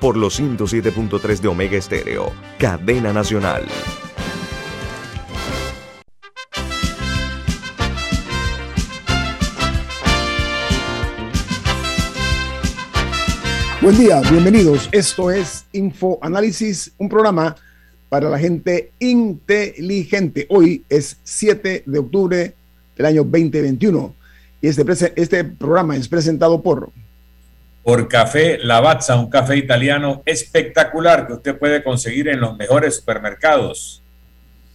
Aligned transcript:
por 0.00 0.16
los 0.16 0.40
107.3 0.40 1.40
de 1.40 1.48
Omega 1.48 1.76
Estéreo, 1.76 2.32
cadena 2.58 3.12
nacional. 3.12 3.66
Buen 13.82 13.96
día, 13.98 14.20
bienvenidos. 14.30 14.88
Esto 14.92 15.30
es 15.30 15.64
Infoanálisis, 15.72 16.92
un 16.98 17.08
programa 17.08 17.56
para 18.08 18.28
la 18.28 18.38
gente 18.38 18.92
inteligente. 18.98 20.46
Hoy 20.48 20.84
es 20.88 21.18
7 21.22 21.84
de 21.86 21.98
octubre 21.98 22.54
del 22.96 23.06
año 23.06 23.22
2021 23.24 24.14
y 24.62 24.68
este, 24.68 25.12
este 25.16 25.44
programa 25.44 25.96
es 25.96 26.08
presentado 26.08 26.62
por 26.62 26.90
por 27.82 28.08
Café 28.08 28.58
Lavazza, 28.62 29.16
un 29.16 29.30
café 29.30 29.56
italiano 29.56 30.22
espectacular 30.26 31.26
que 31.26 31.32
usted 31.34 31.58
puede 31.58 31.82
conseguir 31.82 32.28
en 32.28 32.40
los 32.40 32.56
mejores 32.56 32.96
supermercados, 32.96 34.02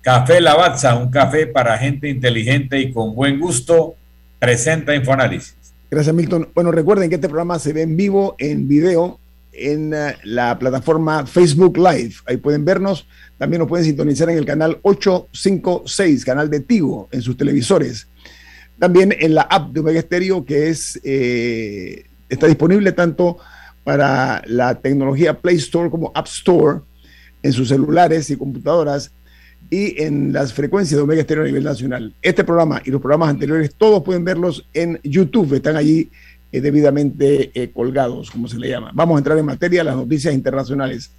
Café 0.00 0.40
Lavazza, 0.40 0.96
un 0.96 1.10
café 1.10 1.46
para 1.46 1.78
gente 1.78 2.08
inteligente 2.08 2.80
y 2.80 2.92
con 2.92 3.14
buen 3.14 3.38
gusto, 3.38 3.94
presenta 4.40 4.92
Infoanálisis. 4.94 5.54
Gracias, 5.90 6.14
Milton. 6.14 6.48
Bueno, 6.54 6.72
recuerden 6.72 7.08
que 7.08 7.14
este 7.16 7.28
programa 7.28 7.58
se 7.58 7.72
ve 7.72 7.82
en 7.82 7.96
vivo, 7.96 8.34
en 8.38 8.66
video, 8.66 9.20
en 9.52 9.92
eh, 9.94 10.16
la 10.24 10.58
plataforma 10.58 11.26
Facebook 11.26 11.76
Live. 11.76 12.14
Ahí 12.26 12.36
pueden 12.38 12.64
vernos. 12.64 13.06
También 13.38 13.60
nos 13.60 13.68
pueden 13.68 13.84
sintonizar 13.84 14.30
en 14.30 14.38
el 14.38 14.46
canal 14.46 14.78
856, 14.82 16.24
canal 16.24 16.50
de 16.50 16.60
Tigo, 16.60 17.08
en 17.12 17.22
sus 17.22 17.36
televisores. 17.36 18.08
También 18.78 19.14
en 19.18 19.34
la 19.34 19.42
app 19.42 19.72
de 19.72 19.80
Omega 19.80 20.00
Stereo, 20.00 20.44
que 20.44 20.68
es, 20.68 21.00
eh, 21.04 22.04
está 22.28 22.46
disponible 22.46 22.92
tanto 22.92 23.38
para 23.84 24.42
la 24.46 24.80
tecnología 24.80 25.38
Play 25.38 25.56
Store 25.56 25.90
como 25.90 26.12
App 26.14 26.26
Store 26.26 26.80
en 27.42 27.52
sus 27.52 27.68
celulares 27.68 28.30
y 28.30 28.36
computadoras 28.36 29.12
y 29.70 30.02
en 30.02 30.32
las 30.32 30.52
frecuencias 30.52 30.98
de 30.98 31.02
Omega 31.02 31.22
Stereo 31.22 31.44
a 31.44 31.46
nivel 31.46 31.64
nacional. 31.64 32.14
Este 32.20 32.44
programa 32.44 32.82
y 32.84 32.90
los 32.90 33.00
programas 33.00 33.30
anteriores, 33.30 33.74
todos 33.76 34.02
pueden 34.02 34.24
verlos 34.24 34.68
en 34.74 35.00
YouTube. 35.02 35.54
Están 35.54 35.76
allí 35.76 36.10
eh, 36.52 36.60
debidamente 36.60 37.50
eh, 37.54 37.70
colgados, 37.70 38.30
como 38.30 38.46
se 38.46 38.58
le 38.58 38.68
llama. 38.68 38.90
Vamos 38.94 39.16
a 39.16 39.18
entrar 39.18 39.38
en 39.38 39.46
materia, 39.46 39.82
las 39.82 39.96
noticias 39.96 40.34
internacionales. 40.34 41.10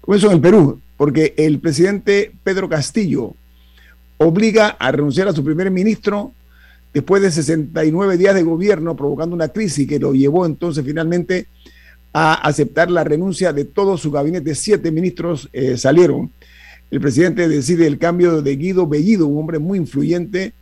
Comienzo 0.00 0.28
en 0.28 0.34
el 0.34 0.40
Perú, 0.40 0.80
porque 0.96 1.34
el 1.36 1.58
presidente 1.58 2.32
Pedro 2.44 2.68
Castillo 2.68 3.34
obliga 4.18 4.68
a 4.78 4.92
renunciar 4.92 5.28
a 5.28 5.32
su 5.32 5.44
primer 5.44 5.70
ministro 5.70 6.32
después 6.94 7.20
de 7.20 7.30
69 7.30 8.16
días 8.16 8.34
de 8.34 8.42
gobierno, 8.42 8.96
provocando 8.96 9.34
una 9.34 9.48
crisis 9.48 9.86
que 9.86 9.98
lo 9.98 10.14
llevó 10.14 10.46
entonces 10.46 10.84
finalmente 10.84 11.46
a 12.12 12.34
aceptar 12.34 12.90
la 12.90 13.04
renuncia 13.04 13.52
de 13.52 13.64
todo 13.64 13.98
su 13.98 14.10
gabinete. 14.10 14.54
Siete 14.54 14.90
ministros 14.90 15.50
eh, 15.52 15.76
salieron. 15.76 16.30
El 16.90 17.00
presidente 17.00 17.48
decide 17.48 17.86
el 17.86 17.98
cambio 17.98 18.40
de 18.40 18.56
Guido 18.56 18.86
Bellido, 18.86 19.26
un 19.26 19.40
hombre 19.40 19.58
muy 19.58 19.78
influyente 19.78 20.54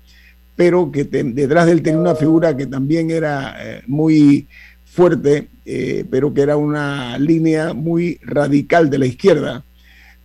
pero 0.57 0.91
que 0.93 1.05
detrás 1.05 1.67
de 1.67 1.73
él 1.73 1.83
tenía 1.83 2.01
una 2.01 2.15
figura 2.15 2.57
que 2.57 2.67
también 2.67 3.11
era 3.11 3.57
eh, 3.59 3.83
muy 3.87 4.47
fuerte, 4.85 5.49
eh, 5.65 6.05
pero 6.09 6.33
que 6.33 6.43
era 6.43 6.57
una 6.57 7.19
línea 7.19 7.73
muy 7.75 8.21
radical 8.23 8.89
de 8.89 8.99
la 8.99 9.07
izquierda. 9.07 9.65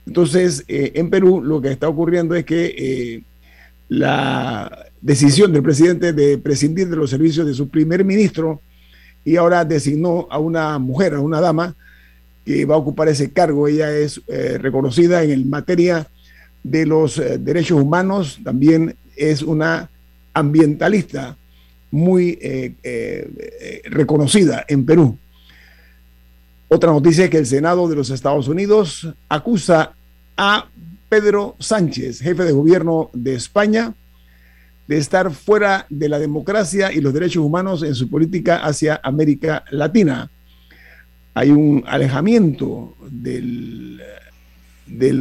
Entonces, 0.06 0.64
eh, 0.68 0.92
en 0.96 1.10
Perú 1.10 1.42
lo 1.42 1.62
que 1.62 1.72
está 1.72 1.88
ocurriendo 1.88 2.36
es 2.36 2.46
que 2.46 3.24
la 3.88 4.86
decisión 5.02 5.52
del 5.52 5.64
presidente 5.64 6.14
de 6.14 6.38
prescindir 6.38 6.90
de 6.90 6.96
los 6.96 7.10
servicios 7.10 7.48
de 7.48 7.54
su 7.56 7.70
primer 7.70 8.06
ministro 8.06 8.62
y 9.26 9.36
ahora 9.36 9.66
designó 9.66 10.28
a 10.30 10.38
una 10.38 10.78
mujer, 10.78 11.16
a 11.16 11.20
una 11.20 11.42
dama, 11.42 11.76
que 12.46 12.66
va 12.66 12.76
a 12.76 12.80
ocupar 12.80 13.08
ese 13.08 13.32
cargo. 13.32 13.68
Ella 13.68 13.92
es 13.92 14.22
reconocida 14.60 15.24
en 15.24 15.50
materia 15.50 16.08
de 16.64 16.86
los 16.86 17.22
derechos 17.40 17.82
humanos, 17.82 18.40
también 18.44 18.96
es 19.16 19.42
una 19.42 19.90
ambientalista 20.40 21.38
muy 21.92 22.38
eh, 22.42 22.74
eh, 22.84 23.82
reconocida 23.86 24.66
en 24.68 24.86
Perú. 24.86 25.18
Otra 26.68 26.92
noticia 26.92 27.26
es 27.26 27.30
que 27.30 27.38
el 27.38 27.46
Senado 27.46 27.88
de 27.88 27.96
los 27.96 28.10
Estados 28.12 28.48
Unidos 28.48 29.08
acusa 29.28 29.94
a 30.38 30.68
Pedro 31.10 31.56
Sánchez, 31.60 32.22
jefe 32.22 32.44
de 32.44 32.52
gobierno 32.52 33.10
de 33.14 33.34
España, 33.34 33.94
de 34.88 34.98
estar 34.98 35.32
fuera 35.32 35.88
de 35.90 36.10
la 36.10 36.20
democracia 36.20 36.92
y 36.92 37.02
los 37.02 37.14
derechos 37.14 37.44
humanos 37.44 37.84
en 37.84 37.96
su 37.96 38.10
política 38.10 38.58
hacia 38.58 39.00
América 39.04 39.64
Latina. 39.72 40.30
Hay 41.34 41.50
un 41.50 41.84
alejamiento 41.88 42.96
del 43.02 44.00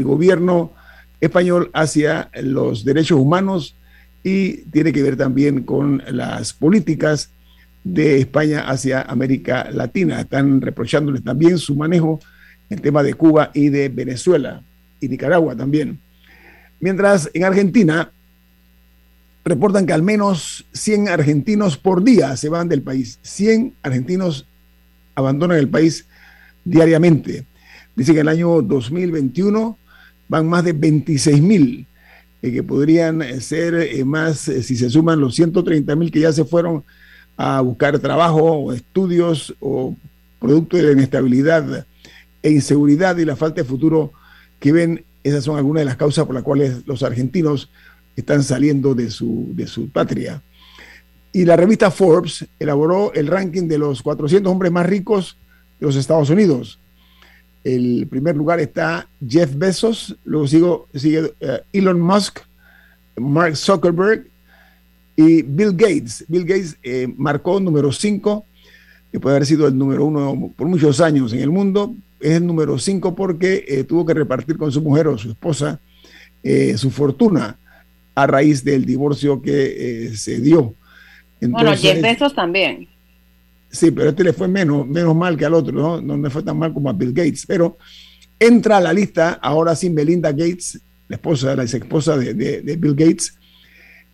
gobierno 0.05 0.73
español 1.21 1.71
hacia 1.73 2.31
los 2.43 2.85
derechos 2.85 3.19
humanos 3.19 3.75
y 4.23 4.59
tiene 4.71 4.93
que 4.93 5.03
ver 5.03 5.17
también 5.17 5.63
con 5.63 6.03
las 6.11 6.53
políticas 6.53 7.31
de 7.85 8.19
España 8.19 8.69
hacia 8.69 9.03
América 9.03 9.69
Latina. 9.71 10.21
Están 10.21 10.61
reprochándole 10.61 11.21
también 11.21 11.59
su 11.59 11.75
manejo 11.77 12.21
en 12.69 12.81
tema 12.81 13.03
de 13.03 13.15
Cuba 13.15 13.51
y 13.55 13.69
de 13.69 13.89
Venezuela 13.89 14.63
y 15.01 15.09
Nicaragua 15.09 15.57
también. 15.57 15.99
Mientras 16.81 17.31
en 17.33 17.45
Argentina 17.45 18.11
reportan 19.45 19.87
que 19.87 19.93
al 19.93 20.03
menos 20.03 20.67
100 20.73 21.09
argentinos 21.09 21.77
por 21.77 22.05
día 22.05 22.37
se 22.37 22.49
van 22.49 22.69
del 22.69 22.83
país. 22.83 23.19
100 23.23 23.75
argentinos 23.83 24.47
abandonan 25.15 25.59
el 25.59 25.69
país 25.69 26.07
diariamente. 26.65 27.45
Dice 27.97 28.13
que 28.13 28.21
en 28.21 28.29
el 28.29 28.35
año 28.35 28.63
2021 28.63 29.79
van 30.29 30.47
más 30.47 30.65
de 30.65 30.73
26 30.73 31.41
mil 31.41 31.87
eh, 32.43 32.53
que 32.53 32.63
podrían 32.63 33.23
eh, 33.23 33.41
ser 33.41 33.75
eh, 33.75 34.05
más 34.05 34.39
si 34.39 34.77
se 34.77 34.91
suman 34.91 35.21
los 35.21 35.35
130 35.35 35.97
mil 35.97 36.11
que 36.11 36.21
ya 36.21 36.33
se 36.33 36.45
fueron 36.45 36.85
a 37.37 37.61
buscar 37.61 37.99
trabajo 37.99 38.43
o 38.43 38.73
estudios 38.73 39.55
o 39.61 39.97
producto 40.39 40.77
de 40.77 40.85
la 40.85 40.93
inestabilidad 40.93 41.87
e 42.43 42.51
inseguridad 42.51 43.17
y 43.17 43.25
la 43.25 43.37
falta 43.37 43.63
de 43.63 43.69
futuro 43.69 44.13
que 44.61 44.73
ven, 44.73 45.05
esas 45.23 45.45
son 45.45 45.57
algunas 45.57 45.83
de 45.83 45.87
las 45.87 45.97
causas 45.97 46.27
por 46.27 46.35
las 46.35 46.45
cuales 46.45 46.87
los 46.87 47.03
argentinos 47.03 47.71
están 48.17 48.43
saliendo 48.43 48.95
de 48.95 49.11
su, 49.11 49.49
de 49.55 49.67
su 49.67 49.89
patria. 49.89 50.43
Y 51.33 51.45
la 51.45 51.57
revista 51.57 51.91
Forbes 51.91 52.47
elaboró 52.59 53.13
el 53.15 53.27
ranking 53.27 53.69
de 53.69 53.79
los 53.79 54.03
400 54.03 54.51
hombres 54.51 54.73
más 54.73 54.87
ricos 54.87 55.37
de 55.79 55.87
los 55.87 55.97
Estados 55.97 56.31
Unidos. 56.31 56.79
El 57.65 58.07
primer 58.09 58.37
lugar 58.37 58.61
está 58.61 59.09
Jeff 59.27 59.55
Bezos, 59.55 60.17
luego 60.25 60.47
sigo, 60.47 60.89
sigue 60.95 61.33
eh, 61.41 61.61
Elon 61.73 62.01
Musk, 62.01 62.41
Mark 63.17 63.57
Zuckerberg 63.57 64.27
y 65.17 65.43
Bill 65.43 65.73
Gates. 65.73 66.25
Bill 66.29 66.45
Gates 66.45 66.77
eh, 66.83 67.13
marcó 67.17 67.59
número 67.61 67.93
5, 67.93 68.45
que 69.11 69.21
puede 69.21 69.37
haber 69.37 69.47
sido 69.47 69.67
el 69.67 69.77
número 69.77 70.05
uno 70.05 70.53
por 70.57 70.69
muchos 70.69 71.01
años 71.01 71.33
en 71.33 71.41
el 71.41 71.51
mundo. 71.51 71.95
Es 72.21 72.33
el 72.33 72.47
número 72.47 72.79
5 72.79 73.15
porque 73.15 73.65
eh, 73.67 73.85
tuvo 73.85 74.07
que 74.07 74.15
repartir 74.15 74.57
con 74.57 74.71
su 74.73 74.81
mujer 74.81 75.09
o 75.09 75.19
su 75.19 75.31
esposa 75.31 75.81
su 76.77 76.91
fortuna 76.91 77.59
a 78.15 78.27
raíz 78.27 78.65
del 78.65 78.87
divorcio 78.87 79.43
que 79.43 80.13
se 80.15 80.41
dio. 80.41 80.75
bueno, 81.43 81.77
Jeff 81.77 82.01
Bezos 82.01 82.35
también. 82.35 82.89
Sí, 83.71 83.91
pero 83.91 84.11
este 84.11 84.25
le 84.25 84.33
fue 84.33 84.49
menos, 84.49 84.87
menos 84.87 85.15
mal 85.15 85.37
que 85.37 85.45
al 85.45 85.55
otro, 85.55 85.73
¿no? 85.73 86.01
No 86.01 86.17
le 86.17 86.31
fue 86.31 86.43
tan 86.43 86.59
mal 86.59 86.73
como 86.73 86.89
a 86.89 86.93
Bill 86.93 87.13
Gates. 87.13 87.45
Pero 87.47 87.77
entra 88.39 88.79
a 88.79 88.81
la 88.81 88.93
lista, 88.93 89.39
ahora 89.43 89.77
sin 89.77 89.95
Melinda 89.95 90.33
Gates, 90.33 90.81
la 91.09 91.17
esposa, 91.17 91.55
la 91.55 91.63
ex 91.65 91.75
esposa 91.75 92.17
de, 92.17 92.77
Bill 92.79 92.95
Gates. 92.95 93.35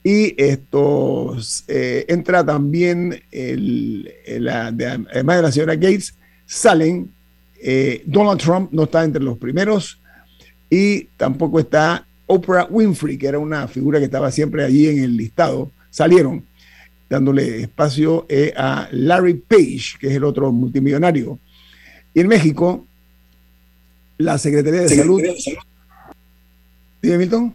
Y 0.02 0.34
esto 0.36 1.36
eh, 1.68 2.04
entra 2.08 2.44
también, 2.44 3.22
el, 3.30 4.12
además 4.50 5.36
de 5.36 5.42
la 5.42 5.52
señora 5.52 5.74
Gates, 5.76 6.14
salen. 6.46 7.10
Eh, 7.66 8.02
Donald 8.04 8.40
Trump 8.40 8.72
no 8.72 8.82
está 8.82 9.04
entre 9.04 9.22
los 9.22 9.38
primeros 9.38 9.98
y 10.68 11.04
tampoco 11.16 11.60
está 11.60 12.06
Oprah 12.26 12.66
Winfrey, 12.68 13.16
que 13.16 13.26
era 13.26 13.38
una 13.38 13.68
figura 13.68 13.98
que 13.98 14.06
estaba 14.06 14.30
siempre 14.30 14.64
allí 14.64 14.88
en 14.88 15.02
el 15.02 15.16
listado. 15.16 15.70
Salieron. 15.88 16.44
Dándole 17.08 17.62
espacio 17.62 18.26
eh, 18.28 18.52
a 18.56 18.88
Larry 18.92 19.34
Page, 19.34 19.98
que 20.00 20.08
es 20.08 20.14
el 20.14 20.24
otro 20.24 20.50
multimillonario. 20.52 21.38
Y 22.12 22.20
en 22.20 22.28
México, 22.28 22.86
la 24.18 24.38
Secretaría 24.38 24.82
de 24.82 24.88
Salud. 24.88 25.22
¿Dime, 27.02 27.18
Milton? 27.18 27.54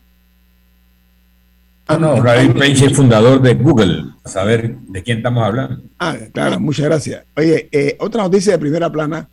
Ah, 1.88 1.98
no, 1.98 2.22
Larry 2.24 2.54
Page 2.54 2.86
es 2.86 2.94
fundador 2.96 3.42
de 3.42 3.56
Google. 3.56 4.06
A 4.24 4.30
saber 4.30 4.76
de 4.76 5.02
quién 5.02 5.18
estamos 5.18 5.44
hablando. 5.44 5.82
Ah, 5.98 6.16
claro, 6.32 6.60
muchas 6.60 6.86
gracias. 6.86 7.26
Oye, 7.36 7.68
eh, 7.72 7.98
otra 8.00 8.22
noticia 8.22 8.52
de 8.52 8.60
primera 8.60 8.92
plana 8.92 9.28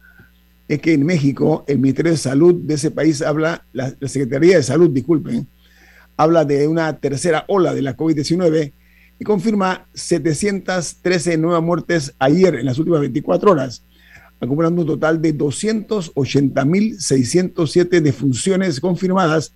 es 0.69 0.81
que 0.81 0.95
en 0.95 1.05
México 1.05 1.65
el 1.69 1.79
Ministerio 1.79 2.13
de 2.13 2.19
Salud 2.19 2.55
de 2.55 2.75
ese 2.75 2.91
país 2.91 3.23
habla, 3.23 3.65
la, 3.73 3.91
Secretaría 4.09 4.57
de 4.57 4.63
Salud, 4.63 4.91
disculpen, 4.91 5.47
habla 6.17 6.45
de 6.45 6.67
una 6.67 6.97
tercera 6.99 7.45
ola 7.49 7.75
de 7.75 7.83
la 7.83 7.97
COVID-19 7.97 8.73
y 9.19 9.25
confirma 9.25 9.89
713 9.95 11.39
nuevas 11.39 11.63
muertes 11.63 12.15
ayer 12.19 12.57
en 12.57 12.67
las 12.67 12.79
últimas 12.79 13.01
24 13.01 13.51
horas, 13.51 13.83
acumulando 14.41 14.83
un 14.83 14.89
total 14.89 15.23
de 15.23 15.35
280.607 15.37 18.01
defunciones 18.01 18.81
confirmadas 18.81 19.53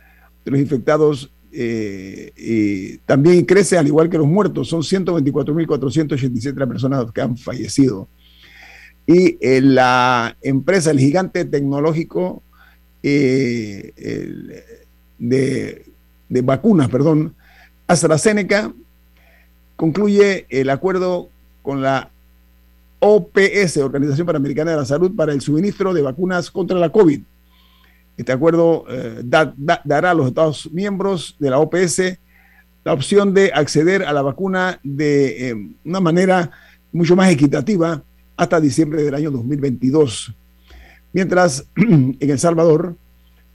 infectados 0.45 1.33
eh, 1.51 2.99
también 3.07 3.47
crece 3.47 3.79
al 3.79 3.87
igual 3.87 4.11
que 4.11 4.19
los 4.19 4.27
muertos. 4.27 4.69
Son 4.69 4.83
124.487 4.83 6.69
personas 6.69 7.11
que 7.13 7.23
han 7.23 7.39
fallecido. 7.39 8.11
Y 9.07 9.39
eh, 9.41 9.63
la 9.63 10.37
empresa, 10.43 10.91
el 10.91 11.01
gigante 11.01 11.47
tecnológico 11.47 12.43
eh, 13.03 13.95
de, 15.19 15.87
de 16.29 16.43
vacunas, 16.43 16.91
perdón, 16.91 17.35
AstraZeneca, 17.87 18.71
concluye 19.77 20.45
el 20.51 20.69
acuerdo 20.69 21.31
con 21.63 21.81
la 21.81 22.11
OPS, 23.07 23.77
Organización 23.77 24.27
Panamericana 24.27 24.71
de 24.71 24.79
la 24.79 24.87
Salud, 24.87 25.15
para 25.15 25.35
el 25.35 25.43
suministro 25.43 25.93
de 25.93 26.01
vacunas 26.01 26.51
contra 26.51 26.79
la 26.79 26.89
COVID. 26.89 27.21
Este 28.17 28.33
acuerdo 28.33 28.87
eh, 28.89 29.21
dará 29.23 30.13
a 30.13 30.15
los 30.15 30.29
Estados 30.29 30.73
miembros 30.73 31.37
de 31.39 31.51
la 31.51 31.59
OPS 31.59 32.19
la 32.83 32.95
opción 32.95 33.35
de 33.35 33.53
acceder 33.53 34.05
a 34.05 34.13
la 34.15 34.23
vacuna 34.23 34.81
de 34.83 35.51
eh, 35.51 35.55
una 35.85 36.01
manera 36.01 36.51
mucho 36.93 37.15
más 37.15 37.31
equitativa 37.31 38.03
hasta 38.39 38.59
diciembre 38.59 39.03
del 39.03 39.15
año 39.15 39.31
2022. 39.31 40.35
Mientras 41.13 41.67
en 41.77 42.17
El 42.19 42.39
Salvador, 42.39 42.97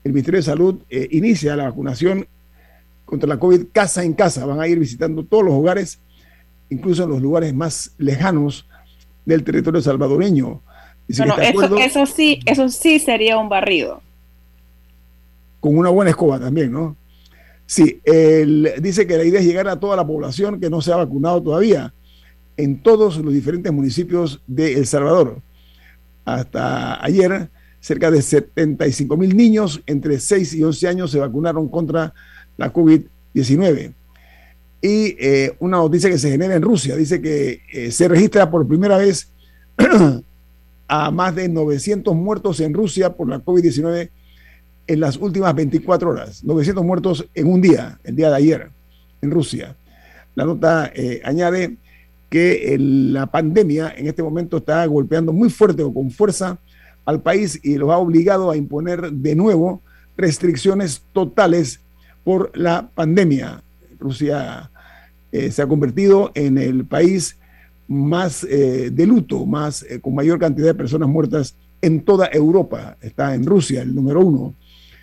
el 0.04 0.12
Ministerio 0.12 0.38
de 0.38 0.44
Salud 0.44 0.76
eh, 0.88 1.08
inicia 1.10 1.56
la 1.56 1.64
vacunación 1.64 2.24
contra 3.04 3.28
la 3.28 3.40
COVID 3.40 3.66
casa 3.72 4.04
en 4.04 4.12
casa. 4.12 4.46
Van 4.46 4.60
a 4.60 4.68
ir 4.68 4.78
visitando 4.78 5.24
todos 5.24 5.44
los 5.44 5.54
hogares 5.54 5.98
incluso 6.68 7.02
en 7.02 7.10
los 7.10 7.20
lugares 7.20 7.52
más 7.52 7.94
lejanos 7.98 8.68
del 9.30 9.44
territorio 9.44 9.80
salvadoreño. 9.80 10.60
eso, 11.08 12.06
sí, 12.06 12.40
eso 12.44 12.68
sí 12.68 12.98
sería 12.98 13.38
un 13.38 13.48
barrido. 13.48 14.02
Con 15.60 15.76
una 15.76 15.90
buena 15.90 16.10
escoba 16.10 16.38
también, 16.38 16.72
¿no? 16.72 16.96
Sí, 17.66 18.00
él 18.04 18.72
dice 18.80 19.06
que 19.06 19.16
la 19.16 19.24
idea 19.24 19.40
es 19.40 19.46
llegar 19.46 19.68
a 19.68 19.78
toda 19.78 19.96
la 19.96 20.06
población 20.06 20.60
que 20.60 20.68
no 20.68 20.80
se 20.80 20.92
ha 20.92 20.96
vacunado 20.96 21.42
todavía 21.42 21.94
en 22.56 22.82
todos 22.82 23.18
los 23.18 23.32
diferentes 23.32 23.72
municipios 23.72 24.42
de 24.46 24.74
El 24.74 24.86
Salvador. 24.86 25.40
Hasta 26.24 27.02
ayer, 27.04 27.48
cerca 27.78 28.10
de 28.10 28.22
75 28.22 29.16
mil 29.16 29.36
niños 29.36 29.82
entre 29.86 30.18
6 30.18 30.54
y 30.54 30.64
11 30.64 30.88
años 30.88 31.10
se 31.10 31.18
vacunaron 31.18 31.68
contra 31.68 32.12
la 32.56 32.72
COVID-19. 32.72 33.94
Y 34.82 35.16
eh, 35.18 35.54
una 35.58 35.76
noticia 35.76 36.08
que 36.08 36.18
se 36.18 36.30
genera 36.30 36.54
en 36.54 36.62
Rusia 36.62 36.96
dice 36.96 37.20
que 37.20 37.62
eh, 37.72 37.90
se 37.90 38.08
registra 38.08 38.50
por 38.50 38.66
primera 38.66 38.96
vez 38.96 39.30
a 40.88 41.10
más 41.10 41.34
de 41.34 41.48
900 41.48 42.14
muertos 42.14 42.60
en 42.60 42.72
Rusia 42.72 43.12
por 43.12 43.28
la 43.28 43.44
COVID-19 43.44 44.08
en 44.86 45.00
las 45.00 45.16
últimas 45.18 45.54
24 45.54 46.10
horas. 46.10 46.42
900 46.42 46.84
muertos 46.84 47.26
en 47.34 47.46
un 47.46 47.60
día, 47.60 47.98
el 48.04 48.16
día 48.16 48.30
de 48.30 48.36
ayer, 48.36 48.70
en 49.20 49.30
Rusia. 49.30 49.76
La 50.34 50.44
nota 50.44 50.90
eh, 50.94 51.20
añade 51.24 51.76
que 52.30 52.76
la 52.78 53.26
pandemia 53.26 53.92
en 53.96 54.06
este 54.06 54.22
momento 54.22 54.58
está 54.58 54.86
golpeando 54.86 55.32
muy 55.32 55.50
fuerte 55.50 55.82
o 55.82 55.92
con 55.92 56.10
fuerza 56.10 56.58
al 57.04 57.20
país 57.20 57.60
y 57.62 57.76
lo 57.76 57.92
ha 57.92 57.98
obligado 57.98 58.50
a 58.50 58.56
imponer 58.56 59.10
de 59.12 59.34
nuevo 59.34 59.82
restricciones 60.16 61.02
totales 61.12 61.80
por 62.24 62.56
la 62.56 62.88
pandemia. 62.94 63.62
Rusia 63.98 64.69
eh, 65.32 65.50
se 65.52 65.62
ha 65.62 65.66
convertido 65.66 66.32
en 66.34 66.58
el 66.58 66.84
país 66.84 67.36
más 67.86 68.44
eh, 68.44 68.90
de 68.92 69.06
luto, 69.06 69.46
más, 69.46 69.84
eh, 69.88 70.00
con 70.00 70.14
mayor 70.14 70.38
cantidad 70.38 70.68
de 70.68 70.74
personas 70.74 71.08
muertas 71.08 71.54
en 71.80 72.00
toda 72.04 72.28
Europa. 72.32 72.96
Está 73.00 73.34
en 73.34 73.46
Rusia, 73.46 73.82
el 73.82 73.94
número 73.94 74.20
uno. 74.20 74.54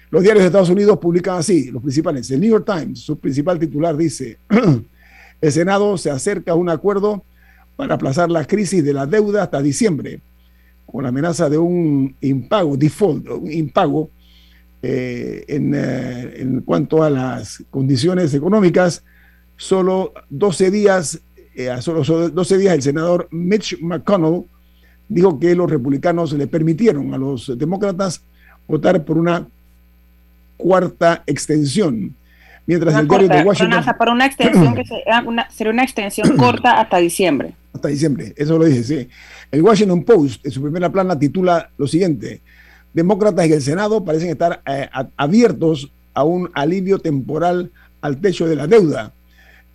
Los 0.09 0.23
diarios 0.23 0.43
de 0.43 0.47
Estados 0.47 0.69
Unidos 0.69 0.97
publican 0.99 1.37
así, 1.37 1.71
los 1.71 1.81
principales. 1.81 2.29
El 2.31 2.41
New 2.41 2.49
York 2.49 2.65
Times, 2.65 2.99
su 2.99 3.17
principal 3.17 3.57
titular 3.59 3.95
dice, 3.95 4.37
el 5.41 5.51
Senado 5.51 5.97
se 5.97 6.09
acerca 6.09 6.51
a 6.51 6.55
un 6.55 6.69
acuerdo 6.69 7.23
para 7.75 7.95
aplazar 7.95 8.29
la 8.29 8.45
crisis 8.45 8.83
de 8.83 8.93
la 8.93 9.05
deuda 9.05 9.43
hasta 9.43 9.61
diciembre, 9.61 10.21
con 10.85 11.03
la 11.03 11.09
amenaza 11.09 11.49
de 11.49 11.57
un 11.57 12.15
impago, 12.21 12.75
default, 12.77 13.29
un 13.29 13.51
impago 13.51 14.09
en, 14.81 15.75
en 15.75 16.61
cuanto 16.61 17.03
a 17.03 17.09
las 17.09 17.61
condiciones 17.69 18.33
económicas 18.33 19.03
solo 19.57 20.13
12 20.29 20.71
días, 20.71 21.19
eh, 21.55 21.75
solo, 21.81 22.03
12 22.29 22.57
días 22.57 22.75
el 22.75 22.81
senador 22.81 23.27
Mitch 23.31 23.77
McConnell 23.81 24.45
dijo 25.09 25.39
que 25.39 25.55
los 25.55 25.69
republicanos 25.69 26.31
le 26.33 26.47
permitieron 26.47 27.13
a 27.13 27.17
los 27.17 27.57
demócratas 27.57 28.21
votar 28.67 29.03
por 29.03 29.17
una 29.17 29.47
cuarta 30.55 31.23
extensión. 31.25 32.15
Mientras 32.65 32.95
el 32.95 33.07
diario 33.07 33.29
de 33.29 33.43
Washington... 33.43 33.85
Por 33.97 34.09
una, 34.09 34.25
extensión 34.25 34.75
que 34.75 34.85
sería 34.85 35.23
una, 35.25 35.49
sería 35.49 35.71
una 35.71 35.83
extensión 35.83 36.35
corta 36.37 36.81
hasta 36.81 36.97
diciembre. 36.97 37.53
Hasta 37.73 37.87
diciembre, 37.87 38.33
eso 38.35 38.57
lo 38.57 38.65
dije, 38.65 38.83
sí. 38.83 39.07
El 39.51 39.61
Washington 39.61 40.03
Post, 40.03 40.45
en 40.45 40.51
su 40.51 40.61
primera 40.61 40.91
plana, 40.91 41.17
titula 41.17 41.69
lo 41.77 41.87
siguiente. 41.87 42.41
Demócratas 42.93 43.45
en 43.45 43.53
el 43.53 43.61
Senado 43.61 44.03
parecen 44.03 44.29
estar 44.29 44.61
eh, 44.65 44.89
abiertos 45.15 45.89
a 46.13 46.23
un 46.25 46.49
alivio 46.53 46.99
temporal 46.99 47.71
al 48.01 48.19
techo 48.19 48.47
de 48.47 48.55
la 48.55 48.67
deuda 48.67 49.13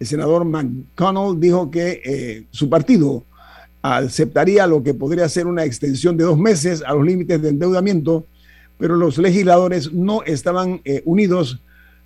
el 0.03 0.07
senador 0.09 0.45
McConnell 0.45 1.39
dijo 1.39 1.71
que 1.71 2.03
eh, 2.05 2.47
su 2.51 2.69
partido 2.69 3.25
aceptaría 3.83 4.67
lo 4.67 4.83
que 4.83 4.95
podría 4.95 5.29
ser 5.29 5.47
una 5.47 5.65
extensión 5.65 6.17
de 6.17 6.25
dos 6.25 6.37
meses 6.37 6.83
a 6.85 6.93
los 6.93 7.07
límites 7.07 7.41
de 7.41 7.51
endeudamiento, 7.51 8.27
pero 8.79 8.97
los 8.97 9.17
legisladores 9.17 9.93
no 9.93 10.25
estaban 10.25 10.81
eh, 10.85 11.03
unidos 11.05 11.63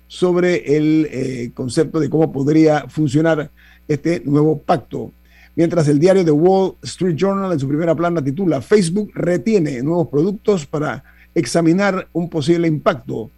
sobre 0.07 0.77
el 0.77 1.09
eh, 1.11 1.51
concepto 1.55 1.99
de 1.99 2.07
cómo 2.07 2.31
podría 2.31 2.87
funcionar 2.87 3.49
este 3.87 4.21
nuevo 4.23 4.61
pacto. 4.61 5.11
Mientras 5.55 5.87
el 5.87 5.97
diario 5.97 6.23
The 6.23 6.29
Wall 6.29 6.75
Street 6.83 7.15
Journal 7.15 7.51
en 7.51 7.59
su 7.59 7.67
primera 7.67 7.95
plana 7.95 8.23
titula 8.23 8.61
Facebook 8.61 9.09
retiene 9.15 9.81
nuevos 9.81 10.07
productos 10.09 10.67
para 10.67 11.03
examinar 11.33 12.07
un 12.13 12.29
posible 12.29 12.67
impacto. 12.67 13.31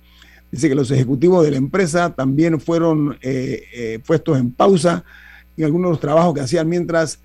Dice 0.52 0.68
que 0.68 0.76
los 0.76 0.90
ejecutivos 0.90 1.46
de 1.46 1.52
la 1.52 1.58
empresa 1.58 2.14
también 2.16 2.60
fueron 2.60 3.18
eh, 3.22 3.64
eh, 3.74 4.00
puestos 4.06 4.38
en 4.40 4.52
pausa 4.52 5.04
en 5.58 5.66
algunos 5.66 5.92
los 5.92 6.00
trabajos 6.00 6.34
que 6.34 6.42
hacían 6.42 6.68
mientras 6.70 7.20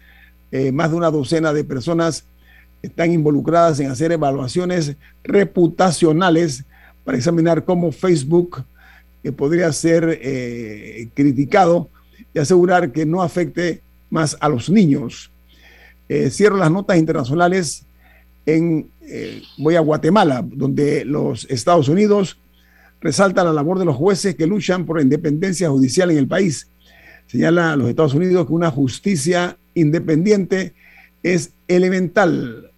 eh, 0.51 0.73
más 0.73 0.91
de 0.91 0.97
una 0.97 1.11
docena 1.11 1.53
de 1.53 1.65
personas 1.65 2.25
están 2.83 3.13
involucradas 3.13 3.81
en 3.81 3.91
hacer 3.91 4.13
evaluaciones 4.13 4.97
reputacionales 5.23 6.65
para 7.05 7.17
examinar 7.17 7.65
cómo 7.65 7.93
Facebook 7.93 8.65
podría 9.37 9.73
ser 9.73 10.21
criticado 11.15 11.89
y 12.35 12.39
asegurar 12.39 12.93
que 12.93 13.07
no 13.07 13.23
afecte 13.23 13.81
más 14.11 14.37
a 14.39 14.51
los 14.51 14.69
niños. 14.69 15.31
Cierro 16.29 16.59
las 16.59 16.71
notas 16.71 16.99
internacionales 16.99 17.87
en, 18.45 18.91
voy 19.57 19.77
a 19.77 19.81
Guatemala, 19.81 20.45
donde 20.47 21.07
los 21.07 21.47
Estados 21.49 21.89
Unidos 21.89 22.39
resalta 23.05 23.45
la 23.45 23.53
labor 23.53 23.79
de 23.79 23.85
los 23.85 23.95
jueces 23.95 24.35
que 24.35 24.47
luchan 24.47 24.87
por 24.87 24.97
la 24.97 25.03
independencia 25.03 25.69
judicial 25.69 26.11
en 26.11 26.17
el 26.17 26.27
país. 26.27 26.69
Señala 27.27 27.73
a 27.73 27.77
los 27.77 27.91
Estados 27.91 28.15
Unidos 28.15 28.47
que 28.47 28.53
una 28.55 28.71
justicia 28.71 29.59
independiente 29.75 30.73
es 31.23 31.53
elemental 31.69 32.71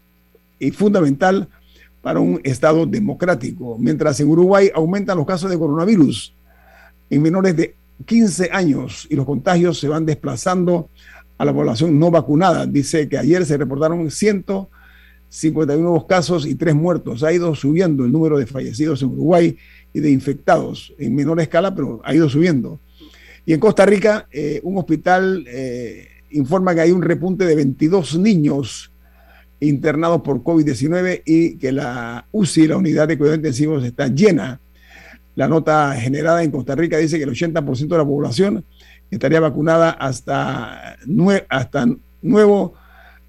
y 0.58 0.72
fundamental 0.72 1.48
para 2.02 2.18
un 2.18 2.40
Estado 2.42 2.86
democrático. 2.86 3.78
Mientras 3.78 4.18
en 4.18 4.28
Uruguay 4.28 4.68
aumentan 4.74 5.16
los 5.16 5.26
casos 5.26 5.48
de 5.48 5.58
coronavirus 5.58 6.34
en 7.08 7.22
menores 7.22 7.56
de 7.56 7.76
15 8.04 8.50
años 8.52 9.06
y 9.08 9.14
los 9.14 9.26
contagios 9.26 9.78
se 9.78 9.86
van 9.88 10.04
desplazando 10.04 10.90
a 11.38 11.44
la 11.44 11.54
población 11.54 12.00
no 12.00 12.10
vacunada. 12.10 12.66
Dice 12.66 13.08
que 13.08 13.16
ayer 13.16 13.46
se 13.46 13.56
reportaron 13.56 14.10
151 14.10 15.76
nuevos 15.80 16.06
casos 16.06 16.46
y 16.46 16.56
tres 16.56 16.74
muertos. 16.74 17.22
Ha 17.22 17.32
ido 17.32 17.54
subiendo 17.54 18.04
el 18.04 18.10
número 18.10 18.38
de 18.38 18.46
fallecidos 18.46 19.02
en 19.02 19.10
Uruguay 19.10 19.56
y 19.96 20.00
de 20.00 20.10
infectados 20.10 20.92
en 20.98 21.14
menor 21.14 21.40
escala, 21.40 21.74
pero 21.74 22.02
ha 22.04 22.14
ido 22.14 22.28
subiendo. 22.28 22.78
Y 23.46 23.54
en 23.54 23.60
Costa 23.60 23.86
Rica, 23.86 24.28
eh, 24.30 24.60
un 24.62 24.76
hospital 24.76 25.42
eh, 25.48 26.06
informa 26.32 26.74
que 26.74 26.82
hay 26.82 26.92
un 26.92 27.00
repunte 27.00 27.46
de 27.46 27.54
22 27.54 28.18
niños 28.18 28.92
internados 29.58 30.20
por 30.20 30.42
COVID-19 30.42 31.22
y 31.24 31.56
que 31.56 31.72
la 31.72 32.26
UCI, 32.30 32.66
la 32.66 32.76
unidad 32.76 33.08
de 33.08 33.16
cuidados 33.16 33.38
intensivos, 33.38 33.84
está 33.84 34.08
llena. 34.08 34.60
La 35.34 35.48
nota 35.48 35.94
generada 35.94 36.42
en 36.42 36.50
Costa 36.50 36.74
Rica 36.74 36.98
dice 36.98 37.16
que 37.16 37.24
el 37.24 37.30
80% 37.30 37.88
de 37.88 37.96
la 37.96 38.04
población 38.04 38.66
estaría 39.10 39.40
vacunada 39.40 39.92
hasta, 39.92 40.98
hasta 41.48 41.86
nuevo 42.20 42.74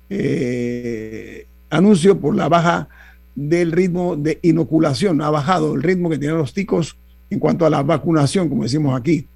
eh, 0.10 1.48
anuncio 1.70 2.20
por 2.20 2.36
la 2.36 2.50
baja 2.50 2.90
del 3.38 3.72
ritmo 3.72 4.16
de 4.16 4.40
inoculación. 4.42 5.22
Ha 5.22 5.30
bajado 5.30 5.76
el 5.76 5.84
ritmo 5.84 6.10
que 6.10 6.18
tienen 6.18 6.40
los 6.40 6.56
ticos 6.56 6.98
en 7.30 7.38
cuanto 7.38 7.68
a 7.68 7.70
la 7.70 7.84
vacunación, 7.84 8.50
como 8.50 8.64
decimos 8.64 9.00
aquí. 9.00 9.28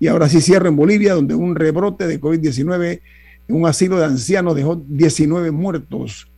Y 0.00 0.08
ahora 0.08 0.28
sí 0.28 0.40
cierro 0.40 0.68
en 0.68 0.74
Bolivia, 0.74 1.14
donde 1.14 1.36
un 1.36 1.54
rebrote 1.54 2.08
de 2.08 2.20
COVID-19 2.20 3.00
en 3.46 3.54
un 3.54 3.66
asilo 3.66 3.96
de 3.96 4.06
ancianos 4.06 4.56
dejó 4.56 4.82
19 4.88 5.52
muertos. 5.52 6.28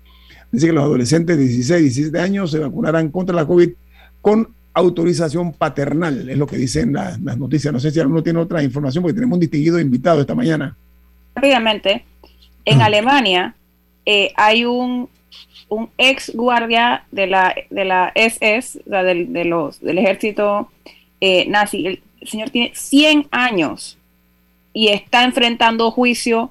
Dice 0.52 0.66
que 0.66 0.72
los 0.74 0.84
adolescentes 0.84 1.38
de 1.38 1.44
16 1.44 1.80
y 1.80 1.84
17 1.84 2.20
años 2.20 2.50
se 2.50 2.58
vacunarán 2.58 3.08
contra 3.08 3.34
la 3.34 3.46
COVID 3.46 3.70
con 4.20 4.48
autorización 4.74 5.52
paternal, 5.52 6.28
es 6.28 6.36
lo 6.36 6.46
que 6.46 6.58
dicen 6.58 6.92
las, 6.92 7.18
noticias. 7.18 7.72
No 7.72 7.80
sé 7.80 7.90
si 7.90 7.98
alguno 7.98 8.22
tiene 8.22 8.40
otra 8.40 8.62
información, 8.62 9.02
porque 9.02 9.14
tenemos 9.14 9.36
un 9.36 9.40
distinguido 9.40 9.80
invitado 9.80 10.20
esta 10.20 10.34
mañana. 10.34 10.76
Rápidamente, 11.34 12.04
en 12.66 12.78
mm. 12.78 12.82
Alemania 12.82 13.54
eh, 14.04 14.32
hay 14.36 14.66
un, 14.66 15.08
un, 15.70 15.88
ex 15.96 16.30
guardia 16.34 17.04
de 17.10 17.26
la, 17.26 17.54
de 17.70 17.84
la 17.84 18.12
SS, 18.14 18.82
de 18.84 19.44
los, 19.44 19.80
del 19.80 19.98
ejército 19.98 20.68
eh, 21.20 21.46
nazi. 21.48 21.86
El 21.86 22.02
señor 22.22 22.50
tiene 22.50 22.72
100 22.74 23.28
años 23.30 23.96
y 24.74 24.88
está 24.88 25.24
enfrentando 25.24 25.90
juicio 25.90 26.50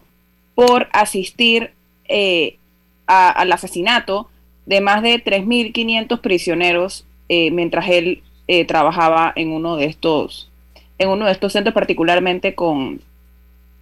por 0.56 0.88
asistir 0.92 1.72
eh, 2.08 2.58
al 3.06 3.52
asesinato 3.52 4.30
de 4.66 4.82
más 4.82 5.04
de 5.04 5.24
3.500 5.24 6.22
prisioneros 6.22 7.06
eh, 7.28 7.52
mientras 7.52 7.88
él 7.90 8.24
trabajaba 8.68 9.32
en 9.36 9.52
uno 9.52 9.76
de 9.76 9.86
estos, 9.86 10.50
en 10.98 11.10
uno 11.10 11.28
de 11.28 11.34
estos 11.34 11.54
centros, 11.54 11.76
particularmente 11.76 12.56
con, 12.56 13.00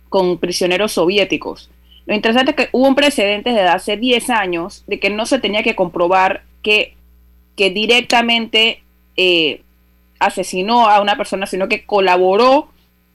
con 0.10 0.38
prisioneros 0.39 0.91
soviéticos. 0.91 1.70
Lo 2.08 2.16
interesante 2.16 2.52
es 2.52 2.58
que 2.58 2.70
hubo 2.72 2.88
un 2.88 2.96
precedente 2.96 3.52
desde 3.52 3.68
hace 3.68 3.98
10 3.98 4.30
años 4.30 4.84
de 4.88 5.00
que 5.00 5.10
no 5.10 5.26
se 5.26 5.40
tenía 5.40 5.62
que 5.62 5.76
comprobar 5.76 6.44
que, 6.64 6.96
directamente 7.56 8.82
eh, 9.16 9.62
asesinó 10.20 10.88
a 10.88 11.02
una 11.02 11.18
persona, 11.18 11.46
sino 11.46 11.68
que 11.68 11.86
colaboró 11.86 12.70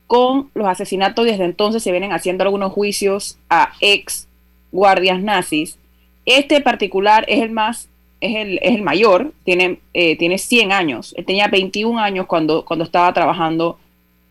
con 0.06 0.50
los 0.54 0.66
asesinatos. 0.66 1.24
Desde 1.24 1.44
entonces 1.44 1.82
se 1.82 1.90
vienen 1.90 2.12
haciendo 2.12 2.44
algunos 2.44 2.72
juicios 2.72 3.38
a 3.48 3.72
ex 3.80 4.28
guardias 4.72 5.20
nazis. 5.20 5.78
Este 6.24 6.60
particular 6.60 7.24
es 7.28 7.42
el 7.42 7.50
más 7.50 7.88
es 8.22 8.36
el, 8.36 8.58
es 8.62 8.76
el 8.76 8.82
mayor, 8.82 9.32
tiene, 9.44 9.80
eh, 9.94 10.16
tiene 10.16 10.38
100 10.38 10.70
años. 10.70 11.12
Él 11.18 11.24
tenía 11.24 11.48
21 11.48 11.98
años 11.98 12.26
cuando, 12.26 12.64
cuando 12.64 12.84
estaba 12.84 13.12
trabajando 13.12 13.78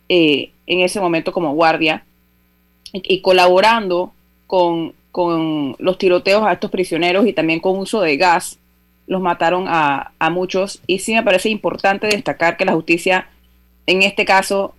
eh, 0.08 0.51
en 0.65 0.80
ese 0.80 1.01
momento 1.01 1.34
como 1.34 1.53
guardia 1.53 2.06
y, 2.94 3.22
colaborando 3.22 4.13
con, 4.51 4.93
con, 5.12 5.77
los 5.79 5.98
tiroteos 5.98 6.43
a 6.43 6.51
estos 6.51 6.70
prisioneros 6.70 7.25
y 7.25 7.31
también 7.31 7.62
con 7.62 7.79
uso 7.79 8.01
de 8.01 8.17
gas. 8.17 8.60
Los 9.08 9.22
mataron 9.22 9.65
a, 9.67 10.12
a 10.20 10.29
muchos. 10.29 10.81
Y 10.88 11.00
sí 11.00 11.13
me 11.13 11.24
parece 11.24 11.48
importante 11.48 12.08
destacar 12.08 12.58
que 12.58 12.65
la 12.65 12.74
justicia, 12.74 13.29
en 13.88 14.03
este 14.03 14.25
caso, 14.25 14.75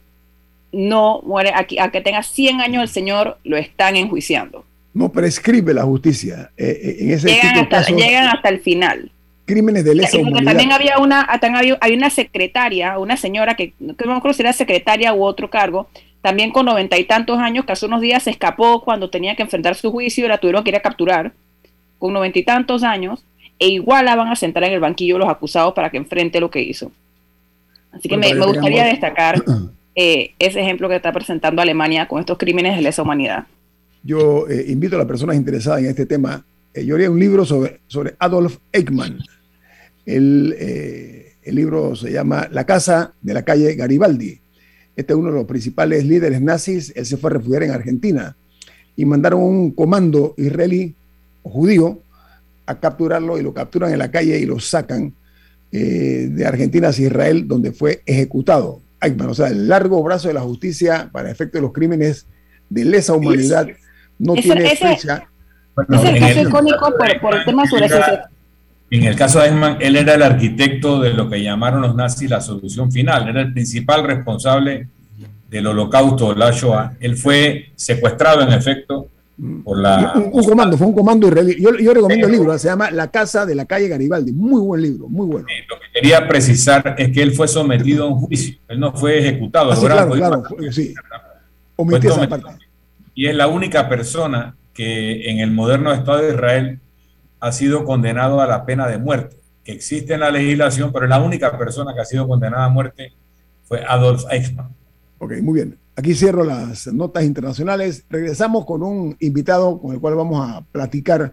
no 0.73 1.23
muere. 1.23 1.53
Aquí, 1.55 1.79
a 1.79 1.91
que 1.91 2.03
tenga 2.03 2.23
100 2.23 2.61
años 2.61 2.83
el 2.83 2.89
señor, 2.89 3.39
lo 3.45 3.57
están 3.57 3.97
enjuiciando 3.97 4.65
no 4.95 5.11
prescribe 5.11 5.73
la 5.73 5.85
justicia. 5.85 6.51
Eh, 6.57 6.81
eh, 6.83 6.97
en 7.01 7.11
ese 7.13 7.29
llegan, 7.29 7.59
hasta, 7.59 7.83
llegan 7.87 8.29
hasta 8.29 8.49
el 8.49 8.61
final. 8.61 9.11
Crímenes 9.45 9.85
de 9.85 9.95
lesa 9.95 10.19
humanidad. 10.19 10.45
También 10.45 10.73
había 10.73 10.99
una, 10.99 11.23
había, 11.23 11.79
una 11.97 12.11
secretaria, 12.11 12.99
una 12.99 13.17
señora 13.17 13.57
que, 13.57 13.73
no 13.79 13.95
me 13.99 14.17
acuerdo 14.17 14.35
si 14.35 14.43
era 14.43 14.53
secretaria 14.53 15.15
u 15.15 15.25
otro 15.25 15.51
cargo, 15.51 15.89
también 16.23 16.51
con 16.53 16.65
noventa 16.67 16.99
y 16.99 17.05
tantos 17.05 17.39
años, 17.39 17.65
que 17.65 17.73
hace 17.73 17.87
unos 17.87 18.01
días 18.01 18.23
se 18.23 18.31
escapó 18.31 18.83
cuando 18.83 19.11
tenía 19.11 19.37
que 19.37 19.43
enfrentar 19.43 19.75
su 19.75 19.91
juicio 19.91 20.25
y 20.25 20.29
la 20.29 20.39
tuvieron 20.39 20.65
que 20.65 20.71
ir 20.71 20.77
a 20.77 20.81
capturar, 20.81 21.33
con 21.99 22.13
noventa 22.13 22.39
y 22.39 22.45
tantos 22.45 22.83
años, 22.83 23.25
e 23.59 23.69
igual 23.69 24.07
la 24.07 24.17
van 24.17 24.29
a 24.29 24.37
sentar 24.37 24.65
en 24.65 24.73
el 24.73 24.81
banquillo 24.81 25.19
los 25.19 25.29
acusados 25.29 25.75
para 25.75 25.91
que 25.91 25.99
enfrente 25.99 26.41
lo 26.41 26.51
que 26.51 26.63
hizo. 26.63 26.91
Así 27.93 28.09
que 28.09 28.17
me, 28.17 28.35
gustaría 28.35 28.85
destacar 28.85 29.43
eh, 29.95 30.33
ese 30.39 30.61
ejemplo 30.61 30.89
que 30.89 30.97
está 30.97 31.13
presentando 31.13 31.61
Alemania 31.61 32.09
con 32.09 32.21
estos 32.21 32.39
crímenes 32.39 32.75
de 32.77 32.83
lesa 32.83 33.03
humanidad 33.03 33.45
yo 34.03 34.49
eh, 34.49 34.65
invito 34.69 34.97
a 34.97 34.99
las 34.99 35.09
personas 35.09 35.37
interesadas 35.37 35.81
en 35.81 35.87
este 35.87 36.07
tema. 36.07 36.45
Eh, 36.75 36.85
yo 36.85 36.95
haría 36.95 37.11
un 37.11 37.21
libro 37.21 37.45
sobre, 37.45 37.81
sobre 37.87 38.15
Adolf 38.19 38.59
Eichmann. 38.73 39.19
El, 40.05 40.57
el, 41.45 41.55
libro 41.55 41.95
se 41.95 42.11
llama 42.11 42.49
La 42.51 42.67
casa 42.67 43.13
de 43.21 43.35
la 43.35 43.43
calle 43.43 43.75
Garibaldi. 43.75 44.41
Este 44.97 45.13
es 45.13 45.19
uno 45.19 45.31
de 45.31 45.39
los 45.39 45.47
principales 45.47 46.05
líderes 46.05 46.41
nazis. 46.41 46.93
Él 46.95 47.07
se 47.07 47.17
fue 47.17 47.31
a 47.31 47.35
refugiar 47.35 47.63
en 47.63 47.71
Argentina 47.71 48.37
y 48.97 49.05
mandaron 49.05 49.43
un 49.43 49.71
comando 49.71 50.35
israelí 50.37 50.95
o 51.43 51.51
judío 51.51 51.99
a 52.67 52.79
capturarlo 52.79 53.39
y 53.39 53.43
lo 53.43 53.53
capturan 53.55 53.93
en 53.93 53.99
la 53.99 54.11
calle 54.11 54.39
y 54.39 54.47
lo 54.47 54.61
sacan 54.61 55.15
de 55.73 56.45
Argentina 56.47 56.89
hacia 56.89 57.07
Israel, 57.07 57.49
donde 57.49 57.73
fue 57.73 58.03
ejecutado. 58.05 58.83
Eichmann, 59.01 59.31
o 59.31 59.35
sea, 59.35 59.49
el 59.49 59.69
largo 59.69 60.03
brazo 60.03 60.29
de 60.29 60.35
la 60.35 60.43
justicia 60.43 61.09
para 61.11 61.31
efecto 61.31 61.59
de 61.59 61.63
los 61.63 61.73
crímenes 61.73 62.27
de 62.69 62.85
lesa 62.85 63.15
humanidad 63.15 63.67
no 64.19 64.35
tiene 64.35 64.77
fecha. 64.77 65.25
en 65.89 66.23
el, 66.23 66.47
icónico 66.47 66.93
por, 67.21 67.35
el 67.35 67.45
tema 67.45 67.67
sobre 67.67 67.89
En 68.93 69.05
el 69.05 69.17
caso 69.17 69.41
de 69.41 69.47
Eichmann, 69.47 69.79
él 69.81 69.97
era 69.97 70.15
el 70.15 70.23
arquitecto 70.23 71.01
de 71.01 71.15
lo 71.15 71.29
que 71.29 71.43
llamaron 71.43 71.81
los 71.81 71.95
nazis 71.95 72.29
la 72.29 72.41
solución 72.41 72.93
final, 72.93 73.29
era 73.29 73.41
el 73.41 73.53
principal 73.53 74.05
responsable 74.05 74.89
del 75.49 75.67
holocausto, 75.67 76.35
la 76.35 76.51
Shoah. 76.51 76.93
Él 77.01 77.17
fue 77.17 77.71
secuestrado, 77.75 78.43
en 78.43 78.53
efecto, 78.53 79.09
por 79.65 79.79
la... 79.79 80.13
Un, 80.15 80.45
comando, 80.45 80.77
fue 80.77 80.87
un 80.87 80.93
comando 80.93 81.27
israelí. 81.27 81.57
Yo, 81.59 81.75
yo 81.79 81.95
recomiendo 81.95 82.27
el 82.27 82.33
libro, 82.33 82.59
se 82.59 82.69
llama 82.69 82.91
La 82.91 83.11
Casa 83.11 83.47
de 83.47 83.55
la 83.55 83.65
Calle 83.65 83.89
Garibaldi. 83.89 84.33
Muy 84.33 84.61
buen 84.61 84.83
libro, 84.83 85.09
muy 85.09 85.27
bueno. 85.27 85.47
lo 85.69 85.77
que 85.77 85.87
quería 86.01 86.29
precisar 86.29 86.95
es 86.99 87.11
que 87.11 87.23
él 87.23 87.33
fue 87.33 87.49
sometido 87.49 88.05
a 88.05 88.09
un 88.09 88.21
juicio, 88.21 88.57
él 88.69 88.79
no 88.79 88.93
fue 88.93 89.19
ejecutado. 89.19 89.73
Ah, 89.73 89.77
claro, 89.81 90.13
claro, 90.13 90.43
sí. 90.71 90.95
Omití 91.77 92.09
esa 92.09 92.29
parte 92.29 92.63
y 93.15 93.27
es 93.27 93.35
la 93.35 93.49
única 93.49 93.89
persona 93.89 94.57
que 94.75 95.31
en 95.31 95.41
el 95.41 95.51
moderno 95.51 95.93
Estado 95.93 96.23
de 96.23 96.35
Israel 96.35 96.81
ha 97.43 97.51
sido 97.51 97.85
condenado 97.85 98.41
a 98.41 98.47
la 98.47 98.65
pena 98.65 98.87
de 98.87 98.99
muerte, 98.99 99.37
que 99.65 99.73
existe 99.73 100.15
en 100.15 100.21
la 100.21 100.31
legislación, 100.31 100.93
pero 100.93 101.09
la 101.09 101.21
única 101.21 101.59
persona 101.59 101.93
que 101.93 102.01
ha 102.01 102.05
sido 102.05 102.29
condenada 102.29 102.67
a 102.67 102.69
muerte 102.69 103.15
fue 103.65 103.85
Adolf 103.85 104.23
Eichmann. 104.31 104.69
Ok, 105.19 105.33
muy 105.43 105.55
bien. 105.55 105.77
Aquí 105.97 106.15
cierro 106.15 106.45
las 106.45 106.87
notas 106.87 107.25
internacionales. 107.25 108.05
Regresamos 108.09 108.65
con 108.65 108.85
un 108.85 109.17
invitado 109.19 109.81
con 109.81 109.93
el 109.93 110.01
cual 110.01 110.15
vamos 110.15 110.49
a 110.49 110.65
platicar 110.71 111.33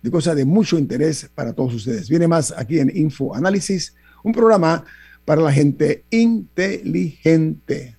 de 0.00 0.10
cosas 0.10 0.34
de 0.34 0.46
mucho 0.46 0.78
interés 0.78 1.30
para 1.34 1.52
todos 1.52 1.74
ustedes. 1.74 2.08
Viene 2.08 2.26
más 2.26 2.54
aquí 2.56 2.80
en 2.80 2.90
Info 2.96 3.34
Análisis, 3.34 3.94
un 4.24 4.32
programa 4.32 4.82
para 5.26 5.42
la 5.42 5.52
gente 5.52 6.06
inteligente. 6.08 7.98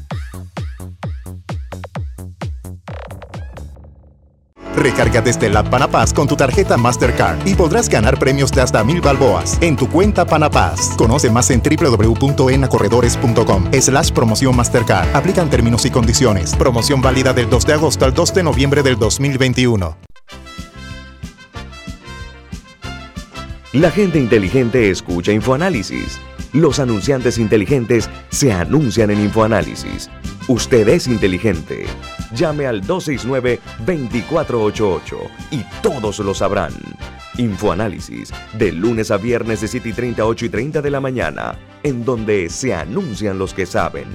Recarga 4.81 5.21
desde 5.21 5.49
la 5.49 5.63
Panapaz 5.63 6.11
con 6.11 6.27
tu 6.27 6.35
tarjeta 6.35 6.75
Mastercard 6.75 7.45
y 7.45 7.53
podrás 7.53 7.87
ganar 7.87 8.17
premios 8.17 8.51
de 8.51 8.61
hasta 8.61 8.83
mil 8.83 8.99
balboas 8.99 9.59
en 9.61 9.75
tu 9.75 9.87
cuenta 9.87 10.25
Panapaz. 10.25 10.95
Conoce 10.97 11.29
más 11.29 11.51
en 11.51 11.61
www.enacorredores.com 11.61 13.71
slash 13.79 14.11
promoción 14.11 14.55
Mastercard. 14.55 15.15
Aplican 15.15 15.51
términos 15.51 15.85
y 15.85 15.91
condiciones. 15.91 16.55
Promoción 16.55 17.01
válida 17.01 17.31
del 17.31 17.47
2 17.49 17.65
de 17.67 17.73
agosto 17.73 18.05
al 18.05 18.13
2 18.13 18.33
de 18.33 18.43
noviembre 18.43 18.81
del 18.81 18.97
2021. 18.97 19.97
La 23.73 23.91
gente 23.91 24.19
inteligente 24.19 24.89
escucha 24.89 25.31
InfoAnálisis. 25.31 26.19
Los 26.53 26.79
anunciantes 26.79 27.37
inteligentes 27.37 28.09
se 28.29 28.51
anuncian 28.51 29.11
en 29.11 29.21
InfoAnálisis. 29.21 30.09
Usted 30.47 30.89
es 30.89 31.07
inteligente. 31.07 31.85
Llame 32.33 32.67
al 32.67 32.81
269-2488 32.83 35.17
y 35.51 35.63
todos 35.81 36.19
lo 36.19 36.33
sabrán. 36.33 36.73
Infoanálisis, 37.37 38.33
de 38.53 38.71
lunes 38.71 39.11
a 39.11 39.17
viernes 39.17 39.61
de 39.61 39.67
7 39.67 39.89
y 39.89 39.93
30, 39.93 40.25
8 40.25 40.45
y 40.45 40.49
30 40.49 40.81
de 40.81 40.91
la 40.91 40.99
mañana, 40.99 41.57
en 41.83 42.03
donde 42.03 42.49
se 42.49 42.73
anuncian 42.73 43.37
los 43.37 43.53
que 43.53 43.65
saben. 43.65 44.07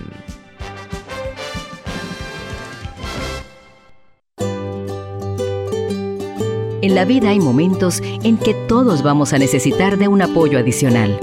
En 6.86 6.94
la 6.94 7.04
vida 7.04 7.30
hay 7.30 7.40
momentos 7.40 8.00
en 8.22 8.38
que 8.38 8.54
todos 8.68 9.02
vamos 9.02 9.32
a 9.32 9.38
necesitar 9.38 9.98
de 9.98 10.06
un 10.06 10.22
apoyo 10.22 10.56
adicional. 10.56 11.18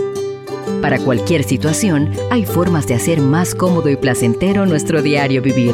Para 0.81 0.99
cualquier 0.99 1.43
situación, 1.43 2.11
hay 2.31 2.45
formas 2.45 2.85
de 2.85 2.95
hacer 2.95 3.21
más 3.21 3.55
cómodo 3.55 3.87
y 3.87 3.95
placentero 3.95 4.65
nuestro 4.65 5.01
diario 5.01 5.41
vivir. 5.41 5.73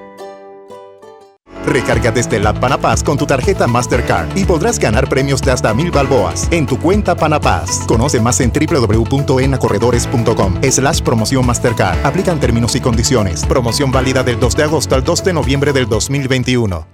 Recarga 1.65 2.11
desde 2.11 2.39
la 2.39 2.53
Panapaz 2.53 3.03
con 3.03 3.17
tu 3.17 3.25
tarjeta 3.25 3.67
Mastercard 3.67 4.37
y 4.37 4.45
podrás 4.45 4.79
ganar 4.79 5.09
premios 5.09 5.41
de 5.41 5.51
hasta 5.51 5.73
mil 5.73 5.91
balboas 5.91 6.47
en 6.51 6.65
tu 6.65 6.79
cuenta 6.79 7.15
Panapaz. 7.15 7.85
Conoce 7.87 8.19
más 8.19 8.39
en 8.41 8.51
www.enacorredores.com 8.51 10.61
slash 10.69 11.01
promoción 11.01 11.45
Mastercard. 11.45 12.05
Aplican 12.05 12.39
términos 12.39 12.75
y 12.75 12.81
condiciones. 12.81 13.45
Promoción 13.45 13.91
válida 13.91 14.23
del 14.23 14.39
2 14.39 14.55
de 14.55 14.63
agosto 14.63 14.95
al 14.95 15.03
2 15.03 15.23
de 15.23 15.33
noviembre 15.33 15.73
del 15.73 15.87
2021. 15.87 16.87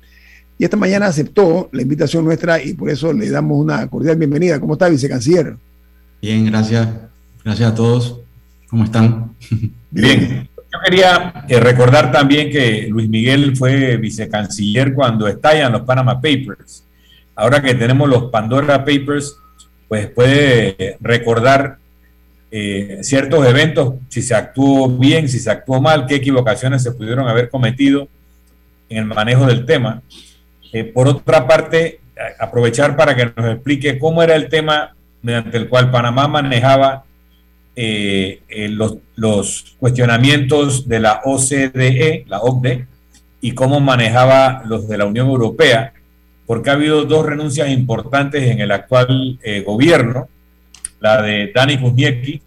Y 0.58 0.66
esta 0.66 0.76
mañana 0.76 1.06
aceptó 1.06 1.70
la 1.72 1.82
invitación 1.82 2.26
nuestra 2.26 2.62
y 2.62 2.74
por 2.74 2.90
eso 2.90 3.14
le 3.14 3.30
damos 3.30 3.58
una 3.64 3.88
cordial 3.88 4.18
bienvenida. 4.18 4.60
¿Cómo 4.60 4.74
está, 4.74 4.90
vicecanciller? 4.90 5.56
Bien, 6.22 6.46
gracias. 6.48 6.86
Gracias 7.46 7.72
a 7.72 7.76
todos. 7.76 8.20
¿Cómo 8.70 8.84
están? 8.84 9.36
Bien. 9.90 10.49
Yo 10.72 10.80
quería 10.86 11.46
eh, 11.48 11.60
recordar 11.60 12.12
también 12.12 12.52
que 12.52 12.88
Luis 12.90 13.10
Miguel 13.10 13.58
fue 13.58 13.98
vicecanciller 13.98 14.94
cuando 14.94 15.28
estallan 15.28 15.72
los 15.72 15.82
Panama 15.82 16.16
Papers. 16.16 16.86
Ahora 17.36 17.62
que 17.62 17.74
tenemos 17.74 18.08
los 18.08 18.26
Pandora 18.26 18.86
Papers, 18.86 19.36
pues 19.88 20.08
puede 20.08 20.98
recordar 21.00 21.78
eh, 22.52 23.00
ciertos 23.02 23.48
eventos, 23.48 23.96
si 24.10 24.22
se 24.22 24.36
actuó 24.36 24.88
bien, 24.88 25.28
si 25.28 25.40
se 25.40 25.50
actuó 25.50 25.82
mal, 25.82 26.06
qué 26.06 26.16
equivocaciones 26.16 26.84
se 26.84 26.92
pudieron 26.92 27.28
haber 27.28 27.50
cometido 27.50 28.08
en 28.90 29.00
el 29.00 29.06
manejo 29.06 29.48
del 29.48 29.66
tema. 29.66 30.04
Eh, 30.72 30.84
por 30.84 31.08
otra 31.08 31.48
parte, 31.48 32.00
aprovechar 32.40 32.96
para 32.96 33.16
que 33.16 33.32
nos 33.36 33.54
explique 33.54 33.98
cómo 33.98 34.22
era 34.22 34.36
el 34.36 34.50
tema 34.50 34.94
mediante 35.24 35.58
el 35.58 35.68
cual 35.68 35.90
Panamá 35.90 36.28
manejaba 36.28 37.06
eh, 37.82 38.42
los, 38.72 38.98
los, 39.16 39.78
cuestionamientos 39.80 40.90
de 40.90 41.00
la 41.00 41.22
OCDE, 41.24 42.26
la 42.28 42.42
OCDE, 42.42 42.86
y 43.40 43.54
cómo 43.54 43.80
manejaba 43.80 44.64
los 44.66 44.90
de 44.90 44.98
la 44.98 45.06
Unión 45.06 45.28
Europea, 45.28 45.94
porque 46.46 46.70
ha 46.70 46.74
habido 46.74 47.06
dos 47.06 47.26
renuncias 47.26 47.70
importantes 47.70 48.44
en 48.44 48.60
el 48.60 48.74
actual 48.74 49.40
eh, 49.44 49.62
gobierno, 49.62 50.28
la 51.00 51.22
de 51.22 51.54
Dani 51.56 51.78
Kuzniecki 51.78 52.42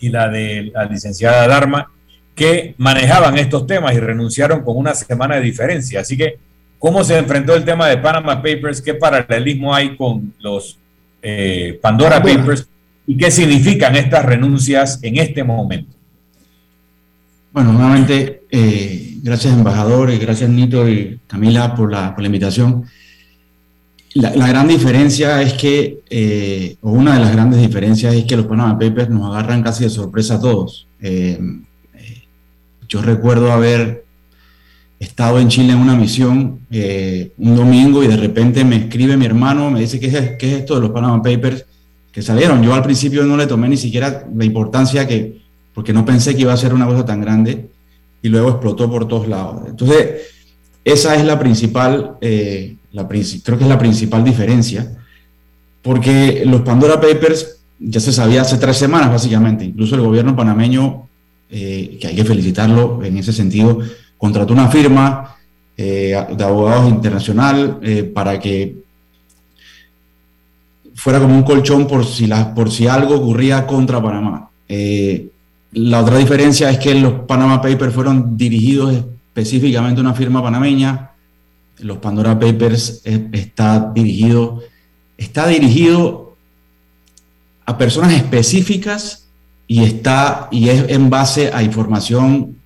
y 0.00 0.08
la 0.10 0.28
de 0.28 0.70
la 0.74 0.84
licenciada 0.84 1.48
Dharma, 1.48 1.90
que 2.34 2.74
manejaban 2.76 3.38
estos 3.38 3.66
temas 3.66 3.94
y 3.94 4.00
renunciaron 4.00 4.62
con 4.62 4.76
una 4.76 4.94
semana 4.94 5.36
de 5.36 5.40
diferencia. 5.40 6.00
Así 6.00 6.14
que, 6.14 6.36
¿cómo 6.78 7.02
se 7.04 7.16
enfrentó 7.16 7.54
el 7.54 7.64
tema 7.64 7.88
de 7.88 7.96
Panama 7.96 8.42
Papers? 8.42 8.82
¿Qué 8.82 8.92
paralelismo 8.92 9.74
hay 9.74 9.96
con 9.96 10.34
los 10.40 10.78
eh, 11.22 11.78
Pandora 11.80 12.22
Papers? 12.22 12.68
¿Y 13.06 13.16
qué 13.16 13.30
significan 13.30 13.94
estas 13.94 14.24
renuncias 14.24 14.98
en 15.02 15.18
este 15.18 15.44
momento? 15.44 15.96
Bueno, 17.52 17.72
nuevamente, 17.72 18.42
eh, 18.50 19.18
gracias 19.22 19.54
embajador 19.54 20.10
y 20.10 20.18
gracias 20.18 20.50
Nito 20.50 20.88
y 20.88 21.20
Camila 21.26 21.74
por 21.74 21.90
la, 21.90 22.14
por 22.14 22.22
la 22.22 22.26
invitación. 22.26 22.84
La, 24.14 24.48
gran 24.48 24.66
diferencia 24.66 25.42
es 25.42 25.52
que, 25.52 26.00
eh, 26.08 26.76
o 26.80 26.90
una 26.90 27.14
de 27.14 27.20
las 27.20 27.32
grandes 27.32 27.60
diferencias 27.60 28.14
es 28.14 28.24
que 28.24 28.36
los 28.36 28.46
Panama 28.46 28.78
Papers 28.78 29.10
nos 29.10 29.30
agarran 29.30 29.62
casi 29.62 29.84
de 29.84 29.90
sorpresa 29.90 30.36
a 30.36 30.40
todos. 30.40 30.86
Eh, 31.00 31.38
yo 32.88 33.02
recuerdo 33.02 33.52
haber 33.52 34.04
estado 34.98 35.38
en 35.38 35.48
Chile 35.48 35.74
en 35.74 35.78
una 35.78 35.94
misión 35.94 36.60
un 37.36 37.56
domingo 37.56 38.02
y 38.02 38.06
de 38.06 38.16
repente 38.16 38.64
me 38.64 38.76
escribe 38.76 39.18
mi 39.18 39.26
hermano, 39.26 39.70
me 39.70 39.80
dice, 39.80 40.00
¿qué 40.00 40.06
es, 40.06 40.30
¿qué 40.38 40.52
es 40.52 40.60
esto 40.60 40.76
de 40.76 40.80
los 40.80 40.90
Panama 40.90 41.22
Papers 41.22 41.65
que 42.16 42.22
salieron? 42.22 42.62
Yo 42.62 42.72
al 42.72 42.82
principio 42.82 43.24
no 43.24 43.36
le 43.36 43.46
tomé 43.46 43.68
ni 43.68 43.76
siquiera 43.76 44.26
la 44.34 44.44
importancia 44.46 45.06
que, 45.06 45.42
porque 45.74 45.92
no 45.92 46.02
pensé 46.06 46.34
que 46.34 46.40
iba 46.40 46.52
a 46.54 46.56
ser 46.56 46.72
una 46.72 46.86
cosa 46.86 47.04
tan 47.04 47.20
grande 47.20 47.68
y 48.22 48.30
luego 48.30 48.48
explotó 48.48 48.90
por 48.90 49.06
todos 49.06 49.28
lados. 49.28 49.64
Entonces, 49.68 50.22
esa 50.82 51.14
es 51.14 51.26
la 51.26 51.38
principal, 51.38 52.16
eh, 52.22 52.76
la, 52.92 53.06
creo 53.06 53.58
que 53.58 53.64
es 53.64 53.68
la 53.68 53.78
principal 53.78 54.24
diferencia, 54.24 54.96
porque 55.82 56.42
los 56.46 56.62
Pandora 56.62 56.98
Papers 56.98 57.58
ya 57.78 58.00
se 58.00 58.14
sabía 58.14 58.40
hace 58.40 58.56
tres 58.56 58.78
semanas 58.78 59.10
básicamente, 59.10 59.66
incluso 59.66 59.94
el 59.94 60.00
gobierno 60.00 60.34
panameño, 60.34 61.06
eh, 61.50 61.98
que 62.00 62.06
hay 62.06 62.16
que 62.16 62.24
felicitarlo 62.24 63.04
en 63.04 63.18
ese 63.18 63.34
sentido, 63.34 63.80
contrató 64.16 64.54
una 64.54 64.68
firma 64.68 65.36
eh, 65.76 66.16
de 66.34 66.44
abogados 66.44 66.88
internacional 66.88 67.78
para 68.14 68.40
que 68.40 68.85
fuera 70.96 71.20
como 71.20 71.36
un 71.36 71.44
colchón 71.44 71.86
por 71.86 72.04
si, 72.04 72.28
por 72.54 72.70
si 72.70 72.88
algo 72.88 73.14
ocurría 73.14 73.66
contra 73.66 74.02
Panamá. 74.02 74.50
La 75.76 76.00
otra 76.00 76.16
diferencia 76.16 76.70
es 76.70 76.78
que 76.78 76.94
los 76.94 77.12
Panama 77.26 77.60
Papers 77.60 77.94
fueron 77.94 78.36
dirigidos 78.36 78.94
específicamente 79.28 80.00
a 80.00 80.04
una 80.04 80.14
firma 80.14 80.42
panameña. 80.42 81.10
Los 81.80 81.98
Pandora 81.98 82.38
Papers 82.38 83.02
está 83.04 83.92
dirigido, 83.94 84.62
está 85.18 85.46
dirigido 85.46 86.34
a 87.66 87.76
personas 87.76 88.12
específicas 88.14 89.28
y, 89.66 89.82
está, 89.82 90.48
y 90.50 90.70
es 90.70 90.88
en 90.88 91.10
base 91.10 91.50
a 91.52 91.62
información 91.62 92.56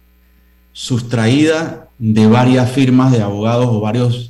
sustraída 0.72 1.88
de 1.98 2.28
varias 2.28 2.70
firmas 2.70 3.10
de 3.10 3.22
abogados 3.22 3.66
o 3.66 3.80
varios 3.80 4.29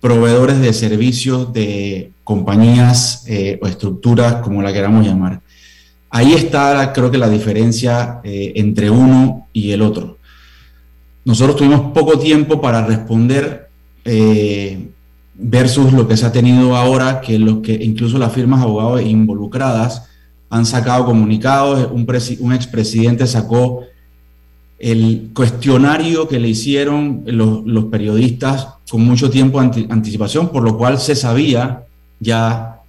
proveedores 0.00 0.60
de 0.60 0.72
servicios 0.72 1.52
de 1.52 2.12
compañías 2.24 3.24
eh, 3.26 3.58
o 3.62 3.66
estructuras, 3.66 4.36
como 4.36 4.62
la 4.62 4.72
queramos 4.72 5.06
llamar. 5.06 5.40
Ahí 6.10 6.32
está, 6.32 6.92
creo 6.92 7.10
que 7.10 7.18
la 7.18 7.28
diferencia 7.28 8.20
eh, 8.24 8.52
entre 8.56 8.90
uno 8.90 9.46
y 9.52 9.72
el 9.72 9.82
otro. 9.82 10.18
Nosotros 11.24 11.56
tuvimos 11.56 11.92
poco 11.92 12.18
tiempo 12.18 12.60
para 12.60 12.86
responder 12.86 13.68
eh, 14.04 14.88
versus 15.34 15.92
lo 15.92 16.06
que 16.06 16.16
se 16.16 16.24
ha 16.24 16.32
tenido 16.32 16.76
ahora, 16.76 17.20
que, 17.20 17.38
que 17.62 17.74
incluso 17.82 18.18
las 18.18 18.32
firmas 18.32 18.62
abogados 18.62 19.02
involucradas 19.02 20.04
han 20.48 20.64
sacado 20.64 21.04
comunicados. 21.04 21.90
Un, 21.90 22.06
un 22.40 22.52
expresidente 22.52 23.26
sacó 23.26 23.82
el 24.78 25.30
cuestionario 25.34 26.28
que 26.28 26.38
le 26.38 26.48
hicieron 26.48 27.22
los, 27.26 27.84
periodistas 27.86 28.68
con 28.88 29.02
mucho 29.02 29.30
tiempo 29.30 29.62
de 29.62 29.86
anticipación, 29.88 30.48
por 30.50 30.62
lo 30.62 30.76
cual 30.76 30.98
se 30.98 31.14
sabía 31.14 31.84
ya 32.20 32.80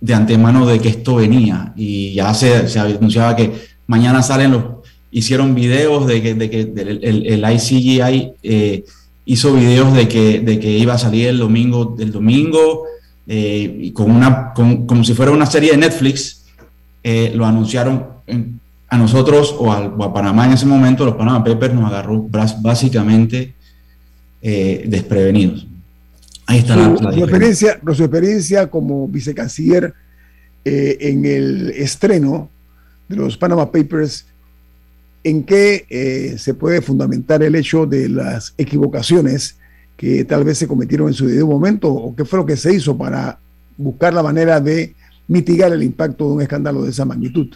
de 0.00 0.14
antemano 0.14 0.66
de 0.66 0.78
que 0.78 0.88
esto 0.88 1.16
venía. 1.16 1.72
Y 1.76 2.14
ya 2.14 2.32
se, 2.34 2.78
anunciaba 2.78 3.34
que 3.34 3.52
mañana 3.86 4.22
salen 4.22 4.52
los, 4.52 4.64
hicieron 5.10 5.54
videos 5.54 6.06
de 6.06 6.22
que, 6.22 6.34
de 6.34 6.50
que 6.50 6.60
el, 6.60 7.26
el, 7.26 7.52
ICGI 7.52 8.32
eh, 8.42 8.84
hizo 9.24 9.54
videos 9.54 9.92
de 9.94 10.08
que, 10.08 10.40
de 10.40 10.58
que 10.58 10.70
iba 10.70 10.94
a 10.94 10.98
salir 10.98 11.28
el 11.28 11.38
domingo 11.38 11.94
del 11.96 12.12
domingo 12.12 12.84
eh, 13.26 13.78
y 13.80 13.92
con 13.92 14.10
una, 14.10 14.52
como 14.54 15.04
si 15.04 15.14
fuera 15.14 15.32
una 15.32 15.46
serie 15.46 15.72
de 15.72 15.76
Netflix, 15.76 16.44
eh, 17.02 17.32
lo 17.34 17.46
anunciaron 17.46 18.06
a 18.92 18.98
nosotros 18.98 19.54
o 19.58 19.72
a, 19.72 20.12
Panamá 20.12 20.46
en 20.46 20.52
ese 20.52 20.66
momento, 20.66 21.06
los 21.06 21.16
Panama 21.16 21.42
Papers 21.42 21.72
nos 21.72 21.86
agarró 21.86 22.28
básicamente 22.60 23.54
desprevenidos. 24.42 25.66
Ahí 26.46 26.58
está 26.58 26.74
su, 26.74 27.02
la, 27.02 27.16
experiencia, 27.16 27.80
su 27.94 28.04
experiencia 28.04 28.70
como 28.70 29.08
vicecanciller 29.08 29.94
eh, 30.64 30.98
en 31.00 31.24
el 31.24 31.70
estreno 31.70 32.50
de 33.08 33.16
los 33.16 33.36
Panama 33.36 33.72
Papers, 33.72 34.26
¿en 35.24 35.44
qué 35.44 35.86
eh, 35.88 36.36
se 36.38 36.54
puede 36.54 36.82
fundamentar 36.82 37.42
el 37.42 37.54
hecho 37.54 37.86
de 37.86 38.08
las 38.08 38.54
equivocaciones 38.58 39.56
que 39.96 40.24
tal 40.24 40.44
vez 40.44 40.58
se 40.58 40.68
cometieron 40.68 41.08
en 41.08 41.14
su 41.14 41.26
debido 41.26 41.46
momento 41.46 41.92
o 41.92 42.14
qué 42.14 42.24
fue 42.24 42.38
lo 42.40 42.46
que 42.46 42.56
se 42.56 42.74
hizo 42.74 42.96
para 42.98 43.38
buscar 43.76 44.12
la 44.12 44.22
manera 44.22 44.60
de 44.60 44.94
mitigar 45.28 45.72
el 45.72 45.82
impacto 45.82 46.26
de 46.26 46.32
un 46.34 46.42
escándalo 46.42 46.82
de 46.82 46.90
esa 46.90 47.04
magnitud? 47.04 47.48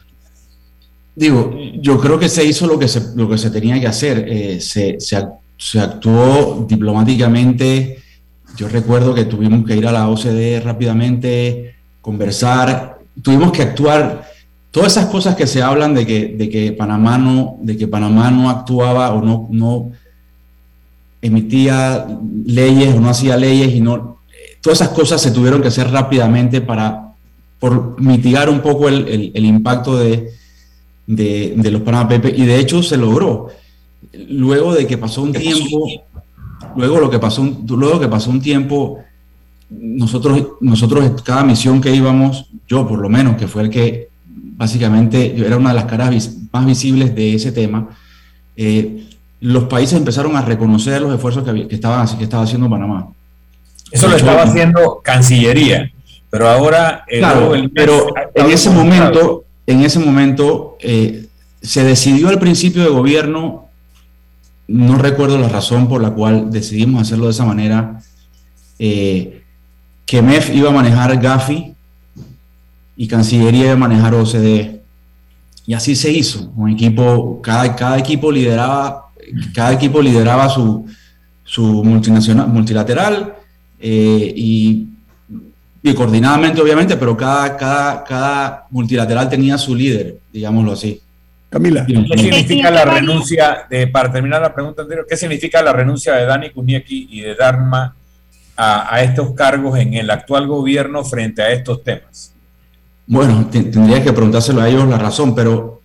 Digo, 1.16 1.58
yo 1.80 1.98
creo 1.98 2.18
que 2.18 2.28
se 2.28 2.44
hizo 2.44 2.68
lo 2.68 2.78
que 2.78 2.86
se, 2.86 3.16
lo 3.16 3.28
que 3.28 3.38
se 3.38 3.50
tenía 3.50 3.80
que 3.80 3.88
hacer. 3.88 4.24
Eh, 4.28 4.60
se, 4.60 4.98
se, 5.00 5.80
actuó 5.80 6.66
diplomáticamente 6.68 8.02
yo 8.56 8.68
recuerdo 8.68 9.14
que 9.14 9.26
tuvimos 9.26 9.66
que 9.66 9.76
ir 9.76 9.86
a 9.86 9.92
la 9.92 10.08
OCDE 10.08 10.60
rápidamente, 10.60 11.74
conversar, 12.00 12.98
tuvimos 13.20 13.52
que 13.52 13.62
actuar. 13.62 14.30
Todas 14.70 14.92
esas 14.92 15.06
cosas 15.06 15.36
que 15.36 15.46
se 15.46 15.62
hablan 15.62 15.94
de 15.94 16.06
que, 16.06 16.28
de 16.28 16.48
que, 16.48 16.72
Panamá, 16.72 17.18
no, 17.18 17.58
de 17.60 17.76
que 17.76 17.86
Panamá 17.86 18.50
actuaba 18.50 19.12
o 19.12 19.22
no, 19.22 19.48
no 19.50 19.90
emitía 21.20 22.06
leyes 22.46 22.94
o 22.94 23.00
no 23.00 23.10
hacía 23.10 23.36
leyes 23.36 23.74
y 23.74 23.80
no. 23.80 24.20
Todas 24.62 24.80
esas 24.80 24.94
cosas 24.94 25.20
se 25.20 25.30
tuvieron 25.30 25.60
que 25.60 25.68
hacer 25.68 25.90
rápidamente 25.90 26.60
para 26.62 27.12
por 27.58 28.00
mitigar 28.00 28.48
un 28.48 28.60
poco 28.60 28.88
el, 28.88 29.32
el, 29.34 29.44
impacto 29.44 29.96
de, 29.96 30.30
de, 31.06 31.54
de, 31.56 31.70
los 31.70 31.82
Panama 31.82 32.08
Papers 32.08 32.38
y 32.38 32.44
de 32.44 32.58
hecho 32.58 32.82
se 32.82 32.96
logró. 32.96 33.48
Luego 34.28 34.74
de 34.74 34.86
que 34.86 34.98
pasó 34.98 35.22
un 35.22 35.32
tiempo, 35.32 35.88
luego 36.76 37.00
lo 37.00 37.10
que 37.10 37.18
pasó, 37.18 37.46
luego 37.68 38.00
que 38.00 38.08
pasó 38.08 38.30
un 38.30 38.40
tiempo, 38.40 39.00
nosotros, 39.70 40.48
nosotros 40.60 41.22
cada 41.22 41.44
misión 41.44 41.80
que 41.80 41.94
íbamos, 41.94 42.46
yo 42.68 42.86
por 42.86 42.98
lo 42.98 43.08
menos, 43.08 43.36
que 43.36 43.48
fue 43.48 43.62
el 43.62 43.70
que 43.70 44.08
básicamente 44.26 45.34
yo 45.36 45.44
era 45.46 45.56
una 45.56 45.70
de 45.70 45.76
las 45.76 45.84
caras 45.86 46.30
más 46.52 46.66
visibles 46.66 47.14
de 47.14 47.34
ese 47.34 47.52
tema, 47.52 47.88
eh, 48.56 49.06
los 49.40 49.64
países 49.64 49.98
empezaron 49.98 50.36
a 50.36 50.42
reconocer 50.42 51.02
los 51.02 51.14
esfuerzos 51.14 51.44
que, 51.44 51.68
que, 51.68 51.74
estaban, 51.74 52.06
que 52.16 52.24
estaba 52.24 52.44
haciendo 52.44 52.70
Panamá. 52.70 53.08
Eso 53.90 54.08
lo 54.08 54.16
estaba 54.16 54.42
haciendo 54.42 55.00
Cancillería, 55.02 55.92
pero 56.30 56.48
ahora... 56.48 57.04
claro, 57.08 57.52
pero 57.74 58.06
en 58.34 58.50
ese 58.50 58.70
momento, 58.70 59.44
en 59.66 59.82
ese 59.82 59.98
momento 59.98 60.76
eh, 60.80 61.26
se 61.62 61.84
decidió 61.84 62.28
al 62.28 62.38
principio 62.38 62.82
de 62.82 62.88
gobierno 62.88 63.66
no 64.68 64.98
recuerdo 64.98 65.38
la 65.38 65.48
razón 65.48 65.88
por 65.88 66.02
la 66.02 66.10
cual 66.10 66.50
decidimos 66.50 67.02
hacerlo 67.02 67.26
de 67.26 67.30
esa 67.30 67.44
manera, 67.44 68.00
eh, 68.78 69.42
que 70.04 70.22
MEF 70.22 70.54
iba 70.54 70.70
a 70.70 70.72
manejar 70.72 71.20
Gafi 71.20 71.74
y 72.96 73.08
Cancillería 73.08 73.64
iba 73.64 73.72
a 73.72 73.76
manejar 73.76 74.14
OCDE. 74.14 74.82
Y 75.66 75.74
así 75.74 75.96
se 75.96 76.10
hizo. 76.12 76.50
Un 76.56 76.70
equipo, 76.70 77.40
cada, 77.42 77.98
equipo 77.98 78.30
lideraba, 78.30 79.06
cada 79.54 79.72
equipo 79.72 80.00
lideraba 80.00 80.48
su, 80.48 80.86
su 81.44 81.84
multinacional, 81.84 82.48
multilateral 82.48 83.34
eh, 83.80 84.32
y, 84.36 84.88
y, 85.90 85.94
coordinadamente, 85.94 86.60
obviamente, 86.60 86.96
pero 86.96 87.16
cada, 87.16 87.56
cada, 87.56 88.02
cada 88.04 88.66
multilateral 88.70 89.28
tenía 89.28 89.56
su 89.56 89.74
líder, 89.74 90.16
digámoslo 90.32 90.72
así. 90.72 91.00
Camila. 91.48 91.86
¿Qué 91.86 92.18
significa 92.18 92.70
la 92.70 92.84
renuncia, 92.84 93.66
de, 93.70 93.86
para 93.86 94.10
terminar 94.10 94.42
la 94.42 94.52
pregunta 94.52 94.82
anterior, 94.82 95.06
qué 95.08 95.16
significa 95.16 95.62
la 95.62 95.72
renuncia 95.72 96.14
de 96.14 96.26
Dani 96.26 96.50
Kunieki 96.50 97.08
y 97.10 97.20
de 97.20 97.36
Dharma 97.36 97.94
a, 98.56 99.02
estos 99.02 99.32
cargos 99.34 99.78
en 99.78 99.94
el 99.94 100.10
actual 100.10 100.48
gobierno 100.48 101.04
frente 101.04 101.42
a 101.42 101.52
estos 101.52 101.84
temas? 101.84 102.34
Bueno, 103.06 103.48
tendría 103.50 104.02
que 104.02 104.12
preguntárselo 104.12 104.62
a 104.62 104.68
ellos 104.68 104.88
la 104.88 104.98
razón, 104.98 105.34
pero 105.36 105.82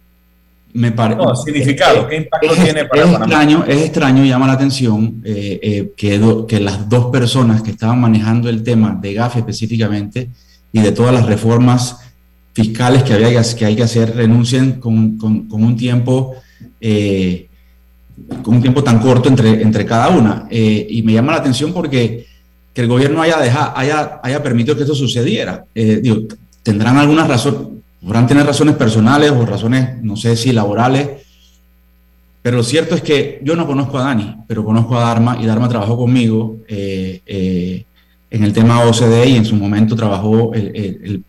me 0.73 0.91
parece... 0.91 1.21
No, 1.21 1.35
significado, 1.35 2.07
¿qué 2.07 2.17
impacto 2.17 2.53
tiene 2.63 2.85
para 2.85 3.03
es 3.03 3.09
Extraño, 3.09 3.65
es 3.67 3.81
extraño, 3.83 4.25
llama 4.25 4.47
la 4.47 4.53
atención 4.53 5.21
eh, 5.23 5.59
eh, 5.61 5.91
que, 5.95 6.45
que 6.47 6.59
las 6.59 6.87
dos 6.89 7.07
personas 7.07 7.61
que 7.61 7.71
estaban 7.71 7.99
manejando 7.99 8.49
el 8.49 8.63
tema 8.63 8.97
de 9.01 9.13
GAF 9.13 9.37
específicamente 9.37 10.29
y 10.71 10.81
de 10.81 10.91
todas 10.91 11.13
las 11.13 11.25
reformas 11.25 11.97
fiscales 12.53 13.03
que, 13.03 13.13
había, 13.13 13.41
que 13.43 13.65
hay 13.65 13.75
que 13.75 13.83
hacer 13.83 14.15
renuncien 14.15 14.73
con, 14.73 15.17
con, 15.17 15.47
un 15.51 15.75
tiempo 15.75 16.35
eh, 16.79 17.47
con 18.43 18.55
un 18.55 18.61
tiempo 18.61 18.83
tan 18.83 18.99
corto 18.99 19.29
entre, 19.29 19.61
entre 19.61 19.85
cada 19.85 20.09
una. 20.09 20.47
Y 20.49 21.01
me 21.03 21.13
llama 21.13 21.33
la 21.33 21.39
atención 21.39 21.73
porque 21.73 22.25
que 22.73 22.81
el 22.81 22.87
gobierno 22.87 23.21
haya, 23.21 23.37
dejado, 23.37 23.73
haya, 23.75 24.19
haya 24.23 24.43
permitido 24.43 24.75
que 24.75 24.83
esto 24.83 24.95
sucediera. 24.95 25.65
Digo, 25.73 26.27
tendrán 26.63 26.97
algunas 26.97 27.27
razones, 27.27 27.80
podrán 28.03 28.27
tener 28.27 28.45
razones 28.45 28.75
personales 28.75 29.31
o 29.31 29.45
razones, 29.45 30.01
no 30.01 30.15
sé 30.15 30.35
si 30.35 30.51
laborales, 30.51 31.09
pero 32.41 32.57
lo 32.57 32.63
cierto 32.63 32.95
es 32.95 33.01
que 33.01 33.39
yo 33.43 33.55
no 33.55 33.67
conozco 33.67 33.99
a 33.99 34.03
Dani, 34.03 34.37
pero 34.47 34.65
conozco 34.65 34.97
a 34.97 35.01
Dharma 35.01 35.37
y 35.39 35.45
Dharma 35.45 35.69
trabajó 35.69 35.95
conmigo 35.97 36.57
en 36.67 37.85
el 38.43 38.53
tema 38.53 38.83
OCDE 38.83 39.29
y 39.29 39.35
en 39.35 39.45
su 39.45 39.55
momento 39.55 39.95
trabajó 39.95 40.53
el, 40.53 40.75
el, 40.75 41.23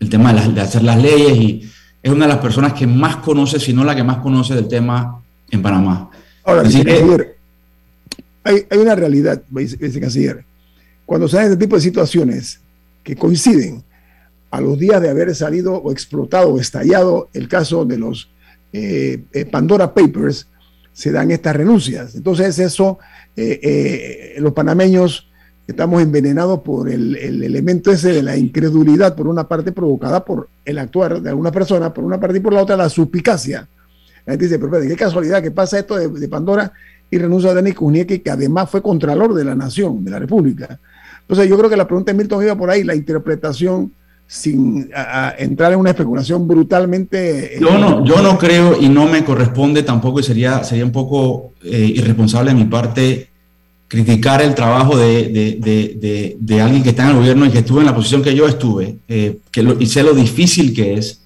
el 0.00 0.10
tema 0.10 0.32
de, 0.32 0.60
hacer 0.60 0.82
las 0.82 1.00
leyes 1.00 1.36
y 1.36 1.70
es 2.02 2.12
una 2.12 2.26
de 2.26 2.32
las 2.32 2.40
personas 2.40 2.72
que 2.72 2.86
más 2.86 3.16
conoce, 3.16 3.58
si 3.58 3.72
no 3.72 3.84
la 3.84 3.96
que 3.96 4.04
más 4.04 4.18
conoce 4.18 4.54
del 4.54 4.68
tema 4.68 5.20
en 5.50 5.62
Panamá. 5.62 6.10
Ahora, 6.44 6.62
vicecanciller, 6.62 7.36
hay, 8.44 8.64
hay, 8.70 8.78
una 8.78 8.94
realidad, 8.94 9.42
vicecanciller. 9.48 10.44
Cuando 11.04 11.28
se 11.28 11.36
dan 11.36 11.46
este 11.46 11.56
tipo 11.56 11.74
de 11.74 11.82
situaciones 11.82 12.60
que 13.02 13.16
coinciden 13.16 13.82
a 14.56 14.60
los 14.62 14.78
días 14.78 15.02
de 15.02 15.10
haber 15.10 15.34
salido 15.34 15.74
o 15.74 15.92
explotado 15.92 16.48
o 16.48 16.58
estallado 16.58 17.28
el 17.34 17.46
caso 17.46 17.84
de 17.84 17.98
los 17.98 18.30
eh, 18.72 19.24
eh, 19.32 19.44
Pandora 19.44 19.92
Papers, 19.92 20.48
se 20.94 21.12
dan 21.12 21.30
estas 21.30 21.54
renuncias. 21.54 22.14
Entonces 22.14 22.58
eso, 22.58 22.98
eh, 23.36 24.34
los 24.38 24.54
panameños 24.54 25.28
estamos 25.66 26.00
envenenados 26.00 26.60
por 26.60 26.88
el, 26.88 27.16
elemento 27.16 27.92
ese 27.92 28.12
de 28.12 28.22
la 28.22 28.38
incredulidad, 28.38 29.14
por 29.14 29.28
una 29.28 29.46
parte 29.46 29.72
provocada 29.72 30.24
por 30.24 30.48
el 30.64 30.78
actuar 30.78 31.20
de 31.20 31.28
alguna 31.28 31.52
persona, 31.52 31.92
por 31.92 32.04
una 32.04 32.18
parte 32.18 32.38
y 32.38 32.40
por 32.40 32.54
la 32.54 32.62
otra 32.62 32.78
la 32.78 32.88
suspicacia. 32.88 33.68
La 34.24 34.32
gente 34.32 34.46
dice, 34.46 34.58
pero 34.58 34.80
qué 34.80 34.96
casualidad 34.96 35.42
que 35.42 35.50
pasa 35.50 35.78
esto 35.78 35.96
de, 35.96 36.28
Pandora 36.28 36.72
y 37.10 37.18
renuncia 37.18 37.50
a 37.50 37.54
Dani 37.54 37.72
que 37.72 38.30
además 38.30 38.70
fue 38.70 38.80
contralor 38.80 39.34
de 39.34 39.44
la 39.44 39.54
nación, 39.54 40.02
de 40.02 40.10
la 40.10 40.18
República. 40.18 40.80
Entonces 41.20 41.46
yo 41.46 41.58
creo 41.58 41.68
que 41.68 41.76
la 41.76 41.86
pregunta 41.86 42.12
de 42.12 42.18
Milton 42.18 42.42
iba 42.42 42.56
por 42.56 42.70
ahí, 42.70 42.84
la 42.84 42.94
interpretación 42.94 43.92
sin 44.26 44.90
entrar 45.38 45.72
en 45.72 45.78
una 45.78 45.90
especulación 45.90 46.48
brutalmente... 46.48 47.56
Eh, 47.56 47.60
yo 47.60 47.78
no, 47.78 48.04
yo 48.04 48.22
no 48.22 48.38
creo 48.38 48.80
y 48.80 48.88
no 48.88 49.06
me 49.06 49.24
corresponde 49.24 49.82
tampoco 49.82 50.20
y 50.20 50.24
sería, 50.24 50.64
sería 50.64 50.84
un 50.84 50.92
poco 50.92 51.52
eh, 51.62 51.92
irresponsable 51.94 52.50
de 52.50 52.56
mi 52.56 52.64
parte 52.64 53.28
criticar 53.88 54.42
el 54.42 54.52
trabajo 54.56 54.96
de, 54.96 55.28
de, 55.60 56.36
de, 56.40 56.60
alguien 56.60 56.82
que 56.82 56.88
está 56.88 57.04
en 57.04 57.10
el 57.10 57.16
gobierno 57.16 57.46
y 57.46 57.50
que 57.50 57.58
estuvo 57.58 57.78
en 57.78 57.86
la 57.86 57.94
posición 57.94 58.20
que 58.20 58.34
yo 58.34 58.48
estuve 58.48 58.96
eh, 59.06 59.38
que 59.52 59.76
y 59.78 59.86
sé 59.86 60.02
lo 60.02 60.12
difícil 60.12 60.74
que 60.74 60.94
es. 60.94 61.22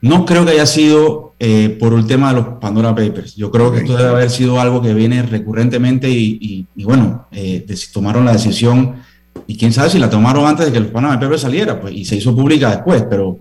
No 0.00 0.24
creo 0.24 0.46
que 0.46 0.52
haya 0.52 0.66
sido 0.66 1.34
por 1.78 1.92
el 1.92 2.06
tema 2.06 2.30
de 2.30 2.40
los 2.40 2.46
Pandora 2.60 2.94
Papers. 2.94 3.34
Yo 3.34 3.50
creo 3.50 3.72
que 3.72 3.80
esto 3.80 3.96
debe 3.96 4.10
haber 4.10 4.30
sido 4.30 4.60
algo 4.60 4.80
que 4.80 4.94
viene 4.94 5.22
recurrentemente 5.22 6.08
y, 6.08 6.38
y, 6.40 6.66
y 6.74 6.84
bueno, 6.84 7.26
tomaron 7.92 8.24
la 8.24 8.32
decisión 8.32 8.94
y 9.46 9.56
quién 9.56 9.72
sabe 9.72 9.90
si 9.90 9.98
la 9.98 10.10
tomaron 10.10 10.46
antes 10.46 10.66
de 10.66 10.72
que 10.72 10.80
los 10.80 10.90
Panama 10.90 11.18
Papers 11.18 11.42
saliera, 11.42 11.80
pues, 11.80 11.94
y 11.94 12.04
se 12.04 12.16
hizo 12.16 12.34
pública 12.34 12.70
después, 12.70 13.04
pero 13.08 13.38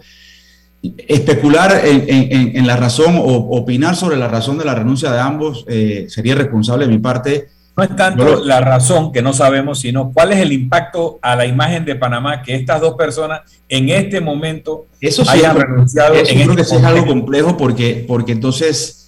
especular 0.82 1.82
en, 1.84 2.66
la 2.66 2.76
razón 2.76 3.16
o 3.18 3.58
opinar 3.58 3.96
sobre 3.96 4.18
la 4.18 4.28
razón 4.28 4.58
de 4.58 4.66
la 4.66 4.74
renuncia 4.74 5.12
de 5.12 5.20
ambos 5.20 5.64
eh, 5.68 6.08
sería 6.10 6.36
responsable 6.36 6.88
de 6.88 6.92
mi 6.92 6.98
parte. 6.98 7.50
No 7.78 7.84
es 7.84 7.96
tanto 7.96 8.44
la 8.44 8.60
razón 8.62 9.12
que 9.12 9.22
no 9.22 9.32
sabemos, 9.32 9.80
sino 9.80 10.12
cuál 10.12 10.34
es 10.34 10.40
el 10.40 10.52
impacto 10.52 11.20
a 11.22 11.36
la 11.36 11.46
imagen 11.46 11.86
de 11.86 11.96
Panamá 11.96 12.42
que 12.42 12.56
estas 12.56 12.82
dos 12.82 12.96
personas 12.96 13.42
en 13.70 13.90
este 13.90 14.20
momento 14.20 14.88
eso 15.00 15.24
hayan 15.30 15.56
renunciado. 15.56 16.16
Eso 16.16 16.34
creo 16.34 16.52
este 16.52 16.56
que 16.56 16.62
es 16.62 16.84
algo 16.84 17.06
complejo 17.06 17.56
porque, 17.56 18.04
porque 18.08 18.34
entonces 18.34 19.01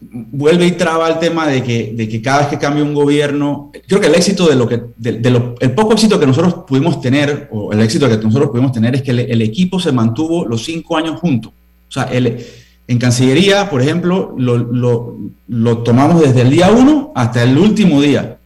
vuelve 0.00 0.66
y 0.66 0.72
traba 0.72 1.08
el 1.08 1.18
tema 1.18 1.46
de 1.46 1.62
que, 1.62 1.92
de 1.94 2.08
que 2.08 2.22
cada 2.22 2.40
vez 2.40 2.48
que 2.48 2.58
cambia 2.58 2.84
un 2.84 2.94
gobierno, 2.94 3.72
creo 3.86 4.00
que 4.00 4.06
el 4.06 4.14
éxito 4.14 4.48
de 4.48 4.54
lo 4.54 4.68
que, 4.68 4.80
el 5.02 5.74
poco 5.74 5.92
éxito 5.92 6.20
que 6.20 6.26
nosotros 6.26 6.64
pudimos 6.66 7.00
tener, 7.00 7.48
o 7.50 7.72
el 7.72 7.80
éxito 7.80 8.08
que 8.08 8.16
nosotros 8.16 8.50
pudimos 8.50 8.72
tener 8.72 8.94
es 8.94 9.02
que 9.02 9.10
el, 9.10 9.42
equipo 9.42 9.80
se 9.80 9.90
mantuvo 9.92 10.44
los 10.46 10.64
cinco 10.64 10.96
años 10.96 11.18
juntos. 11.18 11.52
O 11.88 11.92
sea, 11.92 12.04
el, 12.04 12.44
en 12.86 12.98
Cancillería, 12.98 13.68
por 13.68 13.82
ejemplo, 13.82 14.34
lo, 14.38 14.56
lo, 14.56 15.16
lo, 15.48 15.78
tomamos 15.78 16.20
desde 16.20 16.42
el 16.42 16.50
día 16.50 16.70
uno 16.70 17.12
hasta 17.14 17.42
el 17.42 17.58
último 17.58 18.00
día. 18.00 18.38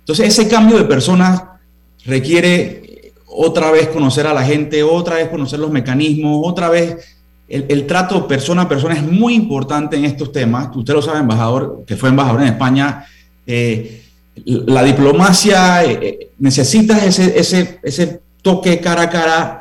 Entonces, 0.00 0.28
ese 0.28 0.48
cambio 0.48 0.78
de 0.78 0.84
personas 0.84 1.42
requiere 2.04 3.12
otra 3.26 3.72
vez 3.72 3.88
conocer 3.88 4.26
a 4.28 4.34
la 4.34 4.44
gente, 4.44 4.82
otra 4.84 5.16
vez 5.16 5.28
conocer 5.28 5.58
los 5.58 5.70
mecanismos, 5.70 6.42
otra 6.44 6.68
vez 6.68 7.13
el, 7.48 7.86
trato 7.86 8.26
persona 8.26 8.62
a 8.62 8.68
persona 8.68 8.94
es 8.94 9.02
muy 9.02 9.34
importante 9.34 9.96
en 9.96 10.04
estos 10.04 10.32
temas. 10.32 10.74
Usted 10.74 10.94
lo 10.94 11.02
sabe, 11.02 11.20
embajador, 11.20 11.84
que 11.86 11.96
fue 11.96 12.08
embajador 12.08 12.42
en 12.42 12.48
España. 12.48 13.04
Eh, 13.46 14.02
la 14.44 14.82
diplomacia, 14.82 15.84
eh, 15.84 15.98
eh, 16.02 16.30
necesitas 16.38 17.04
ese, 17.04 17.38
ese, 17.38 17.78
ese 17.82 18.20
toque 18.42 18.80
cara 18.80 19.02
a 19.02 19.10
cara 19.10 19.60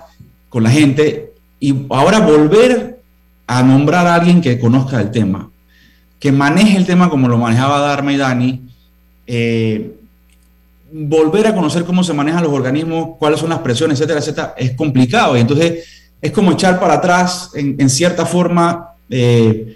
con 0.49 0.63
la 0.63 0.69
gente 0.69 1.33
y 1.59 1.85
ahora 1.89 2.19
volver 2.19 2.99
a 3.47 3.61
nombrar 3.63 4.07
a 4.07 4.15
alguien 4.15 4.41
que 4.41 4.59
conozca 4.59 4.99
el 5.01 5.11
tema, 5.11 5.49
que 6.19 6.31
maneje 6.31 6.77
el 6.77 6.85
tema 6.85 7.09
como 7.09 7.27
lo 7.27 7.37
manejaba 7.37 7.79
Dharma 7.79 8.13
y 8.13 8.17
Dani, 8.17 8.61
volver 10.91 11.47
a 11.47 11.55
conocer 11.55 11.83
cómo 11.83 12.03
se 12.03 12.13
manejan 12.13 12.43
los 12.43 12.53
organismos, 12.53 13.17
cuáles 13.19 13.39
son 13.39 13.49
las 13.49 13.59
presiones, 13.59 13.99
etcétera, 13.99 14.19
etcétera, 14.19 14.53
es 14.57 14.71
complicado. 14.71 15.35
Y 15.37 15.41
entonces 15.41 16.02
es 16.23 16.31
como 16.31 16.53
echar 16.53 16.79
para 16.79 16.95
atrás 16.95 17.51
en, 17.53 17.89
cierta 17.89 18.25
forma 18.25 18.95
eh, 19.09 19.75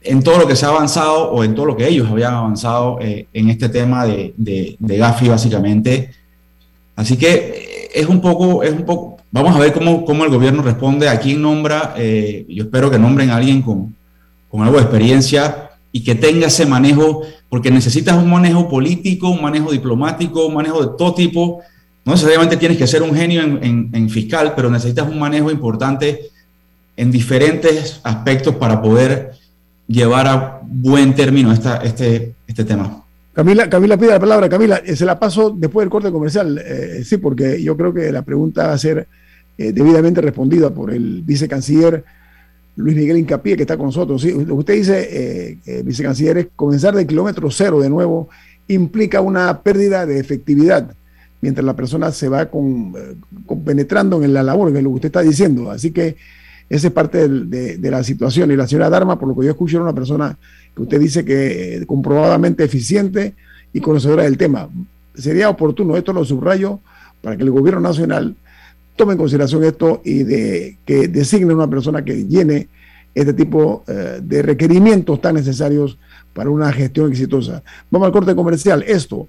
en 0.00 0.22
todo 0.22 0.38
lo 0.38 0.46
que 0.46 0.56
se 0.56 0.64
ha 0.64 0.70
avanzado 0.70 1.30
o 1.30 1.44
en 1.44 1.54
todo 1.54 1.66
lo 1.66 1.76
que 1.76 1.86
ellos 1.86 2.08
habían 2.10 2.32
avanzado 2.32 2.98
eh, 3.02 3.26
en 3.34 3.50
este 3.50 3.68
tema 3.68 4.06
de, 4.06 4.76
Gafi 4.80 5.28
básicamente. 5.28 6.10
Así 6.96 7.18
que 7.18 7.34
eh, 7.34 7.88
es 7.94 8.06
un 8.06 8.18
poco, 8.22 8.62
es 8.62 8.72
un 8.72 8.86
poco, 8.86 9.18
vamos 9.30 9.54
a 9.54 9.58
ver 9.58 9.74
cómo, 9.74 10.24
el 10.24 10.30
gobierno 10.30 10.62
responde, 10.62 11.06
a 11.06 11.20
quién 11.20 11.42
nombra, 11.42 11.94
yo 11.96 12.64
espero 12.64 12.90
que 12.90 12.98
nombren 12.98 13.28
a 13.28 13.36
alguien 13.36 13.60
con, 13.60 13.94
con 14.48 14.62
algo 14.62 14.78
de 14.78 14.84
experiencia 14.84 15.68
y 15.92 16.02
que 16.02 16.14
tenga 16.14 16.46
ese 16.46 16.64
manejo, 16.64 17.24
porque 17.50 17.70
necesitas 17.70 18.16
un 18.16 18.30
manejo 18.30 18.70
político, 18.70 19.28
un 19.28 19.42
manejo 19.42 19.70
diplomático, 19.70 20.46
un 20.46 20.54
manejo 20.54 20.80
de 20.80 20.96
todo 20.96 21.12
tipo 21.12 21.60
no 22.08 22.14
necesariamente 22.14 22.56
tienes 22.56 22.78
que 22.78 22.86
ser 22.86 23.02
un 23.02 23.14
genio 23.14 23.42
en, 23.42 24.08
fiscal, 24.08 24.54
pero 24.56 24.70
necesitas 24.70 25.06
un 25.06 25.18
manejo 25.18 25.50
importante 25.50 26.30
en 26.96 27.10
diferentes 27.10 28.00
aspectos 28.02 28.54
para 28.54 28.80
poder 28.80 29.32
llevar 29.86 30.26
a 30.26 30.60
buen 30.64 31.14
término 31.14 31.52
esta, 31.52 31.76
este, 31.82 32.32
este 32.46 32.64
tema. 32.64 33.04
Camila, 33.34 33.68
Camila 33.68 33.98
pide 33.98 34.08
la 34.08 34.20
palabra. 34.20 34.48
Camila, 34.48 34.78
eh, 34.78 34.96
se 34.96 35.04
la 35.04 35.18
paso 35.18 35.50
después 35.50 35.84
del 35.84 35.90
corte 35.90 36.10
comercial. 36.10 36.58
Eh, 36.64 37.02
sí, 37.04 37.18
porque 37.18 37.62
yo 37.62 37.76
creo 37.76 37.92
que 37.92 38.10
la 38.10 38.22
pregunta 38.22 38.68
va 38.68 38.72
a 38.72 38.78
ser 38.78 39.06
eh, 39.58 39.72
debidamente 39.72 40.22
respondida 40.22 40.70
por 40.70 40.90
el 40.90 41.20
vicecanciller 41.20 42.02
Luis 42.76 42.96
Miguel 42.96 43.18
Incapié, 43.18 43.54
que 43.54 43.64
está 43.64 43.76
con 43.76 43.84
nosotros. 43.84 44.22
Sí, 44.22 44.32
usted 44.32 44.74
dice, 44.74 45.58
vicecanciller, 45.84 46.38
es 46.38 46.46
comenzar 46.56 46.94
de 46.94 47.06
kilómetro 47.06 47.50
cero 47.50 47.80
de 47.80 47.90
nuevo 47.90 48.30
implica 48.66 49.20
una 49.22 49.62
pérdida 49.62 50.06
de 50.06 50.20
efectividad 50.20 50.94
mientras 51.40 51.64
la 51.64 51.76
persona 51.76 52.10
se 52.12 52.28
va 52.28 52.46
con, 52.46 52.92
penetrando 53.64 54.22
en 54.22 54.32
la 54.32 54.42
labor, 54.42 54.72
que 54.72 54.78
es 54.78 54.84
lo 54.84 54.90
que 54.90 54.96
usted 54.96 55.08
está 55.08 55.22
diciendo. 55.22 55.70
Así 55.70 55.90
que 55.90 56.16
esa 56.68 56.88
es 56.88 56.92
parte 56.92 57.28
de, 57.28 57.90
la 57.90 58.02
situación. 58.04 58.50
Y 58.50 58.56
la 58.56 58.66
señora 58.66 58.90
Dharma, 58.90 59.18
por 59.18 59.28
lo 59.28 59.36
que 59.36 59.46
yo 59.46 59.50
escucho, 59.50 59.76
era 59.76 59.84
una 59.84 59.94
persona 59.94 60.36
que 60.74 60.82
usted 60.82 61.00
dice 61.00 61.24
que 61.24 61.76
eh, 61.76 61.86
comprobadamente 61.86 62.64
eficiente 62.64 63.34
y 63.72 63.80
conocedora 63.80 64.24
del 64.24 64.36
tema. 64.36 64.68
Sería 65.14 65.48
oportuno, 65.48 65.96
esto 65.96 66.12
lo 66.12 66.24
subrayo, 66.24 66.80
para 67.22 67.36
que 67.36 67.42
el 67.42 67.50
gobierno 67.50 67.80
nacional 67.80 68.36
tome 68.96 69.12
en 69.12 69.18
consideración 69.18 69.64
esto 69.64 70.02
y 70.04 70.24
que 70.84 71.08
designe 71.08 71.54
una 71.54 71.68
persona 71.68 72.04
que 72.04 72.26
llene 72.26 72.68
este 73.14 73.32
tipo 73.32 73.84
eh, 73.86 74.20
de 74.22 74.42
requerimientos 74.42 75.20
tan 75.20 75.34
necesarios 75.34 75.98
para 76.32 76.50
una 76.50 76.72
gestión 76.72 77.10
exitosa. 77.10 77.62
Vamos 77.90 78.06
al 78.06 78.12
corte 78.12 78.34
comercial. 78.34 78.84
Esto 78.86 79.28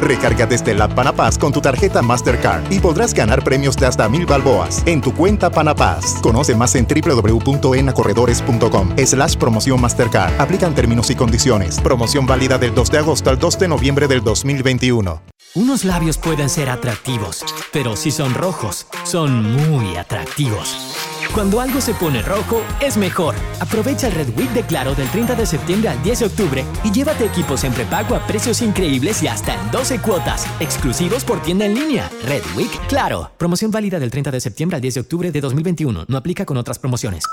Recarga 0.00 0.46
desde 0.46 0.74
la 0.74 0.88
Panapaz 0.88 1.38
con 1.38 1.52
tu 1.52 1.60
tarjeta 1.60 2.02
Mastercard 2.02 2.70
y 2.70 2.80
podrás 2.80 3.14
ganar 3.14 3.44
premios 3.44 3.76
de 3.76 3.86
hasta 3.86 4.08
mil 4.08 4.26
balboas 4.26 4.82
en 4.86 5.00
tu 5.00 5.14
cuenta 5.14 5.50
Panapaz. 5.50 6.20
Conoce 6.22 6.54
más 6.54 6.74
en 6.74 6.86
www.enacorredores.com 6.86 8.96
slash 8.96 9.36
promoción 9.36 9.80
Mastercard. 9.80 10.40
Aplican 10.40 10.74
términos 10.74 11.10
y 11.10 11.14
condiciones. 11.14 11.80
Promoción 11.80 12.26
válida 12.26 12.58
del 12.58 12.74
2 12.74 12.90
de 12.90 12.98
agosto 12.98 13.30
al 13.30 13.38
2 13.38 13.58
de 13.58 13.68
noviembre 13.68 14.08
del 14.08 14.22
2021. 14.22 15.22
Unos 15.54 15.84
labios 15.84 16.18
pueden 16.18 16.48
ser 16.48 16.68
atractivos, 16.68 17.44
pero 17.72 17.94
si 17.94 18.10
son 18.10 18.34
rojos, 18.34 18.88
son 19.04 19.52
muy 19.52 19.96
atractivos. 19.96 21.13
Cuando 21.34 21.60
algo 21.60 21.80
se 21.80 21.94
pone 21.94 22.22
rojo, 22.22 22.62
es 22.80 22.96
mejor. 22.96 23.34
Aprovecha 23.58 24.06
el 24.06 24.12
Red 24.12 24.38
Week 24.38 24.50
de 24.50 24.62
Claro 24.62 24.94
del 24.94 25.08
30 25.08 25.34
de 25.34 25.44
septiembre 25.44 25.88
al 25.88 26.00
10 26.00 26.20
de 26.20 26.26
octubre 26.26 26.64
y 26.84 26.92
llévate 26.92 27.24
equipos 27.24 27.64
en 27.64 27.72
prepago 27.72 28.14
a 28.14 28.24
precios 28.24 28.62
increíbles 28.62 29.20
y 29.20 29.26
hasta 29.26 29.52
en 29.52 29.70
12 29.72 29.98
cuotas, 29.98 30.46
exclusivos 30.60 31.24
por 31.24 31.42
tienda 31.42 31.66
en 31.66 31.74
línea. 31.74 32.08
Red 32.24 32.44
Week 32.54 32.70
Claro. 32.86 33.32
Promoción 33.36 33.72
válida 33.72 33.98
del 33.98 34.12
30 34.12 34.30
de 34.30 34.40
septiembre 34.40 34.76
al 34.76 34.80
10 34.80 34.94
de 34.94 35.00
octubre 35.00 35.32
de 35.32 35.40
2021. 35.40 36.04
No 36.06 36.16
aplica 36.16 36.46
con 36.46 36.56
otras 36.56 36.78
promociones. 36.78 37.24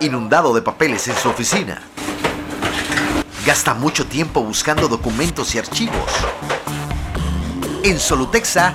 Inundado 0.00 0.54
de 0.54 0.62
papeles 0.62 1.06
en 1.08 1.16
su 1.16 1.28
oficina. 1.28 1.82
Gasta 3.44 3.74
mucho 3.74 4.06
tiempo 4.06 4.42
buscando 4.42 4.88
documentos 4.88 5.54
y 5.54 5.58
archivos. 5.58 6.10
En 7.84 7.98
Solutexa 7.98 8.74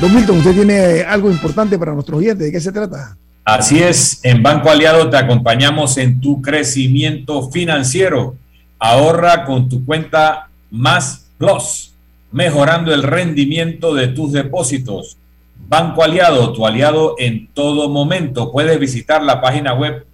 Don 0.00 0.14
Milton, 0.14 0.38
usted 0.38 0.54
tiene 0.54 1.02
algo 1.02 1.28
importante 1.28 1.76
para 1.76 1.92
nuestros 1.92 2.18
oyentes. 2.18 2.46
¿De 2.46 2.52
qué 2.52 2.60
se 2.60 2.70
trata? 2.70 3.16
Así 3.44 3.82
es, 3.82 4.24
en 4.24 4.44
Banco 4.44 4.70
Aliado 4.70 5.10
te 5.10 5.16
acompañamos 5.16 5.98
en 5.98 6.20
tu 6.20 6.40
crecimiento 6.40 7.50
financiero. 7.50 8.36
Ahorra 8.78 9.44
con 9.44 9.68
tu 9.68 9.84
cuenta 9.84 10.50
Más 10.70 11.26
Plus, 11.36 11.94
mejorando 12.30 12.94
el 12.94 13.02
rendimiento 13.02 13.92
de 13.92 14.06
tus 14.06 14.30
depósitos. 14.30 15.16
Banco 15.66 16.04
Aliado, 16.04 16.52
tu 16.52 16.64
aliado 16.64 17.16
en 17.18 17.48
todo 17.52 17.88
momento. 17.88 18.52
Puedes 18.52 18.78
visitar 18.78 19.20
la 19.22 19.40
página 19.40 19.74
web 19.74 20.06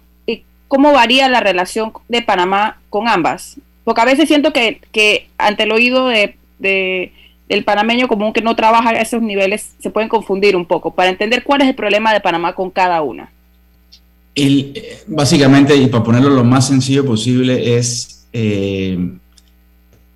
cómo 0.67 0.91
varía 0.91 1.29
la 1.29 1.39
relación 1.39 1.91
de 2.07 2.21
Panamá 2.21 2.79
con 2.89 3.07
ambas. 3.07 3.57
Porque 3.83 4.01
a 4.01 4.05
veces 4.05 4.27
siento 4.27 4.51
que, 4.51 5.29
ante 5.37 5.63
el 5.63 5.71
oído 5.71 6.07
de, 6.07 6.35
del 6.59 7.63
panameño 7.63 8.07
común 8.07 8.33
que 8.33 8.41
no 8.41 8.55
trabaja 8.55 8.89
a 8.89 8.93
esos 8.93 9.21
niveles 9.21 9.75
se 9.79 9.89
pueden 9.89 10.09
confundir 10.09 10.55
un 10.55 10.65
poco 10.65 10.95
para 10.95 11.09
entender 11.09 11.43
cuál 11.43 11.61
es 11.61 11.67
el 11.67 11.75
problema 11.75 12.11
de 12.11 12.21
Panamá 12.21 12.53
con 12.53 12.71
cada 12.71 13.01
una. 13.01 13.31
Básicamente, 15.07 15.75
y 15.75 15.87
para 15.87 16.03
ponerlo 16.03 16.29
lo 16.29 16.43
más 16.43 16.67
sencillo 16.67 17.05
posible, 17.05 17.77
es 17.77 18.27
eh, 18.33 18.97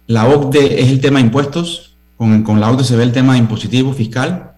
la 0.08 0.28
OCDE 0.28 0.82
es 0.82 0.90
el 0.90 1.00
tema 1.00 1.20
de 1.20 1.26
impuestos, 1.26 1.96
con, 2.18 2.44
con 2.44 2.60
la 2.60 2.70
OCDE 2.72 2.84
se 2.84 2.96
ve 2.98 3.04
el 3.04 3.14
tema 3.14 3.34
de 3.34 3.40
impositivo 3.40 3.94
fiscal, 3.94 4.49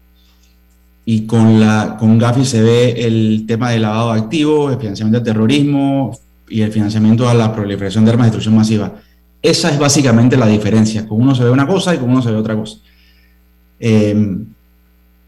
y 1.13 1.25
con, 1.25 1.59
la, 1.59 1.97
con 1.99 2.17
Gafi 2.17 2.45
se 2.45 2.61
ve 2.61 3.05
el 3.05 3.43
tema 3.45 3.71
del 3.71 3.81
lavado 3.81 4.13
de 4.13 4.19
activos, 4.21 4.71
el 4.71 4.79
financiamiento 4.79 5.19
del 5.19 5.25
terrorismo 5.25 6.17
y 6.47 6.61
el 6.61 6.71
financiamiento 6.71 7.27
a 7.27 7.33
la 7.33 7.53
proliferación 7.53 8.05
de 8.05 8.11
armas 8.11 8.27
de 8.27 8.29
destrucción 8.29 8.55
masiva. 8.55 8.93
Esa 9.41 9.71
es 9.71 9.77
básicamente 9.77 10.37
la 10.37 10.47
diferencia. 10.47 11.05
Con 11.05 11.19
uno 11.19 11.35
se 11.35 11.43
ve 11.43 11.51
una 11.51 11.67
cosa 11.67 11.93
y 11.93 11.97
con 11.97 12.09
uno 12.11 12.21
se 12.21 12.31
ve 12.31 12.37
otra 12.37 12.55
cosa. 12.55 12.77
Eh, 13.77 14.37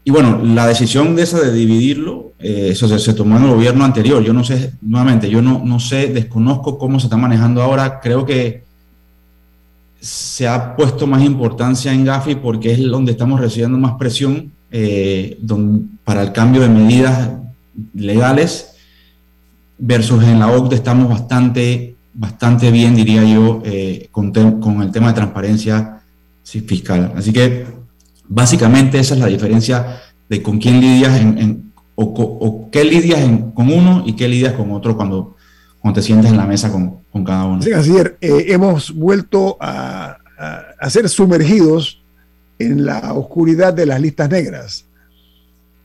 y 0.04 0.10
bueno, 0.10 0.40
la 0.42 0.66
decisión 0.66 1.14
de 1.16 1.24
esa 1.24 1.38
de 1.38 1.52
dividirlo, 1.52 2.32
eh, 2.38 2.68
eso 2.70 2.88
se, 2.98 3.12
tomó 3.12 3.36
en 3.36 3.44
el 3.44 3.50
gobierno 3.50 3.84
anterior. 3.84 4.24
Yo 4.24 4.32
no 4.32 4.42
sé, 4.42 4.72
nuevamente, 4.80 5.28
yo 5.28 5.42
no, 5.42 5.60
no 5.62 5.80
sé, 5.80 6.06
desconozco 6.06 6.78
cómo 6.78 6.98
se 6.98 7.08
está 7.08 7.18
manejando 7.18 7.60
ahora. 7.60 8.00
Creo 8.00 8.24
que 8.24 8.64
se 10.00 10.48
ha 10.48 10.76
puesto 10.76 11.06
más 11.06 11.22
importancia 11.22 11.92
en 11.92 12.06
Gafi 12.06 12.36
porque 12.36 12.72
es 12.72 12.82
donde 12.82 13.12
estamos 13.12 13.38
recibiendo 13.38 13.76
más 13.76 13.96
presión 13.98 14.50
eh, 14.70 15.38
para 16.04 16.22
el 16.22 16.32
cambio 16.32 16.62
de 16.62 16.68
medidas 16.68 17.30
legales 17.94 18.74
versus 19.78 20.22
en 20.24 20.38
la 20.38 20.50
OCDE 20.50 20.76
estamos 20.76 21.08
bastante, 21.08 21.96
bastante 22.12 22.70
bien, 22.70 22.94
diría 22.94 23.24
yo, 23.24 23.62
eh, 23.64 24.08
con, 24.10 24.32
con, 24.32 24.82
el 24.82 24.90
tema 24.90 25.08
de 25.08 25.14
transparencia 25.14 26.00
fiscal. 26.44 27.12
Así 27.16 27.32
que 27.32 27.66
básicamente 28.28 28.98
esa 28.98 29.14
es 29.14 29.20
la 29.20 29.26
diferencia 29.26 30.00
de 30.28 30.42
con 30.42 30.58
quién 30.58 30.80
lidias 30.80 31.20
en, 31.20 31.72
o, 31.96 32.68
qué 32.70 32.84
lidias 32.84 33.20
con 33.54 33.72
uno 33.72 34.02
y 34.06 34.14
qué 34.14 34.28
lidias 34.28 34.54
con 34.54 34.72
otro 34.72 34.96
cuando, 34.96 35.36
cuando 35.80 36.00
te 36.00 36.06
sientes 36.06 36.30
en 36.30 36.36
la 36.36 36.46
mesa 36.46 36.70
con, 36.70 36.98
con 37.12 37.24
cada 37.24 37.44
uno. 37.44 37.62
Sí, 37.62 37.72
así 37.72 37.94
eh, 37.96 38.12
hemos 38.20 38.92
vuelto 38.92 39.56
a, 39.60 40.16
a, 40.38 40.62
a 40.80 40.90
ser 40.90 41.08
sumergidos 41.08 42.03
en 42.58 42.84
la 42.84 43.12
oscuridad 43.14 43.72
de 43.72 43.86
las 43.86 44.00
listas 44.00 44.30
negras. 44.30 44.84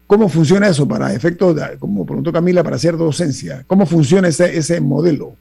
¿Cómo 0.08 0.27
funciona 0.27 0.67
eso 0.67 0.88
para 0.88 1.13
efectos, 1.13 1.55
como 1.77 2.05
preguntó 2.05 2.34
Camila, 2.34 2.63
para 2.63 2.77
hacer 2.77 2.97
docencia? 2.97 3.63
¿Cómo 3.67 3.86
funciona 3.86 4.27
ese, 4.27 4.58
ese 4.58 4.82
modelo? 4.82 5.36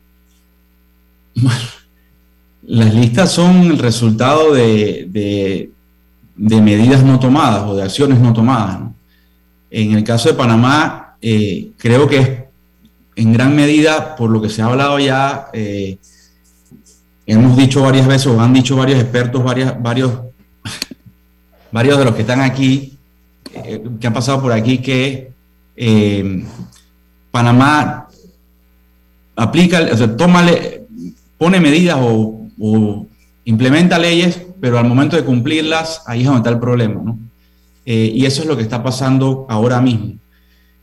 Las 2.65 2.95
listas 2.95 3.33
son 3.33 3.63
el 3.63 3.79
resultado 3.79 4.53
de, 4.53 5.71
de, 6.37 6.61
medidas 6.61 7.03
no 7.03 7.19
tomadas 7.19 7.63
o 7.63 7.77
de 7.77 7.83
acciones 7.83 8.21
no 8.21 8.35
tomadas. 8.35 8.81
En 9.71 9.93
el 9.93 10.05
caso 10.05 10.29
de 10.29 10.35
Panamá, 10.35 11.17
eh, 11.23 11.71
creo 11.79 12.07
que 12.07 12.19
es 12.19 12.31
en 13.17 13.33
gran 13.33 13.57
medida, 13.57 14.15
por 14.17 14.29
lo 14.29 14.43
que 14.43 14.51
se 14.51 14.61
ha 14.61 14.67
hablado 14.67 14.99
ya, 14.99 15.49
eh, 15.55 15.99
hemos 17.27 17.57
dicho 17.57 17.83
varias 17.83 18.07
veces, 18.07 18.27
o 18.27 18.41
han 18.41 18.53
dicho 18.53 18.77
varios 18.77 19.01
expertos, 19.01 19.43
varias, 19.43 19.83
varios 19.83 20.28
varios 21.71 21.99
de 21.99 22.05
los 22.05 22.15
que 22.15 22.23
están 22.23 22.41
aquí, 22.41 22.99
eh, 23.55 23.83
que 24.01 24.07
han 24.07 24.13
pasado 24.13 24.41
por 24.41 24.53
aquí, 24.53 24.79
que 24.79 25.33
eh, 25.77 26.45
Panamá 27.31 28.09
aplica, 29.37 29.87
o 29.93 29.97
sea, 29.97 30.17
pone 31.37 31.61
medidas 31.61 31.99
o, 32.01 33.07
implementa 33.45 33.99
leyes, 33.99 34.43
pero 34.61 34.79
al 34.79 34.87
momento 34.87 35.17
de 35.17 35.25
cumplirlas, 35.25 36.03
ahí 36.07 36.21
es 36.21 36.27
donde 36.27 36.41
está 36.41 36.51
el 36.51 36.59
problema, 36.59 37.01
¿no? 37.03 37.19
Eh, 37.87 38.13
y 38.15 38.27
eso 38.27 38.43
es 38.43 38.49
lo 38.49 38.57
que 38.57 38.63
está 38.63 38.83
pasando 38.83 39.47
ahora 39.49 39.81
mismo. 39.81 40.15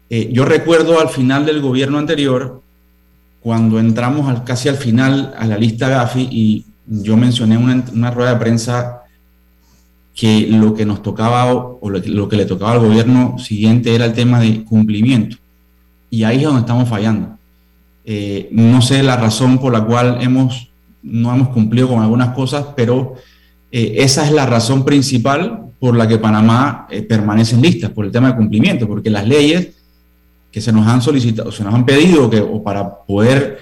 yo 0.10 0.46
recuerdo 0.46 1.00
al 1.00 1.10
final 1.10 1.46
del 1.46 1.62
gobierno 1.62 1.98
anterior, 2.00 2.62
cuando 3.42 3.80
entramos 3.80 4.28
al, 4.30 4.44
casi 4.44 4.70
al 4.70 4.78
final 4.78 5.36
a 5.38 5.46
la 5.46 5.58
lista 5.58 5.90
GAFI, 5.90 6.28
y 6.32 6.66
yo 6.88 7.18
mencioné 7.18 7.58
una, 7.58 7.84
una 7.94 8.10
rueda 8.10 8.34
de 8.34 8.40
prensa 8.40 9.05
que 10.16 10.48
lo 10.50 10.74
que 10.74 10.86
nos 10.86 11.04
tocaba 11.04 11.54
o 11.54 11.90
lo 11.90 12.30
que, 12.30 12.38
le 12.38 12.46
tocaba 12.46 12.72
al 12.74 12.80
gobierno 12.80 13.38
siguiente 13.38 13.94
era 13.94 14.06
el 14.06 14.14
tema 14.14 14.40
de 14.40 14.64
cumplimiento. 14.64 15.38
Y 16.10 16.24
ahí 16.24 16.38
es 16.38 16.44
donde 16.44 16.62
estamos 16.62 16.88
fallando. 16.88 17.38
Eh, 18.06 18.48
no 18.52 18.82
sé 18.82 19.04
la 19.04 19.18
razón 19.18 19.58
por 19.58 19.74
la 19.74 19.84
cual 19.84 20.20
hemos, 20.22 20.70
no 21.04 21.34
hemos 21.34 21.50
cumplido 21.50 21.90
con 21.90 22.02
algunas 22.02 22.30
cosas, 22.30 22.68
pero 22.76 23.16
eh, 23.72 23.96
esa 23.98 24.26
es 24.26 24.32
la 24.32 24.46
razón 24.46 24.86
principal 24.86 25.66
por 25.80 25.96
la 25.96 26.08
que 26.08 26.18
Panamá 26.18 26.88
eh, 26.90 27.02
permanece 27.02 27.56
en 27.56 27.62
listas, 27.62 27.92
por 27.92 28.06
el 28.06 28.12
tema 28.12 28.30
de 28.30 28.38
cumplimiento, 28.38 28.88
porque 28.88 29.10
las 29.10 29.28
leyes 29.28 29.70
que 30.52 30.62
se 30.62 30.72
nos 30.72 30.88
han 30.88 31.02
solicitado, 31.02 31.52
se 31.52 31.66
nos 31.66 31.74
han 31.74 31.86
pedido 31.86 32.30
que, 32.30 32.40
o 32.40 32.64
para 32.64 33.04
poder 33.04 33.60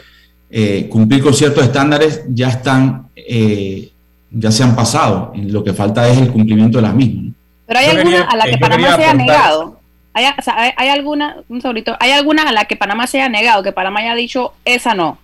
eh, 0.52 0.88
cumplir 0.88 1.24
con 1.24 1.34
ciertos 1.34 1.64
estándares, 1.64 2.22
ya 2.30 2.50
están, 2.50 3.08
eh, 3.16 3.90
ya 4.34 4.52
se 4.52 4.64
han 4.64 4.76
pasado. 4.76 5.32
Lo 5.36 5.64
que 5.64 5.74
falta 5.74 6.08
es 6.10 6.18
el 6.18 6.32
cumplimiento 6.32 6.80
de 6.80 6.82
las 6.82 6.94
mismas. 6.94 7.34
Pero 7.66 7.80
hay 7.80 7.86
alguna 7.86 8.22
a 8.24 8.36
la 8.36 8.46
que 8.46 8.58
Panamá 8.58 8.96
se 8.96 9.06
ha 9.06 9.14
negado. 9.14 9.80
Hay, 10.14 10.26
o 10.26 10.42
sea, 10.42 10.74
hay, 10.78 10.90
alguna, 10.90 11.38
un 11.50 11.62
segundito, 11.62 11.96
hay 12.00 12.12
algunas 12.12 12.46
a 12.46 12.52
la 12.52 12.66
que 12.66 12.76
Panamá 12.76 13.08
se 13.08 13.22
ha 13.22 13.30
negado, 13.30 13.64
que 13.64 13.72
Panamá 13.72 14.02
haya 14.02 14.14
dicho, 14.14 14.54
esa 14.64 14.94
no. 14.94 15.18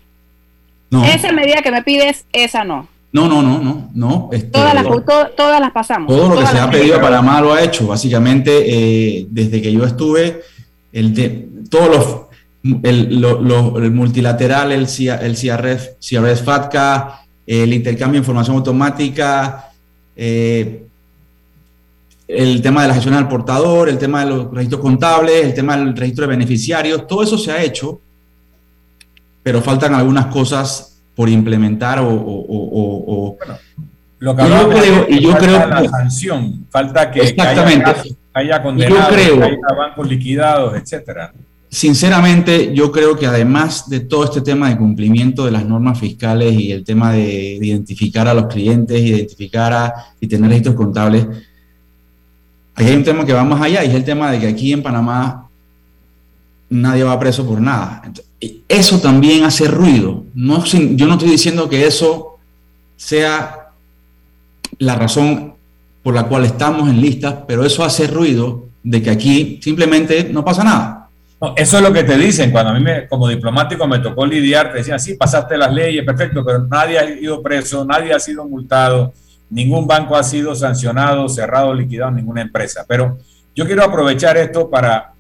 no. 0.89 1.05
Esa 1.05 1.31
medida 1.31 1.61
que 1.61 1.71
me 1.71 1.83
pides, 1.83 2.25
esa 2.33 2.63
no. 2.63 2.87
No, 3.11 3.27
no, 3.27 3.41
no, 3.41 3.59
no, 3.59 3.89
no. 3.93 4.29
Este, 4.31 4.49
todas, 4.49 4.73
las, 4.73 4.85
todas 5.35 5.59
las 5.59 5.71
pasamos. 5.71 6.07
Todo 6.07 6.29
lo 6.29 6.39
que 6.39 6.47
se 6.47 6.59
ha 6.59 6.69
pedido 6.69 6.97
a 6.97 7.01
Panamá 7.01 7.41
lo 7.41 7.53
ha 7.53 7.61
hecho. 7.61 7.87
Básicamente, 7.87 8.51
eh, 8.67 9.27
desde 9.29 9.61
que 9.61 9.71
yo 9.71 9.83
estuve, 9.83 10.41
el 10.91 11.13
de, 11.13 11.49
todos 11.69 11.87
los 11.89 12.29
el, 12.83 13.23
el 13.23 13.91
multilateral, 13.91 14.71
el, 14.71 14.87
el 14.87 15.35
CRF, 15.35 15.89
CRF 15.99 16.43
FATCA, 16.43 17.21
el 17.49 17.73
intercambio 17.73 18.19
de 18.19 18.19
información 18.19 18.57
automática, 18.57 19.71
eh, 20.15 20.85
el 22.27 22.61
tema 22.61 22.83
de 22.83 22.89
la 22.89 22.93
gestión 22.93 23.15
del 23.15 23.27
portador, 23.27 23.89
el 23.89 23.97
tema 23.97 24.23
de 24.23 24.29
los 24.29 24.51
registros 24.53 24.79
contables, 24.79 25.45
el 25.45 25.55
tema 25.55 25.75
del 25.75 25.97
registro 25.97 26.27
de 26.27 26.29
beneficiarios, 26.29 27.07
todo 27.07 27.23
eso 27.23 27.39
se 27.39 27.51
ha 27.51 27.63
hecho, 27.63 27.99
pero 29.41 29.63
faltan 29.63 29.95
algunas 29.95 30.27
cosas 30.27 31.01
por 31.15 31.27
implementar 31.27 31.99
o... 32.03 33.35
lo 34.19 34.35
que 34.35 35.05
y 35.09 35.19
yo 35.19 35.35
creo, 35.35 35.67
la 35.67 35.89
sanción, 35.89 36.67
falta 36.69 37.09
que, 37.09 37.21
exactamente, 37.21 38.15
haya, 38.31 38.61
condenados, 38.61 39.15
que 39.15 39.21
haya 39.23 39.75
bancos 39.75 40.07
liquidados, 40.07 40.75
etcétera. 40.75 41.33
Sinceramente, 41.71 42.73
yo 42.73 42.91
creo 42.91 43.15
que 43.15 43.27
además 43.27 43.87
de 43.87 43.99
todo 43.99 44.23
este 44.23 44.41
tema 44.41 44.69
de 44.69 44.77
cumplimiento 44.77 45.45
de 45.45 45.51
las 45.51 45.65
normas 45.65 45.99
fiscales 45.99 46.53
y 46.59 46.71
el 46.71 46.83
tema 46.83 47.13
de, 47.13 47.59
identificar 47.61 48.27
a 48.27 48.33
los 48.33 48.47
clientes, 48.47 48.99
identificar 48.99 49.71
a, 49.71 49.93
y 50.19 50.27
tener 50.27 50.49
registros 50.49 50.75
contables, 50.75 51.27
hay 52.73 52.95
un 52.95 53.03
tema 53.03 53.23
que 53.23 53.33
va 53.33 53.43
más 53.43 53.61
allá 53.61 53.83
y 53.83 53.89
es 53.89 53.93
el 53.93 54.03
tema 54.03 54.31
de 54.31 54.39
que 54.39 54.47
aquí 54.47 54.73
en 54.73 54.81
Panamá 54.81 55.47
nadie 56.69 57.03
va 57.03 57.19
preso 57.19 57.45
por 57.45 57.61
nada. 57.61 58.01
Eso 58.67 58.99
también 58.99 59.43
hace 59.43 59.67
ruido. 59.67 60.23
No, 60.33 60.63
yo 60.65 61.05
no 61.05 61.13
estoy 61.13 61.29
diciendo 61.29 61.69
que 61.69 61.85
eso 61.85 62.39
sea 62.95 63.73
la 64.79 64.95
razón 64.95 65.53
por 66.01 66.15
la 66.15 66.23
cual 66.23 66.45
estamos 66.45 66.89
en 66.89 66.99
listas, 66.99 67.35
pero 67.47 67.63
eso 67.63 67.83
hace 67.83 68.07
ruido 68.07 68.65
de 68.81 69.03
que 69.03 69.09
aquí 69.09 69.59
simplemente 69.61 70.29
no 70.31 70.43
pasa 70.43 70.63
nada. 70.63 70.98
Eso 71.55 71.77
es 71.77 71.83
lo 71.83 71.93
que 71.93 72.03
te 72.03 72.17
dicen. 72.17 72.51
Cuando 72.51 72.71
a 72.71 72.73
mí 72.73 72.81
me, 72.81 73.07
como 73.07 73.27
diplomático 73.27 73.87
me 73.87 73.99
tocó 73.99 74.25
lidiar, 74.25 74.71
te 74.71 74.79
decían, 74.79 74.99
sí, 74.99 75.15
pasaste 75.15 75.57
las 75.57 75.73
leyes, 75.73 76.03
perfecto, 76.03 76.43
pero 76.43 76.59
nadie 76.59 76.99
ha 76.99 77.09
ido 77.09 77.41
preso, 77.41 77.85
nadie 77.85 78.13
ha 78.13 78.19
sido 78.19 78.45
multado, 78.45 79.13
ningún 79.49 79.87
banco 79.87 80.15
ha 80.15 80.23
sido 80.23 80.53
sancionado, 80.53 81.29
cerrado, 81.29 81.73
liquidado, 81.73 82.11
ninguna 82.11 82.41
empresa. 82.41 82.85
Pero 82.87 83.17
yo 83.55 83.65
quiero 83.65 83.83
aprovechar 83.83 84.37
esto 84.37 84.69
para, 84.69 85.13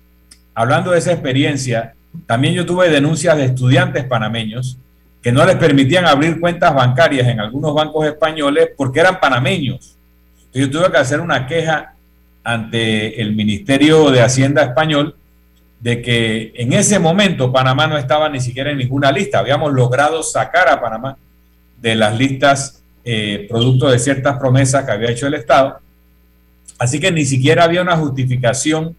hablando 0.53 0.91
de 0.91 0.99
esa 0.99 1.13
experiencia, 1.13 1.93
también 2.25 2.53
yo 2.53 2.65
tuve 2.65 2.89
denuncias 2.89 3.37
de 3.37 3.45
estudiantes 3.45 4.03
panameños 4.03 4.77
que 5.21 5.31
no 5.31 5.45
les 5.45 5.57
permitían 5.57 6.05
abrir 6.05 6.39
cuentas 6.39 6.73
bancarias 6.73 7.27
en 7.27 7.39
algunos 7.39 7.73
bancos 7.73 8.05
españoles 8.05 8.69
porque 8.75 9.01
eran 9.01 9.19
panameños. 9.19 9.97
yo 10.53 10.69
tuve 10.69 10.89
que 10.91 10.97
hacer 10.97 11.19
una 11.19 11.45
queja 11.45 11.93
ante 12.43 13.21
el 13.21 13.35
Ministerio 13.35 14.09
de 14.11 14.21
Hacienda 14.21 14.63
español 14.63 15.15
de 15.79 16.01
que 16.01 16.51
en 16.55 16.73
ese 16.73 16.99
momento 16.99 17.51
Panamá 17.51 17.87
no 17.87 17.97
estaba 17.97 18.29
ni 18.29 18.41
siquiera 18.41 18.71
en 18.71 18.77
ninguna 18.77 19.11
lista. 19.11 19.39
Habíamos 19.39 19.71
logrado 19.73 20.21
sacar 20.23 20.67
a 20.67 20.81
Panamá 20.81 21.17
de 21.77 21.95
las 21.95 22.17
listas 22.17 22.83
eh, 23.05 23.47
producto 23.49 23.89
de 23.89 23.97
ciertas 23.97 24.37
promesas 24.37 24.83
que 24.83 24.91
había 24.91 25.11
hecho 25.11 25.27
el 25.27 25.35
Estado. 25.35 25.79
Así 26.77 26.99
que 26.99 27.11
ni 27.11 27.25
siquiera 27.25 27.63
había 27.63 27.81
una 27.81 27.97
justificación 27.97 28.95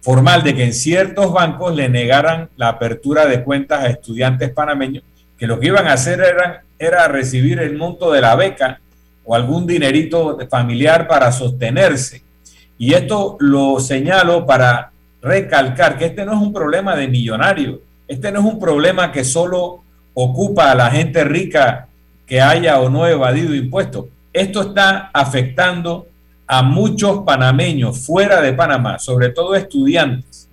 formal 0.00 0.42
de 0.42 0.54
que 0.54 0.64
en 0.64 0.74
ciertos 0.74 1.32
bancos 1.32 1.74
le 1.74 1.88
negaran 1.88 2.50
la 2.56 2.68
apertura 2.68 3.26
de 3.26 3.42
cuentas 3.42 3.82
a 3.82 3.88
estudiantes 3.88 4.50
panameños, 4.50 5.02
que 5.38 5.46
lo 5.46 5.58
que 5.58 5.68
iban 5.68 5.86
a 5.86 5.94
hacer 5.94 6.20
era, 6.20 6.64
era 6.78 7.08
recibir 7.08 7.58
el 7.58 7.76
monto 7.76 8.12
de 8.12 8.20
la 8.20 8.34
beca 8.34 8.80
o 9.24 9.34
algún 9.34 9.66
dinerito 9.66 10.38
familiar 10.50 11.08
para 11.08 11.32
sostenerse. 11.32 12.22
Y 12.76 12.92
esto 12.92 13.36
lo 13.40 13.80
señalo 13.80 14.44
para 14.44 14.92
recalcar 15.24 15.96
que 15.96 16.04
este 16.04 16.24
no 16.24 16.34
es 16.34 16.38
un 16.38 16.52
problema 16.52 16.94
de 16.94 17.08
millonarios, 17.08 17.78
este 18.06 18.30
no 18.30 18.40
es 18.40 18.44
un 18.44 18.60
problema 18.60 19.10
que 19.10 19.24
solo 19.24 19.82
ocupa 20.12 20.70
a 20.70 20.74
la 20.74 20.90
gente 20.90 21.24
rica 21.24 21.88
que 22.26 22.40
haya 22.40 22.78
o 22.80 22.90
no 22.90 23.06
evadido 23.06 23.54
impuestos. 23.54 24.06
Esto 24.32 24.60
está 24.62 25.10
afectando 25.12 26.06
a 26.46 26.62
muchos 26.62 27.20
panameños 27.24 28.04
fuera 28.04 28.42
de 28.42 28.52
Panamá, 28.52 28.98
sobre 28.98 29.30
todo 29.30 29.54
estudiantes, 29.54 30.48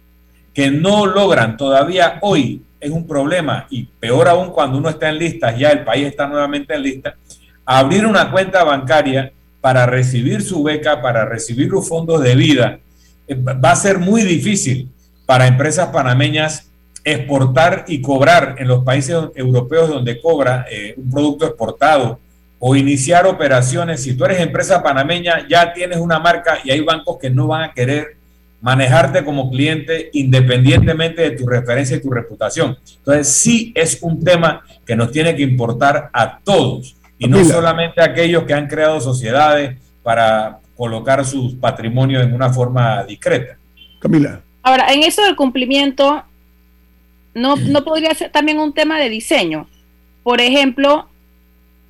que 0.53 0.72
no 0.72 1.05
logran 1.05 1.57
todavía 1.57 2.17
hoy, 2.22 2.61
es 2.80 2.91
un 2.91 3.05
problema, 3.05 3.67
y 3.69 3.84
peor 3.84 4.30
aún 4.30 4.51
cuando 4.51 4.78
uno 4.78 4.89
está 4.89 5.09
en 5.09 5.17
listas, 5.17 5.57
ya 5.57 5.72
el 5.72 5.84
país 5.84 6.07
está 6.07 6.28
nuevamente 6.28 6.74
en 6.74 6.82
lista, 6.82 7.15
abrir 7.65 8.05
una 8.05 8.32
cuenta 8.32 8.63
bancaria 8.63 9.34
para 9.59 9.86
recibir 9.86 10.41
su 10.41 10.63
beca, 10.63 11.01
para 11.01 11.26
recibir 11.26 11.69
los 11.69 11.88
fondos 11.88 12.24
de 12.24 12.36
vida, 12.36 12.80
va 13.36 13.71
a 13.71 13.75
ser 13.75 13.99
muy 13.99 14.23
difícil 14.23 14.89
para 15.25 15.47
empresas 15.47 15.88
panameñas 15.88 16.71
exportar 17.03 17.86
y 17.88 18.01
cobrar 18.01 18.55
en 18.59 18.67
los 18.67 18.84
países 18.84 19.15
europeos 19.36 19.89
donde 19.89 20.21
cobra 20.21 20.65
eh, 20.69 20.93
un 20.97 21.09
producto 21.09 21.45
exportado 21.45 22.19
o 22.59 22.75
iniciar 22.75 23.25
operaciones. 23.25 24.03
Si 24.03 24.13
tú 24.13 24.25
eres 24.25 24.39
empresa 24.39 24.84
panameña, 24.84 25.47
ya 25.47 25.73
tienes 25.73 25.97
una 25.97 26.19
marca 26.19 26.59
y 26.63 26.71
hay 26.71 26.82
bancos 26.82 27.17
que 27.19 27.29
no 27.29 27.47
van 27.47 27.63
a 27.63 27.73
querer 27.73 28.17
manejarte 28.61 29.25
como 29.25 29.49
cliente 29.49 30.11
independientemente 30.13 31.23
de 31.23 31.32
tu 31.32 31.47
referencia 31.47 31.97
y 31.97 32.01
tu 32.01 32.11
reputación. 32.11 32.77
Entonces, 32.97 33.27
sí 33.29 33.71
es 33.75 33.97
un 34.03 34.23
tema 34.23 34.63
que 34.86 34.95
nos 34.95 35.11
tiene 35.11 35.36
que 35.36 35.41
importar 35.41 36.11
a 36.13 36.39
todos 36.39 36.95
y 37.17 37.27
no 37.27 37.43
solamente 37.43 38.01
a 38.01 38.05
aquellos 38.05 38.43
que 38.43 38.53
han 38.53 38.67
creado 38.67 39.01
sociedades 39.01 39.77
para 40.03 40.61
colocar 40.82 41.23
sus 41.25 41.53
patrimonios 41.53 42.23
en 42.23 42.34
una 42.34 42.51
forma 42.51 43.03
discreta. 43.03 43.57
Camila. 43.99 44.41
Ahora, 44.63 44.91
en 44.91 45.03
eso 45.03 45.21
del 45.23 45.36
cumplimiento, 45.36 46.23
¿no, 47.36 47.55
no 47.55 47.84
podría 47.84 48.13
ser 48.15 48.32
también 48.32 48.57
un 48.59 48.73
tema 48.73 48.99
de 48.99 49.09
diseño? 49.09 49.67
Por 50.23 50.41
ejemplo, 50.41 51.07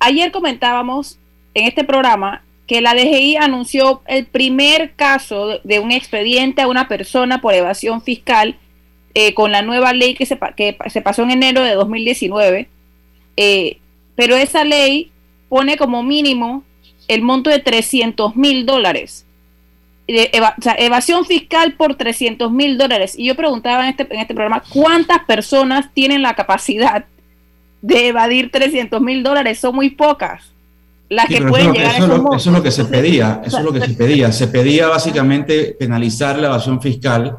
Ayer 0.04 0.32
comentábamos 0.32 1.16
en 1.54 1.68
este 1.68 1.84
programa 1.84 2.42
que 2.66 2.80
la 2.80 2.92
DGI 2.92 3.36
anunció 3.36 4.02
el 4.08 4.26
primer 4.26 4.94
caso 4.94 5.60
de 5.62 5.78
un 5.78 5.92
expediente 5.92 6.60
a 6.60 6.66
una 6.66 6.88
persona 6.88 7.40
por 7.40 7.54
evasión 7.54 8.02
fiscal 8.02 8.56
eh, 9.14 9.32
con 9.32 9.52
la 9.52 9.62
nueva 9.62 9.92
ley 9.92 10.14
que 10.14 10.26
se, 10.26 10.36
que 10.56 10.76
se 10.90 11.02
pasó 11.02 11.22
en 11.22 11.30
enero 11.30 11.62
de 11.62 11.74
2019. 11.74 12.68
Eh, 13.36 13.78
pero 14.16 14.34
esa 14.34 14.64
ley 14.64 15.12
pone 15.48 15.76
como 15.76 16.02
mínimo 16.02 16.64
el 17.14 17.22
monto 17.22 17.50
de 17.50 17.58
300 17.58 18.36
mil 18.36 18.66
dólares. 18.66 19.24
o 20.08 20.62
sea, 20.62 20.74
evasión 20.78 21.24
fiscal 21.24 21.74
por 21.74 21.94
300 21.94 22.50
mil 22.50 22.78
dólares. 22.78 23.14
Y 23.16 23.26
yo 23.26 23.34
preguntaba 23.34 23.84
en 23.84 23.90
este, 23.90 24.06
en 24.10 24.20
este 24.20 24.34
programa, 24.34 24.62
¿cuántas 24.68 25.24
personas 25.24 25.92
tienen 25.92 26.22
la 26.22 26.34
capacidad 26.34 27.04
de 27.80 28.08
evadir 28.08 28.50
300 28.50 29.00
mil 29.00 29.22
dólares 29.22 29.58
son 29.58 29.74
muy 29.74 29.90
pocas 29.90 30.52
las 31.12 31.26
que 31.26 31.42
pueden 31.42 31.72
llegar 31.72 31.96
eso 31.96 32.32
a 32.32 32.36
Eso 32.36 32.50
es 32.50 32.56
lo 32.56 32.62
que 32.62 32.70
se 32.70 32.86
pedía, 32.86 33.42
eso 33.44 33.58
es 33.58 33.64
lo 33.64 33.72
que 33.72 33.80
se 33.80 33.92
pedía. 33.92 34.32
Se 34.32 34.48
pedía 34.48 34.88
básicamente 34.88 35.76
penalizar 35.78 36.38
la 36.38 36.46
evasión 36.46 36.80
fiscal 36.80 37.36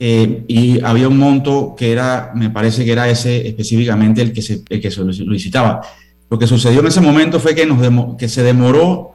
eh, 0.00 0.44
y 0.48 0.82
había 0.82 1.06
un 1.08 1.18
monto 1.18 1.74
que 1.76 1.92
era, 1.92 2.32
me 2.34 2.48
parece 2.48 2.86
que 2.86 2.92
era 2.92 3.06
ese 3.08 3.48
específicamente 3.48 4.22
el 4.22 4.32
que 4.32 4.40
se, 4.40 4.62
el 4.68 4.80
que 4.80 4.90
solicitaba. 4.90 5.82
Lo 6.30 6.38
que 6.38 6.46
sucedió 6.46 6.80
en 6.80 6.86
ese 6.86 7.00
momento 7.00 7.38
fue 7.38 7.54
que, 7.54 7.66
nos 7.66 8.16
que 8.16 8.28
se 8.28 8.42
demoró, 8.42 9.12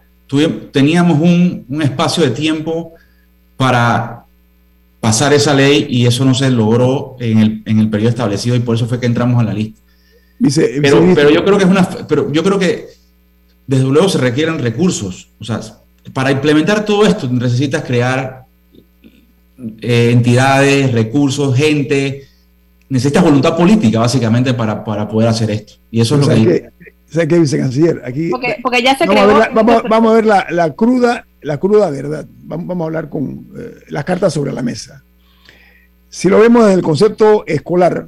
teníamos 0.72 1.20
un, 1.20 1.66
un 1.68 1.82
espacio 1.82 2.24
de 2.24 2.30
tiempo 2.32 2.94
para 3.58 4.24
pasar 5.00 5.34
esa 5.34 5.54
ley 5.54 5.88
y 5.90 6.06
eso 6.06 6.24
no 6.24 6.34
se 6.34 6.50
logró 6.50 7.18
en 7.20 7.40
el, 7.40 7.62
en 7.66 7.80
el 7.80 7.90
periodo 7.90 8.10
establecido 8.10 8.56
y 8.56 8.60
por 8.60 8.76
eso 8.76 8.88
fue 8.88 9.00
que 9.00 9.08
entramos 9.08 9.42
a 9.42 9.44
la 9.44 9.54
lista 9.54 9.82
pero, 10.82 11.14
pero 11.14 11.30
yo 11.30 11.44
creo 11.46 11.58
que 11.58 11.64
es 11.64 11.70
una, 11.70 11.90
pero 12.08 12.32
yo 12.32 12.44
creo 12.44 12.58
que 12.58 12.88
desde 13.68 13.84
luego 13.86 14.10
se 14.10 14.18
requieren 14.18 14.60
recursos. 14.60 15.30
O 15.40 15.46
sea, 15.46 15.60
para 16.14 16.32
implementar 16.32 16.84
todo 16.84 17.06
esto 17.06 17.28
necesitas 17.30 17.84
crear 17.84 18.46
eh, 19.82 20.10
entidades, 20.12 20.92
recursos, 20.92 21.56
gente. 21.56 22.28
Necesitas 22.90 23.24
voluntad 23.24 23.56
política, 23.56 24.00
básicamente, 24.00 24.54
para, 24.54 24.84
para 24.84 25.08
poder 25.08 25.30
hacer 25.30 25.50
esto. 25.52 25.74
Y 25.92 26.02
eso 26.02 26.16
es 26.16 26.28
lo 26.28 26.34
que... 26.34 26.70
¿Sabe 27.12 27.28
qué, 27.28 27.40
vicecanciller? 27.40 28.02
Aquí 28.06 28.30
porque, 28.30 28.82
ya 28.82 28.98
se 28.98 29.06
vamos, 29.06 29.24
a 29.24 29.28
ver, 29.28 29.38
la, 29.38 29.50
vamos, 29.90 30.12
a 30.12 30.16
ver 30.16 30.26
la, 30.26 30.74
cruda, 30.74 31.28
la 31.42 31.60
cruda 31.60 31.90
verdad. 31.90 32.26
Vamos, 32.44 32.68
vamos 32.68 32.86
a 32.86 32.88
hablar 32.88 33.10
con 33.10 33.48
eh, 33.58 33.84
las 33.90 34.06
cartas 34.06 34.34
sobre 34.34 34.54
la 34.54 34.62
mesa. 34.62 35.04
Si 36.08 36.30
lo 36.30 36.40
vemos 36.40 36.64
desde 36.64 36.76
el 36.76 36.82
concepto 36.82 37.46
escolar, 37.48 38.08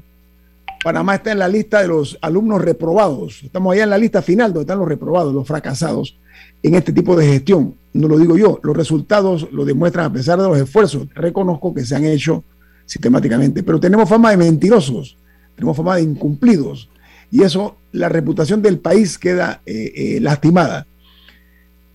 Panamá 0.82 1.16
está 1.16 1.34
en 1.34 1.40
la 1.40 1.50
lista 1.50 1.82
de 1.82 1.90
los 1.90 2.18
alumnos 2.22 2.62
reprobados. 2.62 3.44
Estamos 3.44 3.74
allá 3.74 3.84
en 3.84 3.90
la 3.90 3.98
lista 3.98 4.22
final 4.22 4.54
donde 4.54 4.62
están 4.62 4.80
los 4.80 4.88
reprobados, 4.88 5.34
los 5.34 5.46
fracasados 5.46 6.18
en 6.62 6.76
este 6.76 6.94
tipo 6.94 7.18
de 7.18 7.28
gestión. 7.28 7.76
No 7.92 8.08
lo 8.08 8.18
digo 8.18 8.38
yo, 8.38 8.60
los 8.64 8.76
resultados 8.76 9.50
lo 9.52 9.66
demuestran 9.66 10.06
a 10.06 10.14
pesar 10.14 10.40
de 10.40 10.48
los 10.48 10.58
esfuerzos. 10.58 11.08
Reconozco 11.14 11.74
que 11.74 11.86
se 11.86 11.96
han 11.96 12.06
hecho 12.06 12.46
sistemáticamente, 12.86 13.64
pero 13.64 13.82
tenemos 13.82 14.08
fama 14.08 14.32
de 14.32 14.38
mentirosos, 14.38 15.18
tenemos 15.56 15.76
fama 15.76 15.98
de 15.98 16.04
incumplidos 16.04 16.90
y 17.34 17.42
eso, 17.42 17.78
la 17.94 18.10
reputación 18.10 18.62
del 18.62 18.78
país 18.78 19.18
queda 19.18 19.64
eh, 19.66 19.92
eh, 19.96 20.20
lastimada. 20.22 20.86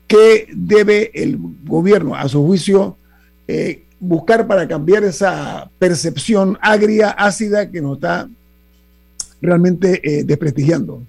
¿Qué 0.09 0.49
debe 0.53 1.12
el 1.14 1.39
gobierno, 1.64 2.16
a 2.16 2.28
su 2.28 2.45
juicio, 2.45 2.97
eh, 3.47 3.84
buscar 4.01 4.49
para 4.49 4.66
cambiar 4.66 5.05
esa 5.05 5.70
percepción 5.78 6.59
agria, 6.61 7.11
ácida 7.11 7.70
que 7.70 7.80
nos 7.80 7.99
está 7.99 8.28
realmente 9.41 10.24
desprestigiando? 10.26 11.05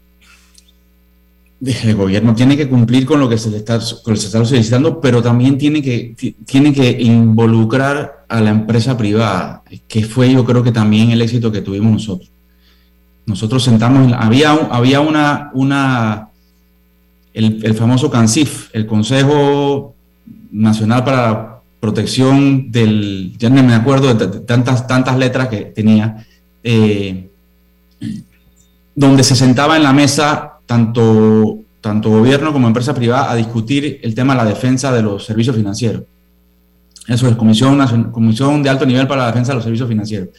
El 1.59 1.95
gobierno 1.95 2.35
tiene 2.35 2.55
que 2.55 2.69
cumplir 2.69 3.07
con 3.07 3.19
lo 3.19 3.27
que 3.27 3.39
se 3.39 3.49
le 3.49 3.57
está, 3.57 3.81
solicitando, 3.81 5.01
pero 5.01 5.23
también 5.23 5.57
tiene 5.57 5.81
que, 5.81 6.13
tiene 6.45 6.71
que 6.71 7.01
involucrar 7.01 8.25
a 8.29 8.41
la 8.41 8.51
empresa 8.51 8.95
privada, 8.95 9.63
que 9.87 10.03
fue 10.03 10.31
yo 10.31 10.45
creo 10.45 10.61
que 10.61 10.71
también 10.71 11.09
el 11.09 11.23
éxito 11.23 11.51
que 11.51 11.61
tuvimos 11.61 11.93
nosotros. 11.93 12.29
Nosotros 13.29 13.63
sentamos, 13.63 14.11
había, 14.17 14.51
había 14.71 15.01
una, 15.01 15.51
una 15.53 16.29
el, 17.31 17.75
famoso 17.75 18.09
CANCIF, 18.09 18.69
el 18.73 18.87
Consejo 18.87 19.93
Nacional 20.51 21.03
para 21.03 21.21
la 21.21 21.61
Protección 21.79 22.71
del, 22.71 23.37
ya 23.37 23.51
no 23.51 23.61
me 23.61 23.75
acuerdo 23.75 24.11
de 24.15 24.27
tantas, 24.39 24.87
tantas 24.87 25.15
letras 25.15 25.47
que 25.47 25.61
tenía, 25.61 26.25
eh, 26.63 27.29
donde 28.95 29.23
se 29.23 29.35
sentaba 29.35 29.77
en 29.77 29.83
la 29.83 29.93
mesa 29.93 30.53
tanto, 30.65 31.59
tanto 31.81 32.09
gobierno 32.09 32.51
como 32.51 32.67
empresa 32.67 32.95
privada 32.95 33.31
a 33.31 33.35
discutir 33.35 33.99
el 34.01 34.15
tema 34.15 34.33
de 34.33 34.43
la 34.43 34.49
defensa 34.49 34.91
de 34.91 35.03
los 35.03 35.23
servicios 35.23 35.55
financieros. 35.55 36.01
Eso 37.07 37.27
es 37.27 37.35
Comisión, 37.35 38.11
Comisión 38.11 38.63
de 38.63 38.69
Alto 38.69 38.87
Nivel 38.87 39.07
para 39.07 39.21
la 39.21 39.27
Defensa 39.27 39.51
de 39.51 39.55
los 39.55 39.63
Servicios 39.63 39.87
Financieros. 39.87 40.29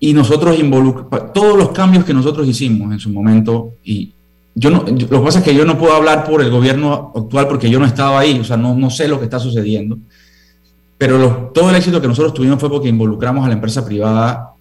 Y 0.00 0.12
nosotros 0.12 0.58
involucramos, 0.58 1.32
todos 1.32 1.56
los 1.56 1.70
cambios 1.70 2.04
que 2.04 2.12
nosotros 2.12 2.46
hicimos 2.46 2.92
en 2.92 2.98
su 2.98 3.10
momento, 3.10 3.74
y 3.84 4.12
yo 4.54 4.70
no, 4.70 4.84
lo 4.86 4.96
que 4.96 5.24
pasa 5.24 5.38
es 5.38 5.44
que 5.44 5.54
yo 5.54 5.64
no 5.64 5.78
puedo 5.78 5.94
hablar 5.94 6.24
por 6.24 6.42
el 6.42 6.50
gobierno 6.50 7.12
actual 7.14 7.48
porque 7.48 7.70
yo 7.70 7.78
no 7.78 7.86
estaba 7.86 8.20
ahí, 8.20 8.38
o 8.38 8.44
sea, 8.44 8.56
no, 8.56 8.74
no 8.74 8.90
sé 8.90 9.08
lo 9.08 9.18
que 9.18 9.24
está 9.24 9.38
sucediendo, 9.38 9.98
pero 10.98 11.50
todo 11.54 11.70
el 11.70 11.76
éxito 11.76 12.00
que 12.00 12.08
nosotros 12.08 12.34
tuvimos 12.34 12.60
fue 12.60 12.70
porque 12.70 12.88
involucramos 12.88 13.44
a 13.44 13.48
la 13.48 13.54
empresa 13.54 13.84
privada 13.84 14.54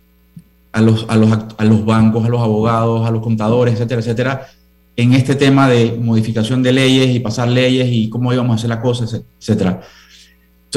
a 0.71 0.81
los, 0.81 1.05
a 1.07 1.15
los, 1.15 1.31
a 1.57 1.65
los 1.65 1.85
bancos, 1.85 2.25
a 2.25 2.29
los 2.29 2.41
abogados, 2.41 3.07
a 3.07 3.11
los 3.11 3.21
contadores, 3.21 3.75
etcétera, 3.75 4.01
etcétera, 4.01 4.47
en 4.95 5.13
este 5.13 5.35
tema 5.35 5.69
de 5.69 5.97
modificación 6.01 6.63
de 6.63 6.73
leyes 6.73 7.15
y 7.15 7.19
pasar 7.19 7.47
leyes 7.47 7.87
y 7.91 8.09
cómo 8.09 8.33
íbamos 8.33 8.53
a 8.53 8.55
hacer 8.55 8.69
la 8.69 8.81
cosa, 8.81 9.05
etcétera. 9.39 9.81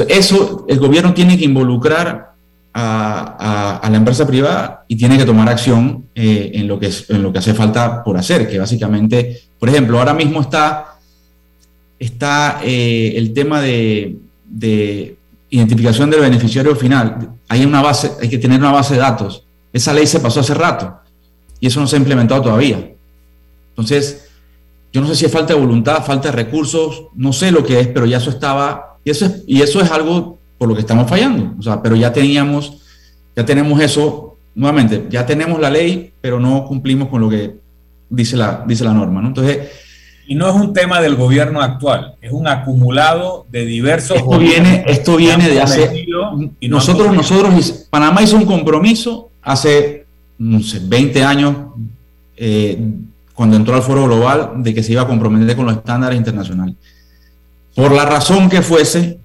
Eso 0.07 0.65
el 0.67 0.79
gobierno 0.79 1.13
tiene 1.13 1.37
que 1.37 1.45
involucrar 1.45 2.26
a, 2.79 3.89
la 3.89 3.97
empresa 3.97 4.27
privada 4.27 4.85
y 4.87 4.95
tiene 4.95 5.17
que 5.17 5.25
tomar 5.25 5.49
acción 5.49 6.05
eh, 6.13 6.51
en, 6.53 6.67
lo 6.67 6.79
que 6.79 6.87
es, 6.87 7.09
en 7.09 7.23
lo 7.23 7.31
que 7.31 7.39
hace 7.39 7.53
falta 7.53 8.03
por 8.03 8.17
hacer, 8.17 8.47
que 8.47 8.59
básicamente, 8.59 9.41
por 9.57 9.69
ejemplo, 9.69 9.97
ahora 9.97 10.13
mismo 10.13 10.41
está, 10.41 10.97
está 11.97 12.59
eh, 12.63 13.13
el 13.15 13.33
tema 13.33 13.61
de, 13.61 14.17
de 14.45 15.15
identificación 15.49 16.09
del 16.09 16.21
beneficiario 16.21 16.75
final. 16.75 17.29
Hay 17.47 17.65
una 17.65 17.81
base, 17.81 18.11
hay 18.21 18.29
que 18.29 18.37
tener 18.37 18.59
una 18.59 18.71
base 18.71 18.93
de 18.93 18.99
datos 18.99 19.43
esa 19.77 19.93
ley 19.93 20.07
se 20.07 20.19
pasó 20.19 20.39
hace 20.39 20.53
rato 20.53 20.99
y 21.59 21.67
eso 21.67 21.79
no 21.79 21.87
se 21.87 21.95
ha 21.95 21.99
implementado 21.99 22.41
todavía. 22.41 22.93
Entonces, 23.69 24.29
yo 24.91 25.01
no 25.01 25.07
sé 25.07 25.15
si 25.15 25.25
es 25.25 25.31
falta 25.31 25.53
de 25.53 25.59
voluntad, 25.59 26.03
falta 26.03 26.29
de 26.29 26.35
recursos, 26.35 27.05
no 27.15 27.33
sé 27.33 27.51
lo 27.51 27.63
que 27.63 27.79
es, 27.79 27.87
pero 27.87 28.05
ya 28.05 28.17
eso 28.17 28.29
estaba, 28.29 28.97
y 29.03 29.11
eso 29.11 29.25
es, 29.25 29.43
y 29.47 29.61
eso 29.61 29.81
es 29.81 29.91
algo 29.91 30.36
por 30.57 30.67
lo 30.67 30.75
que 30.75 30.81
estamos 30.81 31.09
fallando. 31.09 31.53
O 31.59 31.61
sea, 31.61 31.81
pero 31.81 31.95
ya 31.95 32.11
teníamos, 32.11 32.81
ya 33.35 33.45
tenemos 33.45 33.79
eso, 33.81 34.37
nuevamente, 34.55 35.05
ya 35.09 35.25
tenemos 35.25 35.59
la 35.59 35.69
ley, 35.69 36.13
pero 36.21 36.39
no 36.39 36.65
cumplimos 36.65 37.09
con 37.09 37.21
lo 37.21 37.29
que 37.29 37.55
dice 38.09 38.37
la, 38.37 38.63
dice 38.67 38.83
la 38.83 38.93
norma. 38.93 39.21
¿no? 39.21 39.29
Entonces, 39.29 39.69
y 40.29 40.35
no 40.35 40.49
es 40.49 40.55
un 40.55 40.73
tema 40.73 40.99
del 40.99 41.15
gobierno 41.15 41.61
actual, 41.61 42.15
es 42.21 42.31
un 42.33 42.47
acumulado 42.47 43.45
de 43.49 43.65
diversos. 43.65 44.17
Esto 44.17 44.37
viene, 44.37 44.83
esto 44.85 45.15
viene 45.15 45.47
de 45.47 45.61
hace. 45.61 46.05
Y 46.59 46.67
nosotros, 46.67 47.13
nosotros, 47.13 47.87
Panamá 47.89 48.21
hizo 48.21 48.35
un 48.35 48.45
compromiso 48.45 49.29
hace, 49.41 50.05
no 50.37 50.59
sé, 50.59 50.81
20 50.83 51.23
años, 51.23 51.55
eh, 52.35 52.77
cuando 53.33 53.55
entró 53.55 53.75
al 53.75 53.83
Foro 53.83 54.03
Global, 54.05 54.51
de 54.57 54.73
que 54.73 54.83
se 54.83 54.91
iba 54.91 55.03
a 55.03 55.07
comprometer 55.07 55.55
con 55.55 55.65
los 55.65 55.77
estándares 55.77 56.17
internacionales. 56.17 56.75
Por 57.73 57.93
la 57.93 58.05
razón 58.05 58.49
que 58.49 58.61
fuese, 58.61 59.19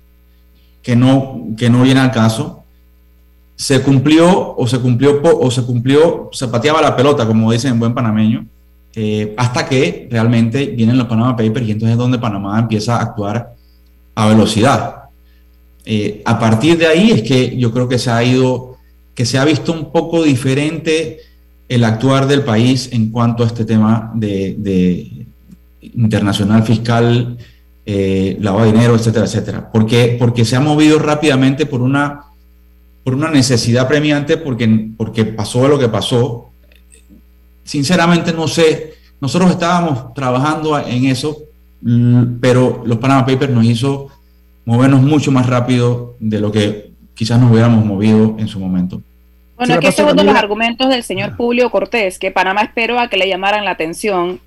que 0.82 0.96
no, 0.96 1.48
que 1.56 1.70
no 1.70 1.82
viene 1.82 2.00
al 2.00 2.10
caso, 2.10 2.64
se 3.56 3.80
cumplió 3.82 4.54
o 4.56 4.66
se 4.66 4.78
cumplió 4.78 5.20
o 5.22 5.50
se 5.50 5.62
cumplió, 5.62 6.30
se 6.32 6.48
pateaba 6.48 6.82
la 6.82 6.96
pelota, 6.96 7.26
como 7.26 7.52
dicen 7.52 7.72
en 7.72 7.78
buen 7.78 7.94
panameño, 7.94 8.46
eh, 8.94 9.32
hasta 9.36 9.66
que 9.66 10.08
realmente 10.10 10.66
vienen 10.66 10.98
los 10.98 11.06
Panama 11.06 11.36
Papers 11.36 11.66
y 11.66 11.72
entonces 11.72 11.92
es 11.92 11.98
donde 11.98 12.18
Panamá 12.18 12.58
empieza 12.58 12.96
a 12.96 13.02
actuar 13.02 13.54
a 14.14 14.28
velocidad. 14.28 14.96
Eh, 15.84 16.22
a 16.24 16.38
partir 16.38 16.78
de 16.78 16.86
ahí 16.86 17.10
es 17.10 17.22
que 17.22 17.56
yo 17.56 17.72
creo 17.72 17.88
que 17.88 17.98
se 17.98 18.10
ha 18.10 18.22
ido, 18.22 18.76
que 19.14 19.24
se 19.24 19.38
ha 19.38 19.44
visto 19.44 19.72
un 19.72 19.90
poco 19.90 20.22
diferente 20.22 21.18
el 21.68 21.84
actuar 21.84 22.26
del 22.26 22.42
país 22.42 22.90
en 22.92 23.10
cuanto 23.10 23.42
a 23.42 23.46
este 23.46 23.64
tema 23.64 24.12
de, 24.14 25.26
internacional 25.80 26.62
fiscal, 26.62 27.38
eh, 27.84 28.36
lavado 28.40 28.66
de 28.66 28.72
dinero, 28.72 28.94
etcétera, 28.94 29.26
etcétera. 29.26 29.70
Porque, 29.72 30.16
porque 30.18 30.44
se 30.44 30.56
ha 30.56 30.60
movido 30.60 30.98
rápidamente 30.98 31.66
por 31.66 31.82
una, 31.82 32.24
por 33.04 33.14
una 33.14 33.30
necesidad 33.30 33.88
premiante, 33.88 34.36
porque, 34.36 34.90
porque 34.96 35.24
pasó 35.24 35.66
lo 35.68 35.78
que 35.78 35.88
pasó, 35.88 36.50
sinceramente 37.64 38.32
no 38.32 38.48
sé, 38.48 38.94
nosotros 39.20 39.50
estábamos 39.50 40.14
trabajando 40.14 40.78
en 40.78 41.06
eso, 41.06 41.38
mm, 41.80 42.38
pero 42.40 42.82
los 42.84 42.98
Panama 42.98 43.26
Papers 43.26 43.52
nos 43.52 43.64
hizo 43.64 44.08
movernos 44.64 45.02
mucho 45.02 45.32
más 45.32 45.46
rápido 45.46 46.14
de 46.20 46.40
lo 46.40 46.52
que 46.52 46.92
quizás 47.14 47.40
nos 47.40 47.50
hubiéramos 47.50 47.84
movido 47.84 48.36
en 48.38 48.48
su 48.48 48.60
momento. 48.60 49.00
Bueno, 49.56 49.74
aquí 49.74 49.86
este 49.86 50.02
es 50.02 50.12
uno 50.12 50.20
de 50.20 50.24
los 50.24 50.36
argumentos 50.36 50.88
del 50.88 51.04
señor 51.04 51.36
Publio 51.36 51.70
Cortés, 51.70 52.18
que 52.18 52.30
Panamá 52.30 52.62
esperó 52.62 52.98
a 52.98 53.08
que 53.08 53.16
le 53.16 53.28
llamaran 53.28 53.64
la 53.64 53.72
atención 53.72 54.40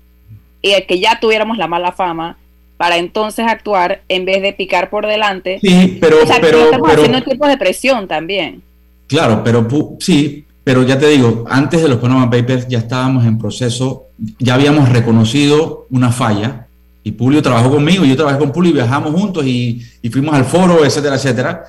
y 0.60 0.72
a 0.72 0.86
que 0.86 1.00
ya 1.00 1.20
tuviéramos 1.20 1.58
la 1.58 1.68
mala 1.68 1.92
fama 1.92 2.36
para 2.76 2.98
entonces 2.98 3.46
actuar 3.48 4.02
en 4.08 4.24
vez 4.24 4.42
de 4.42 4.52
picar 4.52 4.90
por 4.90 5.06
delante. 5.06 5.58
Sí, 5.60 5.98
pero, 6.00 6.18
pero, 6.40 6.64
estamos 6.64 6.90
haciendo 6.90 7.22
tipos 7.22 7.48
de 7.48 7.56
presión 7.56 8.06
también. 8.06 8.62
Claro, 9.06 9.42
pero 9.44 9.66
sí, 10.00 10.44
pero 10.64 10.82
ya 10.82 10.98
te 10.98 11.08
digo, 11.08 11.44
antes 11.48 11.80
de 11.80 11.88
los 11.88 11.98
Panama 11.98 12.28
Papers 12.28 12.66
ya 12.68 12.78
estábamos 12.78 13.24
en 13.24 13.38
proceso, 13.38 14.06
ya 14.38 14.54
habíamos 14.54 14.88
reconocido 14.88 15.86
una 15.90 16.10
falla 16.10 16.66
y 17.04 17.12
Pulio 17.12 17.40
trabajó 17.40 17.70
conmigo, 17.70 18.04
y 18.04 18.08
yo 18.08 18.16
trabajé 18.16 18.38
con 18.38 18.50
Pulio 18.50 18.72
y 18.72 18.74
viajamos 18.74 19.12
juntos 19.12 19.46
y, 19.46 19.80
fuimos 20.10 20.34
al 20.34 20.44
foro, 20.44 20.84
etcétera, 20.84 21.14
etcétera. 21.14 21.64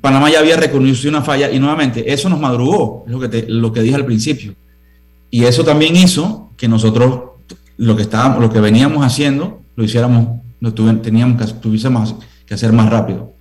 Panamá 0.00 0.30
ya 0.30 0.38
había 0.38 0.56
reconocido 0.56 1.10
una 1.10 1.22
falla 1.22 1.50
y 1.50 1.58
nuevamente 1.58 2.12
eso 2.12 2.28
nos 2.28 2.38
madrugó, 2.38 3.04
es 3.06 3.12
lo 3.12 3.28
que, 3.28 3.44
lo 3.48 3.72
que 3.72 3.80
dije 3.80 3.96
al 3.96 4.04
principio. 4.04 4.54
Y 5.30 5.44
eso 5.44 5.64
también 5.64 5.96
hizo 5.96 6.50
que 6.56 6.68
nosotros 6.68 7.22
lo 7.76 7.96
que, 7.96 8.02
estábamos, 8.02 8.40
lo 8.40 8.52
que 8.52 8.60
veníamos 8.60 9.04
haciendo 9.04 9.57
lo 9.78 9.84
hiciéramos, 9.84 10.40
lo 10.58 10.74
teníamos 10.74 11.40
que, 11.40 11.54
tuviésemos 11.54 12.16
que 12.44 12.52
hacer 12.52 12.72
más 12.72 12.90
rápido. 12.90 13.34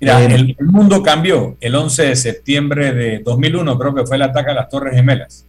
Mira, 0.00 0.20
eh, 0.20 0.54
el, 0.58 0.66
mundo 0.66 1.00
cambió 1.00 1.56
el 1.60 1.76
11 1.76 2.06
de 2.06 2.16
septiembre 2.16 2.92
de 2.92 3.20
2001, 3.20 3.78
creo 3.78 3.94
que 3.94 4.04
fue 4.04 4.16
el 4.16 4.22
ataque 4.22 4.50
a 4.50 4.54
las 4.54 4.68
Torres 4.68 4.96
Gemelas. 4.96 5.46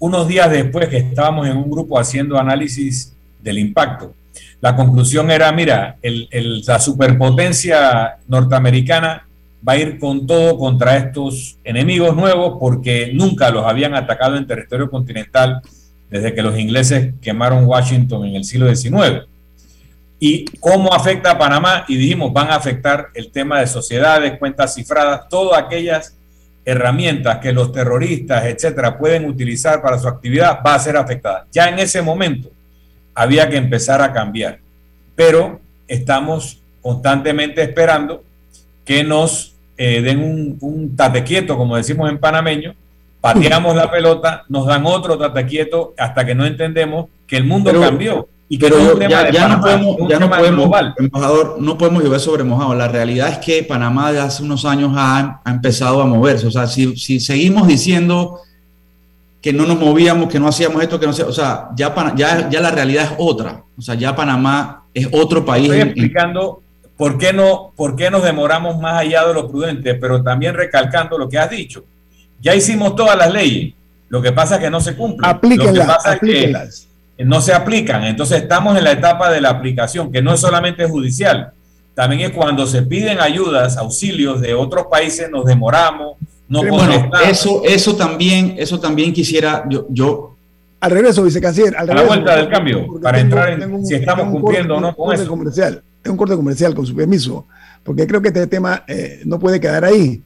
Unos 0.00 0.28
días 0.28 0.50
después 0.50 0.90
que 0.90 0.98
estábamos 0.98 1.48
en 1.48 1.56
un 1.56 1.70
grupo 1.70 1.98
haciendo 1.98 2.38
análisis 2.38 3.14
del 3.42 3.58
impacto, 3.58 4.12
la 4.60 4.76
conclusión 4.76 5.30
era, 5.30 5.50
mira, 5.50 5.96
la 6.02 6.78
superpotencia 6.78 8.18
norteamericana 8.28 9.26
va 9.66 9.72
a 9.72 9.78
ir 9.78 9.98
con 9.98 10.26
todo 10.26 10.58
contra 10.58 10.94
estos 10.98 11.56
enemigos 11.64 12.14
nuevos 12.14 12.58
porque 12.60 13.12
nunca 13.14 13.48
los 13.48 13.64
habían 13.64 13.94
atacado 13.94 14.36
en 14.36 14.46
territorio 14.46 14.90
continental 14.90 15.62
desde 16.10 16.34
que 16.34 16.42
los 16.42 16.58
ingleses 16.58 17.14
quemaron 17.20 17.64
Washington 17.64 18.24
en 18.26 18.36
el 18.36 18.44
siglo 18.44 18.74
XIX 18.74 19.26
y 20.18 20.44
cómo 20.60 20.92
afecta 20.94 21.32
a 21.32 21.38
Panamá. 21.38 21.84
Y 21.88 21.96
dijimos, 21.96 22.32
van 22.32 22.48
a 22.48 22.56
afectar 22.56 23.08
el 23.14 23.30
tema 23.30 23.60
de 23.60 23.66
sociedades, 23.66 24.38
cuentas 24.38 24.74
cifradas, 24.74 25.28
todas 25.28 25.62
aquellas 25.62 26.16
herramientas 26.64 27.38
que 27.38 27.52
los 27.52 27.72
terroristas, 27.72 28.44
etcétera, 28.44 28.98
pueden 28.98 29.26
utilizar 29.26 29.80
para 29.80 29.98
su 29.98 30.08
actividad, 30.08 30.60
va 30.66 30.74
a 30.74 30.78
ser 30.78 30.96
afectada. 30.96 31.46
Ya 31.52 31.68
en 31.68 31.78
ese 31.78 32.02
momento 32.02 32.50
había 33.14 33.48
que 33.48 33.56
empezar 33.56 34.02
a 34.02 34.12
cambiar, 34.12 34.58
pero 35.14 35.60
estamos 35.86 36.60
constantemente 36.82 37.62
esperando 37.62 38.24
que 38.84 39.04
nos 39.04 39.54
eh, 39.76 40.00
den 40.02 40.18
un, 40.18 40.58
un 40.60 40.96
tate 40.96 41.22
quieto, 41.22 41.56
como 41.56 41.76
decimos 41.76 42.10
en 42.10 42.18
panameño, 42.18 42.74
pateamos 43.34 43.76
la 43.76 43.90
pelota, 43.90 44.44
nos 44.48 44.66
dan 44.66 44.84
otro 44.86 45.18
quieto 45.48 45.94
hasta 45.98 46.24
que 46.24 46.34
no 46.34 46.44
entendemos 46.46 47.06
que 47.26 47.36
el 47.36 47.44
mundo 47.44 47.72
cambió. 47.80 48.28
Y 48.48 48.58
que 48.58 48.68
pero 48.68 48.78
no 48.78 48.82
es 48.86 48.92
un 48.92 48.98
tema 49.00 49.10
ya, 49.10 49.24
de 49.24 49.32
ya 49.32 49.48
no 49.48 49.60
Panamá, 49.60 49.62
podemos, 49.62 49.96
es 49.96 50.00
un 50.02 50.08
ya 50.08 50.18
no 50.20 50.30
podemos, 50.30 50.64
global. 50.66 50.94
embajador, 50.98 51.56
no 51.58 51.76
podemos 51.78 52.04
llover 52.04 52.20
sobre 52.20 52.44
mojado. 52.44 52.74
La 52.76 52.86
realidad 52.86 53.28
es 53.28 53.38
que 53.38 53.64
Panamá 53.64 54.12
de 54.12 54.20
hace 54.20 54.44
unos 54.44 54.64
años 54.64 54.92
ha, 54.94 55.40
ha 55.44 55.50
empezado 55.50 56.00
a 56.00 56.06
moverse. 56.06 56.46
O 56.46 56.50
sea, 56.52 56.68
si, 56.68 56.96
si 56.96 57.18
seguimos 57.18 57.66
diciendo 57.66 58.38
que 59.42 59.52
no 59.52 59.66
nos 59.66 59.78
movíamos, 59.80 60.28
que 60.30 60.38
no 60.38 60.46
hacíamos 60.46 60.80
esto, 60.80 61.00
que 61.00 61.06
no 61.06 61.10
hacíamos, 61.12 61.36
o 61.36 61.40
sea, 61.40 61.70
ya, 61.76 61.92
ya, 62.14 62.48
ya 62.48 62.60
la 62.60 62.70
realidad 62.70 63.04
es 63.04 63.10
otra. 63.18 63.64
O 63.76 63.82
sea, 63.82 63.96
ya 63.96 64.14
Panamá 64.14 64.84
es 64.94 65.08
otro 65.10 65.44
país. 65.44 65.64
Estoy 65.64 65.80
en- 65.80 65.88
explicando 65.88 66.62
por 66.96 67.18
qué, 67.18 67.32
no, 67.32 67.72
por 67.76 67.96
qué 67.96 68.10
nos 68.12 68.22
demoramos 68.22 68.78
más 68.78 68.94
allá 69.00 69.26
de 69.26 69.34
lo 69.34 69.48
prudente, 69.48 69.94
pero 69.96 70.22
también 70.22 70.54
recalcando 70.54 71.18
lo 71.18 71.28
que 71.28 71.38
has 71.38 71.50
dicho. 71.50 71.84
Ya 72.40 72.54
hicimos 72.54 72.94
todas 72.96 73.16
las 73.16 73.32
leyes, 73.32 73.74
lo 74.08 74.22
que 74.22 74.32
pasa 74.32 74.56
es 74.56 74.60
que 74.62 74.70
no 74.70 74.80
se 74.80 74.94
cumplen. 74.94 75.30
lo 75.30 75.40
que 75.40 75.46
Aplíquenlas, 75.46 76.06
es 76.06 76.20
que 76.20 77.24
no 77.24 77.40
se 77.40 77.52
aplican. 77.52 78.04
Entonces 78.04 78.42
estamos 78.42 78.76
en 78.76 78.84
la 78.84 78.92
etapa 78.92 79.30
de 79.30 79.40
la 79.40 79.50
aplicación, 79.50 80.12
que 80.12 80.22
no 80.22 80.34
es 80.34 80.40
solamente 80.40 80.86
judicial, 80.86 81.52
también 81.94 82.20
es 82.22 82.30
cuando 82.36 82.66
se 82.66 82.82
piden 82.82 83.20
ayudas, 83.20 83.76
auxilios 83.78 84.40
de 84.42 84.52
otros 84.54 84.86
países, 84.90 85.30
nos 85.30 85.46
demoramos, 85.46 86.16
no 86.48 86.62
bueno, 86.62 87.10
eso, 87.26 87.62
eso 87.64 87.96
también, 87.96 88.54
eso 88.58 88.78
también 88.78 89.12
quisiera, 89.12 89.64
yo, 89.68 89.86
yo 89.88 90.36
Al 90.78 90.90
regreso, 90.90 91.22
vicecanciller. 91.24 91.74
Al 91.76 91.90
A 91.90 91.94
la 91.94 92.02
vuelta 92.02 92.36
del 92.36 92.48
cambio, 92.50 92.86
para 93.02 93.18
entrar 93.18 93.48
en 93.50 93.84
si 93.84 93.94
estamos 93.94 94.26
un 94.26 94.32
cumpliendo 94.32 94.74
o 94.74 94.76
corte- 94.76 94.88
no 94.90 94.94
con 94.94 95.04
un 95.04 95.08
corte 95.08 95.22
eso. 95.22 95.30
Comercial, 95.30 95.82
tengo 96.02 96.12
un 96.12 96.18
corte 96.18 96.36
comercial, 96.36 96.74
con 96.74 96.86
su 96.86 96.94
permiso, 96.94 97.46
porque 97.82 98.06
creo 98.06 98.20
que 98.20 98.28
este 98.28 98.46
tema 98.46 98.84
eh, 98.86 99.22
no 99.24 99.38
puede 99.40 99.58
quedar 99.58 99.84
ahí, 99.84 100.22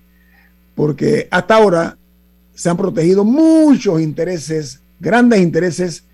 porque 0.74 1.28
hasta 1.30 1.54
ahora 1.54 1.96
se 2.60 2.68
han 2.68 2.76
protegido 2.76 3.24
muchos 3.24 4.02
intereses, 4.02 4.82
grandes 5.00 5.40
intereses, 5.40 6.04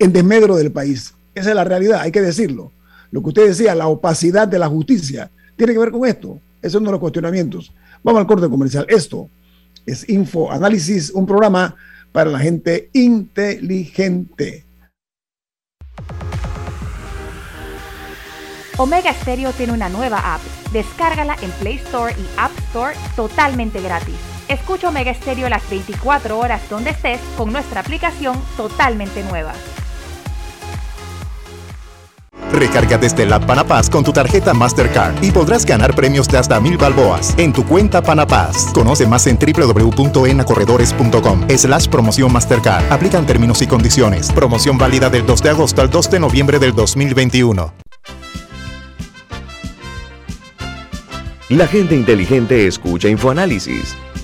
en 0.00 0.12
desmedro 0.12 0.56
del 0.56 0.72
país. 0.72 1.14
Esa 1.32 1.50
es 1.50 1.54
la 1.54 1.62
realidad, 1.62 2.00
hay 2.00 2.10
que 2.10 2.20
decirlo. 2.20 2.72
Lo 3.12 3.22
que 3.22 3.28
usted 3.28 3.46
decía, 3.46 3.72
la 3.76 3.86
opacidad 3.86 4.48
de 4.48 4.58
la 4.58 4.66
justicia, 4.66 5.30
tiene 5.54 5.74
que 5.74 5.78
ver 5.78 5.92
con 5.92 6.04
esto. 6.04 6.40
Es 6.60 6.74
uno 6.74 6.86
de 6.86 6.90
los 6.90 7.00
cuestionamientos. 7.00 7.72
Vamos 8.02 8.18
al 8.18 8.26
corte 8.26 8.48
comercial. 8.48 8.84
Esto 8.88 9.28
es 9.86 10.08
Info 10.08 10.50
Análisis, 10.50 11.10
un 11.10 11.24
programa 11.24 11.76
para 12.10 12.30
la 12.30 12.40
gente 12.40 12.90
inteligente. 12.94 14.66
Omega 18.76 19.14
Stereo 19.14 19.52
tiene 19.52 19.72
una 19.72 19.88
nueva 19.88 20.34
app. 20.34 20.40
Descárgala 20.72 21.36
en 21.42 21.50
Play 21.60 21.76
Store 21.76 22.12
y 22.12 22.26
App 22.38 22.50
Store 22.70 22.96
totalmente 23.14 23.80
gratis. 23.80 24.31
Escucha 24.52 24.88
Omega 24.90 25.14
Stereo 25.14 25.48
las 25.48 25.66
24 25.70 26.38
horas 26.38 26.60
donde 26.68 26.90
estés 26.90 27.18
con 27.38 27.50
nuestra 27.50 27.80
aplicación 27.80 28.38
totalmente 28.54 29.22
nueva. 29.22 29.54
Recarga 32.52 32.98
desde 32.98 33.24
la 33.24 33.40
Panapaz 33.40 33.88
con 33.88 34.04
tu 34.04 34.12
tarjeta 34.12 34.52
Mastercard 34.52 35.24
y 35.24 35.30
podrás 35.30 35.64
ganar 35.64 35.94
premios 35.94 36.28
de 36.28 36.36
hasta 36.36 36.60
mil 36.60 36.76
balboas 36.76 37.34
en 37.38 37.54
tu 37.54 37.64
cuenta 37.64 38.02
Panapaz. 38.02 38.74
Conoce 38.74 39.06
más 39.06 39.26
en 39.26 39.38
www.enacorredores.com 39.38 41.48
slash 41.48 41.88
promoción 41.88 42.30
Mastercard. 42.30 42.92
Aplican 42.92 43.24
términos 43.24 43.62
y 43.62 43.66
condiciones. 43.66 44.30
Promoción 44.32 44.76
válida 44.76 45.08
del 45.08 45.24
2 45.24 45.42
de 45.42 45.48
agosto 45.48 45.80
al 45.80 45.88
2 45.88 46.10
de 46.10 46.20
noviembre 46.20 46.58
del 46.58 46.74
2021. 46.74 47.72
La 51.48 51.66
gente 51.66 51.94
inteligente 51.94 52.66
escucha 52.66 53.08
InfoAnálisis. 53.08 53.96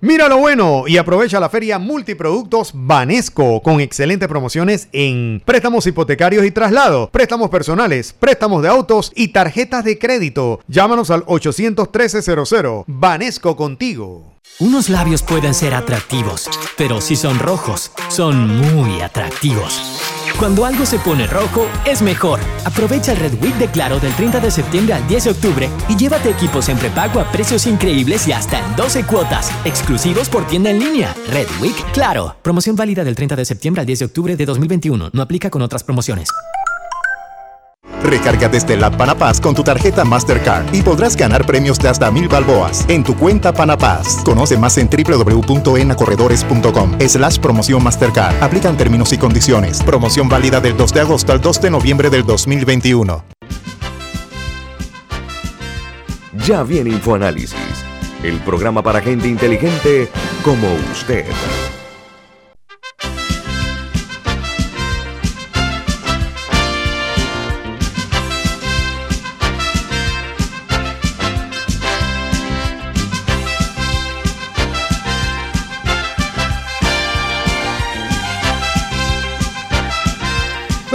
Mira 0.00 0.28
lo 0.28 0.38
bueno 0.38 0.84
y 0.86 0.96
aprovecha 0.96 1.40
la 1.40 1.48
feria 1.48 1.80
Multiproductos 1.80 2.70
Banesco 2.72 3.60
con 3.62 3.80
excelentes 3.80 4.28
promociones 4.28 4.88
en 4.92 5.42
préstamos 5.44 5.88
hipotecarios 5.88 6.46
y 6.46 6.52
traslados, 6.52 7.10
préstamos 7.10 7.50
personales, 7.50 8.12
préstamos 8.12 8.62
de 8.62 8.68
autos 8.68 9.10
y 9.16 9.28
tarjetas 9.28 9.84
de 9.84 9.98
crédito. 9.98 10.60
Llámanos 10.68 11.10
al 11.10 11.24
813-00. 11.24 12.84
Banesco 12.86 13.56
contigo. 13.56 14.34
Unos 14.60 14.88
labios 14.88 15.24
pueden 15.24 15.52
ser 15.52 15.74
atractivos, 15.74 16.48
pero 16.76 17.00
si 17.00 17.16
son 17.16 17.40
rojos, 17.40 17.90
son 18.08 18.46
muy 18.46 19.00
atractivos. 19.00 20.07
Cuando 20.36 20.64
algo 20.64 20.86
se 20.86 20.98
pone 20.98 21.26
rojo, 21.26 21.66
es 21.84 22.02
mejor. 22.02 22.38
Aprovecha 22.64 23.12
el 23.12 23.18
Red 23.18 23.42
Week 23.42 23.54
de 23.56 23.68
Claro 23.68 23.98
del 23.98 24.12
30 24.14 24.40
de 24.40 24.50
septiembre 24.50 24.94
al 24.94 25.06
10 25.08 25.24
de 25.24 25.30
octubre 25.30 25.70
y 25.88 25.96
llévate 25.96 26.30
equipos 26.30 26.68
en 26.68 26.78
prepago 26.78 27.20
a 27.20 27.30
precios 27.32 27.66
increíbles 27.66 28.28
y 28.28 28.32
hasta 28.32 28.58
en 28.58 28.76
12 28.76 29.04
cuotas, 29.04 29.50
exclusivos 29.64 30.28
por 30.28 30.46
tienda 30.46 30.70
en 30.70 30.78
línea. 30.78 31.14
Red 31.30 31.48
Week 31.60 31.76
Claro. 31.92 32.36
Promoción 32.42 32.76
válida 32.76 33.02
del 33.04 33.16
30 33.16 33.36
de 33.36 33.44
septiembre 33.44 33.80
al 33.80 33.86
10 33.86 33.98
de 34.00 34.04
octubre 34.04 34.36
de 34.36 34.46
2021. 34.46 35.10
No 35.12 35.22
aplica 35.22 35.50
con 35.50 35.62
otras 35.62 35.82
promociones. 35.82 36.28
Recarga 38.02 38.48
desde 38.48 38.76
la 38.76 38.90
Panapaz 38.90 39.40
con 39.40 39.54
tu 39.54 39.62
tarjeta 39.64 40.04
Mastercard 40.04 40.74
y 40.74 40.82
podrás 40.82 41.16
ganar 41.16 41.46
premios 41.46 41.78
de 41.78 41.88
hasta 41.88 42.10
mil 42.10 42.28
balboas 42.28 42.84
en 42.88 43.04
tu 43.04 43.16
cuenta 43.16 43.52
Panapaz. 43.52 44.22
Conoce 44.24 44.56
más 44.56 44.78
en 44.78 44.88
www.enacorredores.com 44.88 46.98
slash 47.00 47.38
promoción 47.38 47.82
Mastercard. 47.82 48.42
Aplican 48.42 48.76
términos 48.76 49.12
y 49.12 49.18
condiciones. 49.18 49.82
Promoción 49.82 50.28
válida 50.28 50.60
del 50.60 50.76
2 50.76 50.94
de 50.94 51.00
agosto 51.00 51.32
al 51.32 51.40
2 51.40 51.60
de 51.60 51.70
noviembre 51.70 52.10
del 52.10 52.24
2021. 52.24 53.24
Ya 56.46 56.62
viene 56.62 56.90
InfoAnálisis, 56.90 57.56
el 58.22 58.38
programa 58.40 58.82
para 58.82 59.00
gente 59.00 59.28
inteligente 59.28 60.08
como 60.42 60.66
usted. 60.92 61.26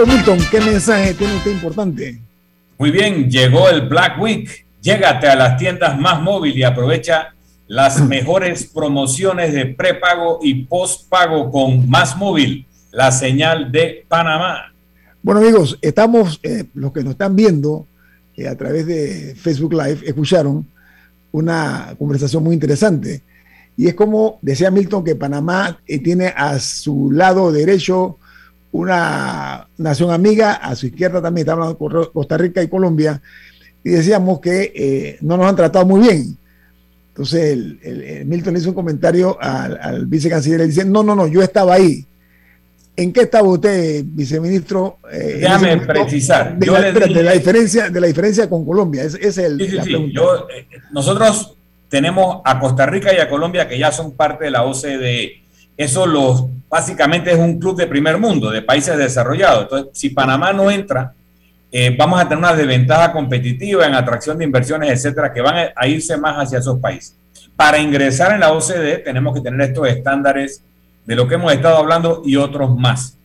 Milton, 0.06 0.40
¿qué 0.52 0.60
mensaje 0.60 1.14
tiene 1.14 1.36
usted 1.36 1.52
importante? 1.52 2.20
Muy 2.78 2.92
bien, 2.92 3.30
llegó 3.30 3.70
el 3.70 3.88
Black 3.88 4.20
Week. 4.20 4.66
Llégate 4.82 5.28
a 5.28 5.36
las 5.36 5.58
tiendas 5.58 5.98
más 5.98 6.22
móvil 6.22 6.58
y 6.58 6.64
aprovecha 6.64 7.34
las 7.68 8.06
mejores 8.06 8.66
promociones 8.66 9.54
de 9.54 9.68
prepago 9.68 10.40
y 10.42 10.66
postpago 10.66 11.50
con 11.50 11.90
Más 11.90 12.18
Móvil, 12.18 12.66
la 12.92 13.12
señal 13.12 13.72
de 13.72 14.06
Panamá. 14.08 14.74
Bueno 15.22 15.40
amigos, 15.40 15.80
estamos, 15.82 16.40
eh, 16.44 16.66
los 16.74 16.92
que 16.92 17.02
nos 17.04 17.12
están 17.12 17.36
viendo 17.36 17.88
eh, 18.36 18.48
a 18.48 18.58
través 18.58 18.86
de 18.86 19.36
Facebook 19.36 19.74
Live, 19.74 20.02
escucharon 20.06 20.68
una 21.32 21.96
conversación 21.98 22.44
muy 22.44 22.54
interesante. 22.54 23.22
Y 23.78 23.88
es 23.88 23.94
como 23.94 24.38
decía 24.42 24.70
Milton 24.70 25.04
que 25.04 25.16
Panamá 25.16 25.80
eh, 25.88 26.00
tiene 26.00 26.34
a 26.36 26.60
su 26.60 27.10
lado 27.12 27.52
derecho 27.52 28.18
una 28.74 29.68
nación 29.78 30.12
amiga, 30.12 30.54
a 30.56 30.76
su 30.76 30.88
izquierda 30.88 31.22
también 31.22 31.44
está 31.46 31.54
hablando 31.54 31.78
Costa 32.12 32.38
Rica 32.38 32.62
y 32.62 32.68
Colombia, 32.68 33.22
y 33.84 33.92
decíamos 33.92 34.40
que 34.42 34.72
eh, 34.76 35.18
no 35.22 35.38
nos 35.38 35.46
han 35.48 35.56
tratado 35.56 35.86
muy 35.86 36.02
bien. 36.02 36.38
Entonces 37.10 37.54
el, 37.54 37.80
el- 37.84 38.02
el 38.02 38.26
Milton 38.26 38.54
le 38.54 38.60
hizo 38.60 38.70
un 38.70 38.76
comentario 38.76 39.38
al, 39.40 39.78
al 39.80 40.06
vicecanciller 40.08 40.62
y 40.62 40.68
dice, 40.68 40.84
no, 40.86 41.04
no, 41.04 41.16
no, 41.16 41.28
yo 41.28 41.42
estaba 41.44 41.76
ahí. 41.76 42.06
¿En 42.96 43.14
qué 43.14 43.22
estaba 43.22 43.48
usted, 43.48 44.04
viceministro? 44.06 44.98
eh, 45.12 45.38
Déjame 45.42 45.78
precisar. 45.78 46.58
De, 46.58 46.66
Yo 46.66 46.74
la, 46.74 46.80
le 46.80 46.88
espérate, 46.90 47.10
dije- 47.10 47.20
de 47.20 47.26
la 47.26 47.32
diferencia, 47.34 47.90
de 47.90 48.02
la 48.02 48.08
diferencia 48.08 48.50
con 48.50 48.66
Colombia. 48.66 49.04
Es 49.04 49.38
el, 49.38 49.60
Sí, 49.60 49.68
sí, 49.70 49.76
la 49.76 49.84
sí. 49.84 49.90
pregunta. 49.90 50.14
Yo, 50.16 50.48
eh, 50.50 50.68
nosotros 50.92 51.56
tenemos 51.90 52.42
a 52.44 52.60
Costa 52.60 52.88
Rica 52.88 53.14
y 53.14 53.18
a 53.20 53.30
Colombia 53.30 53.68
que 53.68 53.78
ya 53.78 53.92
son 53.92 54.14
parte 54.14 54.46
de 54.46 54.52
la 54.52 54.64
OCDE. 54.64 55.43
Eso 55.76 56.06
los, 56.06 56.46
básicamente 56.70 57.32
es 57.32 57.38
un 57.38 57.60
club 57.60 57.78
de 57.78 57.88
primer 57.88 58.18
mundo, 58.18 58.50
de 58.50 58.62
países 58.62 58.98
desarrollados. 58.98 59.64
Entonces, 59.64 59.90
si 59.94 60.10
Panamá 60.10 60.54
no 60.54 60.70
entra, 60.70 61.14
eh, 61.72 61.96
vamos 61.98 62.22
a 62.22 62.24
tener 62.24 62.38
una 62.38 62.54
desventaja 62.54 63.12
competitiva 63.12 63.88
en 63.88 63.96
atracción 63.96 64.38
de 64.38 64.46
inversiones, 64.46 64.92
etcétera, 64.92 65.34
que 65.34 65.42
van 65.42 65.72
a, 65.76 65.88
irse 65.88 66.16
más 66.18 66.36
hacia 66.38 66.60
esos 66.60 66.80
países. 66.80 67.16
Para 67.56 67.80
ingresar 67.80 68.32
en 68.34 68.42
la 68.42 68.52
OCDE 68.52 69.00
tenemos 69.00 69.34
que 69.34 69.42
tener 69.42 69.70
estos 69.70 69.88
estándares 69.88 70.64
de 71.06 71.16
lo 71.16 71.28
que 71.28 71.36
hemos 71.36 71.52
estado 71.52 71.78
hablando 71.78 72.22
y 72.24 72.36
otros 72.36 72.76
más. 72.76 73.18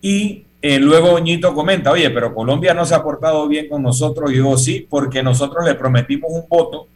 Y 0.00 0.44
eh, 0.60 0.80
luego 0.80 1.18
Ñito 1.18 1.54
comenta, 1.54 1.92
oye, 1.92 2.10
pero 2.10 2.34
Colombia 2.34 2.74
no 2.74 2.84
se 2.84 2.94
ha 2.94 3.02
portado 3.02 3.46
bien 3.46 3.68
con 3.68 3.82
nosotros. 3.82 4.30
Y 4.30 4.34
digo, 4.34 4.58
sí, 4.58 4.86
porque 4.88 5.22
nosotros 5.22 5.64
le 5.64 5.74
prometimos 5.74 6.32
un 6.32 6.46
voto 6.48 6.88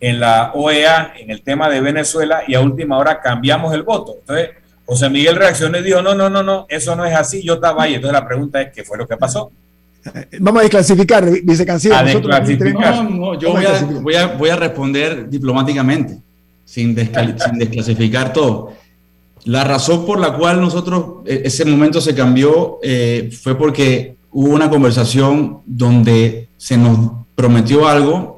en 0.00 0.20
la 0.20 0.52
OEA 0.54 1.14
en 1.18 1.30
el 1.30 1.42
tema 1.42 1.68
de 1.68 1.80
Venezuela 1.80 2.42
y 2.46 2.54
a 2.54 2.60
última 2.60 2.98
hora 2.98 3.20
cambiamos 3.20 3.72
el 3.74 3.82
voto. 3.82 4.16
Entonces, 4.20 4.50
José 4.84 5.10
Miguel 5.10 5.36
reaccionó 5.36 5.78
y 5.78 5.82
dijo, 5.82 6.02
no, 6.02 6.14
no, 6.14 6.30
no, 6.30 6.42
no, 6.42 6.66
eso 6.68 6.94
no 6.94 7.04
es 7.04 7.14
así, 7.14 7.42
yo 7.42 7.54
estaba 7.54 7.84
ahí. 7.84 7.94
Entonces 7.94 8.20
la 8.20 8.26
pregunta 8.26 8.60
es, 8.60 8.72
¿qué 8.72 8.84
fue 8.84 8.98
lo 8.98 9.06
que 9.06 9.16
pasó? 9.16 9.50
Vamos 10.38 10.60
a 10.60 10.62
desclasificar, 10.62 11.28
vicecanciller. 11.42 11.98
A 11.98 12.04
desclasificar. 12.04 13.04
No, 13.04 13.10
no, 13.10 13.38
yo 13.38 13.52
voy 13.52 13.64
a, 13.64 13.82
voy, 14.00 14.14
a, 14.14 14.26
voy 14.28 14.50
a, 14.50 14.56
responder 14.56 15.28
diplomáticamente, 15.28 16.18
sin, 16.64 16.96
sin 17.38 17.58
desclasificar 17.58 18.32
todo. 18.32 18.72
La 19.44 19.64
razón 19.64 20.06
por 20.06 20.20
la 20.20 20.34
cual 20.34 20.60
nosotros, 20.60 21.24
e, 21.24 21.42
ese 21.44 21.64
momento 21.64 22.00
se 22.00 22.14
cambió, 22.14 22.78
eh, 22.82 23.30
fue 23.42 23.58
porque 23.58 24.16
hubo 24.30 24.54
una 24.54 24.70
conversación 24.70 25.62
donde 25.66 26.48
se 26.56 26.76
nos 26.76 27.24
prometió 27.34 27.88
algo 27.88 28.35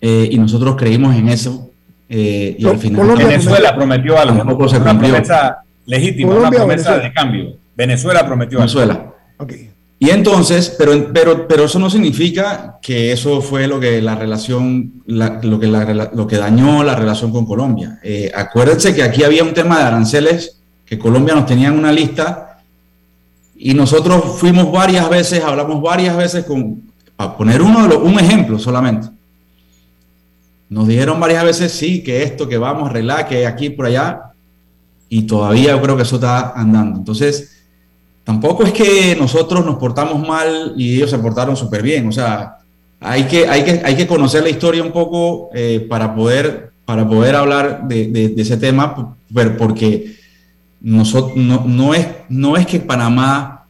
eh, 0.00 0.28
y 0.30 0.38
nosotros 0.38 0.76
creímos 0.76 1.14
en 1.16 1.28
eso 1.28 1.68
eh, 2.08 2.56
y 2.58 2.66
al 2.66 2.78
final 2.78 3.16
Venezuela 3.16 3.74
prometió 3.76 4.18
algo. 4.18 4.42
Una 4.42 4.98
promesa 4.98 5.58
legítima 5.86 6.34
una 6.34 6.50
promesa 6.50 6.98
de 6.98 7.12
cambio. 7.12 7.56
Venezuela 7.76 8.26
prometió 8.26 8.58
Venezuela. 8.58 8.94
algo 8.94 9.14
okay. 9.38 9.70
y 9.98 10.10
entonces 10.10 10.74
pero 10.78 11.12
pero 11.12 11.46
pero 11.46 11.64
eso 11.64 11.78
no 11.78 11.90
significa 11.90 12.78
que 12.82 13.12
eso 13.12 13.40
fue 13.40 13.66
lo 13.66 13.78
que 13.78 14.00
la 14.00 14.14
relación 14.14 15.02
lo 15.06 15.60
que 15.60 15.66
lo 15.66 16.26
que 16.26 16.36
dañó 16.36 16.82
la 16.82 16.94
relación 16.94 17.30
con 17.30 17.44
Colombia. 17.44 17.98
Eh, 18.02 18.32
acuérdense 18.34 18.94
que 18.94 19.02
aquí 19.02 19.22
había 19.22 19.44
un 19.44 19.52
tema 19.52 19.78
de 19.78 19.84
aranceles 19.84 20.60
que 20.86 20.98
Colombia 20.98 21.34
nos 21.34 21.46
tenía 21.46 21.68
en 21.68 21.78
una 21.78 21.92
lista 21.92 22.60
y 23.54 23.74
nosotros 23.74 24.38
fuimos 24.38 24.72
varias 24.72 25.08
veces 25.10 25.44
hablamos 25.44 25.82
varias 25.82 26.16
veces 26.16 26.44
con 26.44 26.88
para 27.16 27.36
poner 27.36 27.60
uno 27.60 27.82
de 27.82 27.88
los, 27.88 27.98
un 27.98 28.18
ejemplo 28.18 28.58
solamente 28.58 29.08
nos 30.70 30.86
dijeron 30.86 31.18
varias 31.18 31.44
veces, 31.44 31.72
sí, 31.72 32.02
que 32.02 32.22
esto, 32.22 32.48
que 32.48 32.58
vamos 32.58 32.84
a 32.84 32.90
arreglar, 32.90 33.26
que 33.26 33.46
aquí, 33.46 33.70
por 33.70 33.86
allá, 33.86 34.32
y 35.08 35.22
todavía 35.22 35.70
yo 35.70 35.80
creo 35.80 35.96
que 35.96 36.02
eso 36.02 36.16
está 36.16 36.52
andando. 36.52 36.98
Entonces, 36.98 37.56
tampoco 38.24 38.64
es 38.64 38.72
que 38.72 39.16
nosotros 39.18 39.64
nos 39.64 39.76
portamos 39.76 40.26
mal 40.26 40.74
y 40.76 40.96
ellos 40.96 41.10
se 41.10 41.18
portaron 41.18 41.56
súper 41.56 41.82
bien. 41.82 42.06
O 42.08 42.12
sea, 42.12 42.58
hay 43.00 43.24
que, 43.24 43.48
hay, 43.48 43.64
que, 43.64 43.80
hay 43.82 43.96
que 43.96 44.06
conocer 44.06 44.42
la 44.42 44.50
historia 44.50 44.82
un 44.82 44.92
poco 44.92 45.48
eh, 45.54 45.86
para, 45.88 46.14
poder, 46.14 46.72
para 46.84 47.08
poder 47.08 47.34
hablar 47.36 47.88
de, 47.88 48.34
ese 48.36 48.58
tema, 48.58 49.16
porque 49.56 50.16
no, 50.82 51.02
no, 51.64 51.94
es, 51.94 52.06
no 52.28 52.56
es 52.58 52.66
que 52.66 52.80
Panamá 52.80 53.64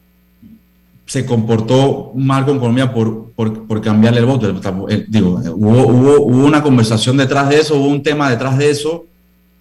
se 1.05 1.25
comportó 1.25 2.11
mal 2.15 2.45
con 2.45 2.59
Colombia 2.59 2.93
por, 2.93 3.28
por, 3.39 3.67
por 3.67 3.81
cambiarle 3.81 4.19
el 4.19 4.25
voto. 4.25 4.51
Digo, 5.07 5.39
hubo, 5.55 5.87
hubo, 5.87 6.21
hubo, 6.23 6.45
una 6.45 6.61
conversación 6.61 7.15
detrás 7.15 7.47
de 7.47 7.61
eso, 7.61 7.77
hubo 7.77 7.87
un 7.87 8.03
tema 8.03 8.29
detrás 8.29 8.57
de 8.57 8.69
eso, 8.69 9.05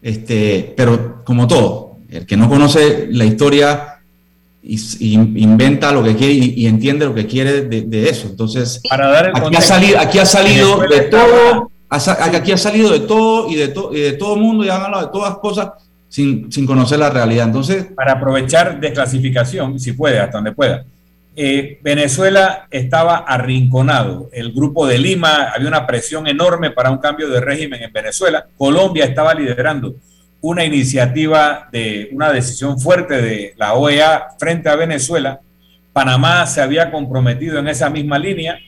este, 0.03 0.75
pero 0.77 1.23
como 1.25 1.47
todo, 1.47 1.99
el 2.11 2.27
que 2.27 2.37
no 2.37 2.49
conoce 2.49 3.07
la 3.13 3.25
historia 3.25 4.01
y, 4.65 5.15
inventa 5.15 5.93
lo 5.93 6.03
que 6.03 6.17
quiere 6.17 6.33
y, 6.35 6.67
entiende 6.67 7.07
lo 7.07 7.15
que 7.15 7.29
quiere 7.29 7.69
de, 7.69 8.09
eso. 8.09 8.27
Entonces, 8.27 8.81
Para 8.91 9.11
dar 9.11 9.31
aquí, 9.33 9.55
ha 9.55 9.61
salido, 9.61 10.01
aquí 10.01 10.19
ha 10.19 10.27
salido 10.27 10.81
de 10.81 11.03
todo, 11.03 11.71
aquí 11.89 12.51
ha 12.51 12.59
salido 12.59 12.91
de 12.91 12.99
todo 12.99 13.49
y 13.49 13.55
de, 13.55 13.69
to, 13.69 13.95
y 13.95 14.01
de 14.01 14.13
todo 14.15 14.35
el 14.35 14.41
mundo 14.41 14.65
y 14.65 14.71
han 14.71 14.83
hablado 14.83 15.07
de 15.07 15.13
todas 15.13 15.39
cosas 15.39 15.69
sin, 16.09 16.51
sin 16.51 16.67
conocer 16.67 16.99
la 16.99 17.11
realidad. 17.11 17.47
Entonces, 17.47 17.87
para 17.95 18.15
aprovechar 18.15 18.81
desclasificación, 18.81 19.79
si 19.79 19.93
puede, 19.93 20.19
hasta 20.19 20.39
donde 20.39 20.51
pueda 20.51 20.85
eh, 21.41 21.79
Venezuela 21.83 22.67
estaba 22.69 23.19
arrinconado. 23.19 24.29
El 24.33 24.53
grupo 24.53 24.89
de 24.89 24.99
Lima, 24.99 25.53
había 25.55 25.69
una 25.69 25.87
presión 25.87 26.27
enorme 26.27 26.73
para 26.73 26.91
un 26.91 26.99
cambio 26.99 27.29
de 27.29 27.41
régimen 27.41 27.81
en 27.81 27.93
Venezuela. 27.93 28.49
Colombia 28.57 29.05
estaba 29.05 29.35
liderando 29.35 29.95
una 30.41 30.65
iniciativa 30.65 31.69
de 31.71 32.09
una 32.11 32.33
decisión 32.33 32.81
fuerte 32.81 33.23
de 33.23 33.55
la 33.57 33.75
OEA 33.75 34.31
frente 34.37 34.69
a 34.69 34.75
Venezuela. 34.75 35.39
Panamá 35.93 36.45
se 36.47 36.61
había 36.61 36.91
comprometido 36.91 37.61
en 37.61 37.69
esa 37.69 37.89
misma 37.89 38.19
línea 38.19 38.59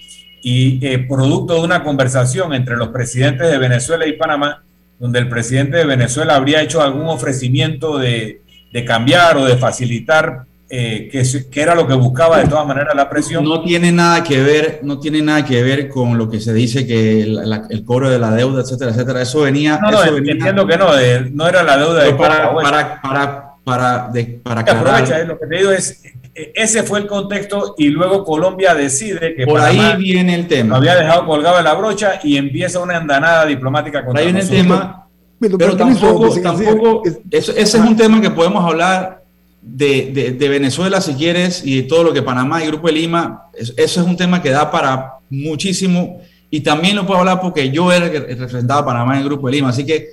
y 0.41 0.79
eh, 0.87 1.01
producto 1.01 1.55
de 1.55 1.63
una 1.63 1.83
conversación 1.83 2.55
entre 2.55 2.77
los 2.77 2.91
presidentes 2.91 3.51
de 3.51 3.59
Venezuela 3.59 4.07
y 4.07 4.13
Panamá, 4.13 4.63
donde 5.01 5.19
el 5.19 5.29
presidente 5.29 5.77
de 5.77 5.85
Venezuela 5.87 6.37
habría 6.37 6.63
hecho 6.63 6.81
algún 6.81 7.09
ofrecimiento 7.09 7.99
de, 7.99 8.43
de 8.73 8.85
cambiar 8.85 9.39
o 9.39 9.45
de 9.45 9.57
facilitar 9.57 10.45
eh, 10.73 11.09
que, 11.11 11.61
era 11.61 11.75
lo 11.75 11.85
que 11.85 11.95
buscaba 11.95 12.39
de 12.39 12.47
todas 12.47 12.65
maneras 12.65 12.95
la 12.95 13.11
presión. 13.11 13.43
No 13.45 13.61
tiene 13.61 13.91
nada 13.91 14.23
que 14.23 14.41
ver, 14.41 14.79
no 14.85 15.01
tiene 15.01 15.21
nada 15.21 15.45
que 15.45 15.61
ver 15.65 15.89
con 15.89 16.17
lo 16.17 16.31
que 16.31 16.39
se 16.39 16.53
dice 16.53 16.87
que 16.87 17.23
el, 17.23 17.85
cobro 17.85 18.09
de 18.09 18.21
la 18.21 18.31
deuda, 18.31 18.63
etcétera, 18.63 18.93
etcétera. 18.93 19.21
Eso 19.21 19.41
venía. 19.41 19.81
No, 19.83 19.91
no, 19.91 20.05
entiendo 20.05 20.65
que 20.69 20.77
no, 20.79 20.91
no 21.33 21.49
era 21.49 21.65
la 21.65 21.77
deuda 21.77 22.05
de 22.05 22.15
para, 22.15 22.55
para, 22.55 23.03
para, 23.03 23.55
para, 23.65 24.09
de, 24.13 24.41
para 24.45 24.61
aprovecha, 24.61 25.19
eh, 25.19 25.27
lo 25.27 25.41
que 25.41 25.47
te 25.47 25.57
digo 25.57 25.73
es, 25.73 26.03
ese 26.35 26.85
fue 26.85 27.01
el 27.01 27.09
contexto 27.09 27.75
y 27.77 27.89
luego 27.89 28.25
Colombia 28.25 28.73
decide 28.73 29.35
que 29.35 29.47
por 29.47 29.61
ahí 29.61 29.97
viene 29.97 30.37
el 30.37 30.47
tema. 30.47 30.77
había 30.77 30.95
dejado 30.95 31.27
colgado 31.27 31.61
la 31.63 31.75
brocha 31.75 32.21
y 32.23 32.37
empieza 32.37 32.79
una 32.79 32.97
andanada 32.97 33.45
diplomática 33.45 34.05
contra 34.05 34.21
Ahí 34.21 34.27
viene 34.27 34.41
el 34.41 34.49
tema. 34.49 35.09
Pero, 35.41 35.77
tampoco, 35.77 36.33
tampoco, 36.41 37.03
ese 37.29 37.61
es 37.61 37.75
un 37.75 37.97
tema 37.97 38.21
que 38.21 38.31
podemos 38.31 38.65
hablar 38.65 39.20
de, 39.63 40.37
Venezuela, 40.39 41.01
si 41.01 41.15
quieres, 41.15 41.63
y 41.65 41.77
de 41.77 41.83
todo 41.83 42.05
lo 42.05 42.13
que 42.13 42.23
Panamá 42.23 42.63
y 42.63 42.67
Grupo 42.67 42.87
de 42.87 42.95
Lima, 42.95 43.45
eso 43.55 43.75
es 43.77 44.07
un 44.07 44.17
tema 44.17 44.43
que 44.43 44.51
da 44.51 44.71
para 44.71 45.19
muchísimo. 45.29 46.21
Y 46.51 46.61
también 46.61 46.97
lo 46.97 47.07
puedo 47.07 47.21
hablar 47.21 47.41
porque 47.41 47.71
yo 47.71 47.93
era 47.93 48.07
el 48.07 48.39
representaba 48.39 48.81
a 48.81 48.87
Panamá 48.87 49.15
en 49.15 49.21
el 49.21 49.27
Grupo 49.27 49.47
de 49.47 49.55
Lima. 49.55 49.69
Así 49.69 49.85
que 49.85 50.09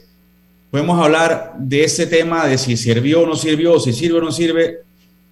podemos 0.70 1.04
hablar 1.04 1.56
de 1.58 1.84
ese 1.84 2.06
tema, 2.06 2.46
de 2.46 2.58
si 2.58 2.78
sirvió 2.78 3.22
o 3.22 3.28
no 3.28 3.36
sirvió, 3.36 3.80
si 3.80 3.94
sirve 3.94 4.20
o 4.20 4.22
no 4.22 4.32
sirve, 4.32 4.80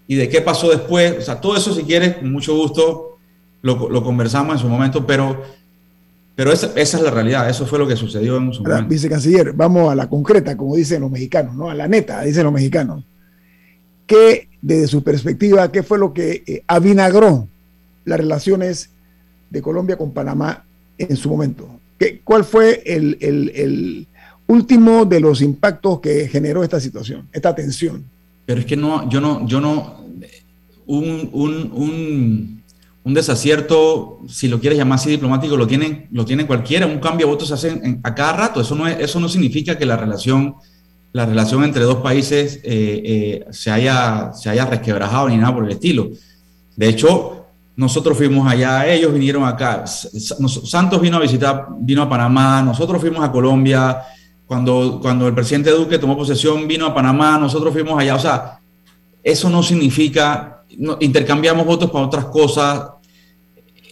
y 0.08 0.16
de 0.16 0.30
qué 0.30 0.42
pasó 0.42 0.70
después. 0.70 1.16
O 1.20 1.22
sea, 1.22 1.40
todo 1.40 1.56
eso, 1.56 1.74
si 1.74 1.84
quieres, 1.84 2.18
con 2.18 2.32
mucho 2.32 2.56
gusto 2.56 3.18
lo, 3.62 4.04
conversamos 4.04 4.56
en 4.56 4.60
su 4.60 4.68
momento, 4.68 5.06
pero, 5.06 5.44
pero 6.36 6.52
esa, 6.52 6.72
esa, 6.76 6.98
es 6.98 7.04
la 7.04 7.12
realidad. 7.12 7.50
Eso 7.50 7.66
fue 7.66 7.80
lo 7.80 7.88
que 7.88 7.96
sucedió 7.96 8.38
en 8.38 8.54
su 8.54 8.64
momento. 8.64 8.90
Vicecanciller, 8.90 9.54
vamos 9.54 9.92
a 9.92 9.96
la 9.96 10.08
concreta, 10.08 10.56
como 10.56 10.76
dicen 10.76 11.02
los 11.02 11.12
mexicanos, 11.12 11.56
¿no? 11.56 11.70
A 11.70 11.76
la 11.76 11.88
neta, 11.88 12.22
dicen 12.22 12.44
los 12.44 12.54
mexicanos. 12.54 13.04
¿Qué, 14.06 14.50
desde 14.62 14.88
su 14.88 15.04
perspectiva, 15.04 15.72
qué 15.72 15.84
fue 15.84 15.98
lo 15.98 16.14
que 16.14 16.44
eh, 16.46 16.64
avinagró 16.68 17.48
las 18.04 18.20
relaciones 18.20 18.90
de 19.50 19.62
Colombia 19.62 19.98
con 19.98 20.12
Panamá 20.12 20.64
en 20.98 21.16
su 21.16 21.30
momento? 21.30 21.68
¿Qué, 21.98 22.22
¿Cuál 22.24 22.44
fue 22.44 22.84
el, 22.86 24.08
último 24.48 25.06
de 25.06 25.20
los 25.20 25.42
impactos 25.42 26.00
que 26.02 26.28
generó 26.28 26.64
esta 26.64 26.80
situación, 26.80 27.28
esta 27.32 27.56
tensión? 27.56 28.06
Pero 28.46 28.60
es 28.60 28.66
que 28.66 28.78
no, 28.78 29.10
yo 29.10 29.20
no, 29.20 29.48
yo 29.48 29.60
no, 29.60 30.06
un, 30.86 31.30
un, 31.34 32.62
un, 33.04 33.14
desacierto, 33.14 34.20
si 34.28 34.48
lo 34.48 34.60
quieres 34.60 34.78
llamar 34.78 35.00
así 35.00 35.10
diplomático, 35.10 35.58
lo 35.58 35.66
tiene, 35.66 36.08
lo 36.12 36.26
tiene 36.26 36.46
cualquiera, 36.46 36.86
un 36.86 37.00
cambio 37.00 37.26
de 37.26 37.34
votos 37.34 37.48
se 37.48 37.54
hace 37.56 38.00
a 38.04 38.14
cada 38.14 38.34
rato, 38.34 38.62
eso 38.62 38.76
no, 38.76 38.88
es, 38.88 39.00
eso 39.00 39.20
no 39.20 39.30
significa 39.30 39.80
que 39.80 39.86
la 39.86 39.98
relación 39.98 40.56
la 41.16 41.26
relación 41.26 41.64
entre 41.64 41.84
dos 41.86 42.00
países 42.00 42.60
eh, 42.62 43.02
eh, 43.06 43.46
se, 43.50 43.72
haya, 43.72 44.34
se 44.34 44.50
haya 44.50 44.66
resquebrajado 44.66 45.30
ni 45.30 45.38
nada 45.38 45.56
por 45.56 45.64
el 45.64 45.72
estilo. 45.72 46.10
De 46.76 46.90
hecho, 46.90 47.46
nosotros 47.78 48.18
fuimos 48.18 48.46
allá, 48.52 48.86
ellos 48.86 49.14
vinieron 49.14 49.46
acá. 49.46 49.88
Santos 49.88 51.00
vino 51.00 51.16
a 51.16 51.22
visitar, 51.22 51.68
vino 51.80 52.02
a 52.02 52.10
Panamá, 52.10 52.62
nosotros 52.62 53.00
fuimos 53.00 53.24
a 53.24 53.32
Colombia. 53.32 54.02
Cuando, 54.46 55.00
cuando 55.02 55.26
el 55.30 55.34
presidente 55.34 55.72
Duque 55.72 55.98
tomó 55.98 56.18
posesión, 56.18 56.68
vino 56.68 56.86
a 56.86 56.94
Panamá, 56.94 57.38
nosotros 57.38 57.72
fuimos 57.72 57.98
allá. 57.98 58.16
O 58.16 58.20
sea, 58.20 58.60
eso 59.24 59.50
no 59.50 59.64
significa, 59.64 60.64
intercambiamos 61.00 61.66
votos 61.66 61.90
para 61.92 62.08
otras 62.08 62.26
cosas. 62.26 62.90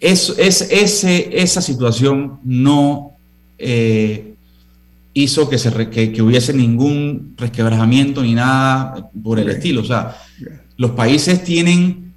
Es, 0.02 0.28
es, 0.38 0.62
ese, 0.70 1.42
esa 1.42 1.62
situación 1.62 2.42
no, 2.44 3.14
eh, 3.58 4.33
hizo 5.14 5.50
que, 5.50 5.58
se 5.58 5.90
que, 5.90 6.22
hubiese 6.22 6.54
ningún 6.54 7.36
resquebrajamiento 7.38 8.24
ni 8.24 8.34
nada 8.34 9.10
por 9.24 9.40
el 9.40 9.50
estilo. 9.50 9.82
O 9.82 9.86
sea, 9.86 10.18
los 10.78 10.92
países 10.92 11.44
tienen 11.44 12.14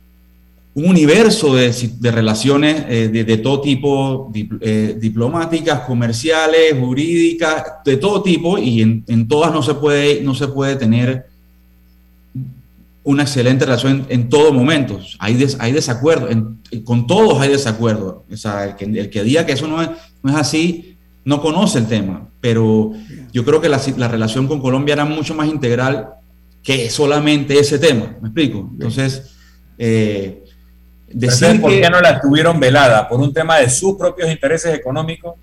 un 0.74 0.86
universo 0.86 1.54
de, 1.54 1.72
de 1.72 2.10
relaciones 2.10 2.84
eh, 2.88 3.08
de, 3.08 3.36
todo 3.38 3.62
tipo, 3.62 4.30
eh, 4.60 4.96
diplomáticas, 5.00 5.80
comerciales, 5.80 6.74
jurídicas, 6.78 7.64
de 7.84 7.96
todo 7.96 8.22
tipo, 8.22 8.58
y 8.58 8.82
en, 8.82 9.28
todas 9.28 9.52
no 9.52 9.62
se, 9.62 9.74
puede, 9.74 10.22
no 10.22 10.34
se 10.34 10.48
puede 10.48 10.76
tener 10.76 11.26
una 13.04 13.22
excelente 13.22 13.64
relación 13.64 14.04
en, 14.10 14.28
todo 14.28 14.52
momento. 14.52 15.00
Hay, 15.18 15.42
hay 15.58 15.72
desacuerdo, 15.72 16.28
con 16.84 17.06
todos 17.06 17.40
hay 17.40 17.48
desacuerdo. 17.48 18.24
O 18.30 18.36
sea, 18.36 18.64
el 18.64 18.76
que, 18.76 18.84
el 18.84 19.08
que 19.08 19.22
diga 19.22 19.46
que 19.46 19.52
eso 19.52 19.68
no 19.68 19.80
es, 19.80 19.88
no 20.22 20.30
es 20.30 20.36
así, 20.36 20.96
no 21.24 21.40
conoce 21.40 21.78
el 21.78 21.86
tema, 21.86 22.28
pero 22.46 22.92
yo 23.32 23.44
creo 23.44 23.60
que 23.60 23.68
la, 23.68 24.06
relación 24.06 24.46
con 24.46 24.60
Colombia 24.60 24.92
era 24.92 25.04
mucho 25.04 25.34
más 25.34 25.48
integral 25.48 26.10
que 26.62 26.88
solamente 26.90 27.58
ese 27.58 27.76
tema, 27.76 28.16
¿me 28.20 28.28
explico? 28.28 28.70
Entonces, 28.72 29.32
Eh, 29.78 30.44
decir 31.08 31.60
¿Por 31.60 31.72
qué 31.72 31.90
no 31.90 32.00
la 32.00 32.20
tuvieron 32.20 32.60
velada? 32.60 33.08
¿Por 33.08 33.20
un 33.20 33.32
tema 33.34 33.56
de 33.58 33.68
sus 33.68 33.96
propios 33.96 34.30
intereses 34.30 34.72
económicos? 34.72 35.34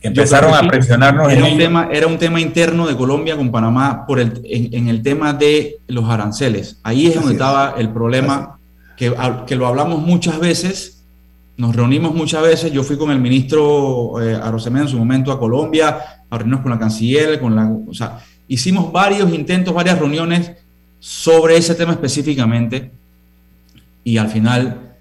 Que 0.00 0.08
empezaron 0.08 0.52
a 0.52 0.68
presionarnos 0.68 1.32
era 1.32 1.44
un 1.44 1.56
tema 1.56 1.88
Era 1.92 2.08
un 2.08 2.18
tema 2.18 2.40
interno 2.40 2.88
de 2.88 2.96
Colombia 2.96 3.36
con 3.36 3.52
Panamá 3.52 4.04
por 4.04 4.18
el, 4.18 4.40
en, 4.44 4.88
el 4.88 5.00
tema 5.00 5.32
de 5.32 5.78
los 5.86 6.06
aranceles. 6.10 6.80
Ahí 6.82 7.06
es 7.06 7.14
donde 7.14 7.32
estaba 7.34 7.76
el 7.78 7.90
problema, 7.90 8.58
que, 8.96 9.14
que 9.46 9.54
lo 9.54 9.68
hablamos 9.68 10.02
muchas 10.02 10.40
veces 10.40 11.02
nos 11.56 11.76
reunimos 11.76 12.14
muchas 12.14 12.42
veces, 12.42 12.72
yo 12.72 12.82
fui 12.82 12.96
con 12.96 13.10
el 13.10 13.20
ministro 13.20 14.20
eh, 14.20 14.40
en 14.42 14.88
su 14.88 14.98
momento 14.98 15.30
a 15.30 15.38
Colombia, 15.38 16.21
a 16.32 16.38
reunirnos 16.38 16.62
con 16.62 16.70
la 16.70 16.78
canciller, 16.78 17.38
con 17.38 17.54
la, 17.54 17.70
o 17.86 17.92
sea, 17.92 18.18
hicimos 18.48 18.90
varios 18.90 19.32
intentos, 19.32 19.74
varias 19.74 19.98
reuniones 19.98 20.52
sobre 20.98 21.56
ese 21.56 21.74
tema 21.74 21.92
específicamente 21.92 22.90
y 24.02 24.16
al 24.16 24.28
final 24.28 24.94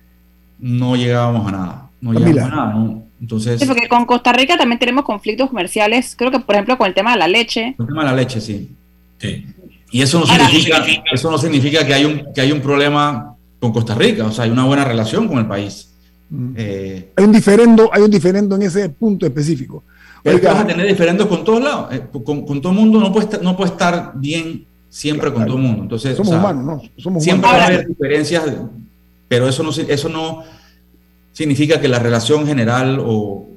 no 0.60 0.96
llegábamos 0.96 1.48
a 1.48 1.52
nada. 1.52 1.90
No 2.02 2.14
llegábamos 2.14 2.52
a 2.52 2.56
nada. 2.56 3.02
Entonces, 3.22 3.60
sí, 3.60 3.66
porque 3.66 3.88
con 3.88 4.06
Costa 4.06 4.34
Rica 4.34 4.58
también 4.58 4.80
tenemos 4.80 5.06
conflictos 5.06 5.48
comerciales, 5.50 6.16
creo 6.18 6.32
que 6.32 6.40
por 6.40 6.56
ejemplo 6.56 6.78
con 6.78 6.88
el 6.88 6.94
tema 6.94 7.14
de 7.14 7.20
la 7.20 7.28
leche. 7.28 7.76
El 7.80 7.88
tema 7.88 8.04
de 8.04 8.10
la 8.10 8.16
leche, 8.16 8.42
sí. 8.42 8.70
sí. 9.20 9.46
Y 9.92 10.02
eso 10.02 10.20
no, 10.20 10.26
significa, 10.26 10.84
eso 11.12 11.32
no 11.32 11.38
significa 11.38 11.86
que 11.86 11.94
hay, 11.94 12.06
un, 12.06 12.34
que 12.34 12.42
hay 12.42 12.52
un 12.52 12.62
problema 12.62 13.36
con 13.60 13.72
Costa 13.72 13.94
Rica, 13.96 14.26
o 14.26 14.32
sea, 14.32 14.46
hay 14.46 14.52
una 14.52 14.66
buena 14.66 14.84
relación 14.84 15.28
con 15.28 15.38
el 15.38 15.46
país. 15.46 15.94
Eh, 16.56 17.12
hay 17.16 17.26
un 17.26 17.32
diferendo, 17.32 17.90
hay 17.94 18.02
un 18.02 18.10
diferendo 18.10 18.56
en 18.56 18.64
ese 18.64 18.90
punto 18.90 19.26
específico. 19.26 19.84
Pero 20.24 20.40
vas 20.44 20.62
a 20.62 20.68
tener 20.68 20.86
diferendos 20.88 21.28
con 21.28 21.44
todos 21.44 21.64
lados, 21.64 21.94
eh, 21.94 22.02
con, 22.12 22.46
todo 22.62 22.72
el 22.72 22.78
mundo 22.78 23.00
no 23.00 23.12
puede 23.12 23.26
estar, 23.26 23.42
no 23.42 23.58
puede 23.58 23.72
estar 23.72 24.12
bien 24.16 24.66
siempre 24.90 25.34
con 25.34 25.46
todo 25.46 25.58
el 25.58 25.64
mundo. 25.64 25.84
Entonces, 25.84 26.16
somos 26.16 26.34
humanos, 26.34 26.64
¿no? 26.64 26.82
Somos 26.98 27.24
siempre 27.24 27.50
va 27.50 27.58
a 27.58 27.66
haber 27.66 27.88
diferencias, 27.88 28.44
pero 29.28 29.48
eso 29.48 29.64
no, 29.64 29.72
eso 29.72 30.10
no 30.10 30.44
significa 31.32 31.80
que 31.80 31.88
la 31.88 32.00
relación 32.00 32.46
general 32.46 33.00
o 33.04 33.48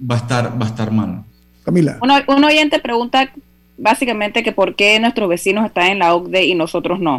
va 0.00 0.16
a 0.16 0.18
estar, 0.18 0.60
va 0.60 0.66
a 0.66 0.68
estar 0.68 0.90
mal. 0.90 1.24
Camila. 1.64 1.98
un 2.26 2.44
oyente 2.44 2.78
pregunta 2.78 3.30
básicamente 3.78 4.42
que 4.42 4.52
por 4.52 4.74
qué 4.74 5.00
nuestros 5.00 5.28
vecinos 5.28 5.64
están 5.64 5.86
en 5.86 5.98
la 6.00 6.14
OCDE 6.14 6.44
y 6.44 6.54
nosotros 6.54 7.00
no. 7.00 7.18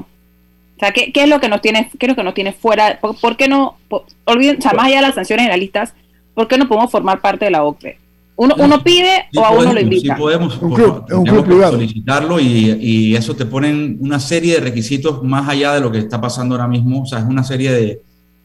O 0.76 0.80
sea, 0.80 0.92
¿qué, 0.92 1.12
es 1.14 1.30
lo 1.30 1.40
que 1.40 1.48
nos 1.48 1.62
tiene, 1.62 1.90
qué 1.98 2.06
es 2.06 2.10
lo 2.10 2.16
que 2.16 2.24
nos 2.24 2.34
tiene 2.34 2.52
fuera? 2.52 3.00
¿Por, 3.00 3.38
qué 3.38 3.48
no, 3.48 3.78
olviden, 4.26 4.58
o 4.58 4.62
sea, 4.62 4.74
más 4.74 4.88
allá 4.88 4.98
de 4.98 5.02
las 5.04 5.16
sanciones 5.16 5.44
generalistas, 5.44 5.94
¿por 6.34 6.48
qué 6.48 6.58
no 6.58 6.68
podemos 6.68 6.92
formar 6.92 7.22
parte 7.22 7.46
de 7.46 7.52
la 7.52 7.64
OCDE? 7.64 7.98
¿Uno, 8.38 8.56
uno 8.58 8.84
pide 8.84 9.26
o 9.36 9.46
a 9.46 9.52
uno 9.52 9.74
lo 9.74 9.80
invita? 9.80 10.14
Sí 10.14 10.22
podemos, 10.22 10.62
un 10.62 10.74
club, 10.74 11.06
un 11.10 11.24
club 11.24 11.64
solicitarlo 11.70 12.40
y, 12.40 12.78
y, 12.82 13.16
eso 13.16 13.34
te 13.36 13.46
ponen 13.46 13.98
una 14.02 14.20
serie 14.20 14.56
de 14.56 14.60
requisitos 14.60 15.24
más 15.24 15.48
allá 15.48 15.74
de 15.74 15.82
lo 15.82 15.92
que 15.92 16.00
está 16.00 16.20
pasando 16.20 16.56
ahora 16.56 16.68
mismo. 16.68 17.04
O 17.04 17.06
sea, 17.06 17.20
es 17.20 17.26
una 17.26 17.44
serie 17.44 17.72
de, 17.72 18.02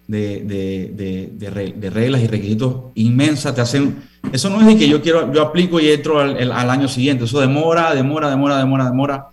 de, 0.07 1.33
de, 1.35 1.73
de 1.77 1.91
reglas 1.91 2.23
y 2.23 2.27
requisitos 2.29 2.75
inmensas. 2.95 3.55
Te 3.55 3.61
hacen, 3.61 3.97
eso 4.33 4.49
no 4.49 4.61
es 4.61 4.67
de 4.67 4.77
que 4.77 4.89
yo 4.89 5.03
quiero, 5.03 5.33
yo 5.33 5.43
aplico 5.43 5.81
y 5.81 5.91
entro 5.91 6.21
al, 6.21 6.53
al 6.53 6.71
año 6.71 6.87
siguiente. 6.87 7.25
Eso 7.25 7.41
demora, 7.41 7.93
demora, 7.95 8.31
demora, 8.31 8.59
demora, 8.59 8.85
demora 8.85 9.27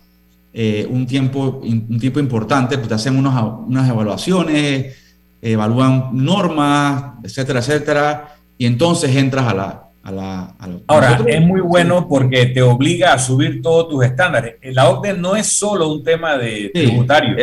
eh, 0.52 0.88
un, 0.90 1.06
tiempo, 1.06 1.60
un 1.62 2.00
tiempo 2.00 2.18
importante, 2.18 2.78
pues 2.78 2.88
te 2.88 2.94
hacen 2.94 3.16
unos, 3.16 3.62
unas 3.66 3.88
evaluaciones, 3.88 4.96
evalúan 5.40 6.10
normas, 6.14 7.12
etcétera, 7.22 7.60
etcétera, 7.60 8.34
y 8.56 8.66
entonces 8.66 9.14
entras 9.14 9.46
a 9.46 9.54
la... 9.54 9.87
A 10.02 10.12
la, 10.12 10.54
Ahora, 10.86 11.20
es 11.26 11.40
muy 11.42 11.60
bueno 11.60 12.08
porque 12.08 12.46
te 12.46 12.62
obliga 12.62 13.12
a 13.12 13.18
subir 13.18 13.60
todos 13.60 13.88
tus 13.90 14.04
estándares. 14.04 14.54
La 14.62 14.88
OCDE 14.88 15.14
no 15.14 15.36
es 15.36 15.46
solo 15.46 15.92
un 15.92 16.02
tema 16.02 16.38
de 16.38 16.70
tributario. 16.72 17.36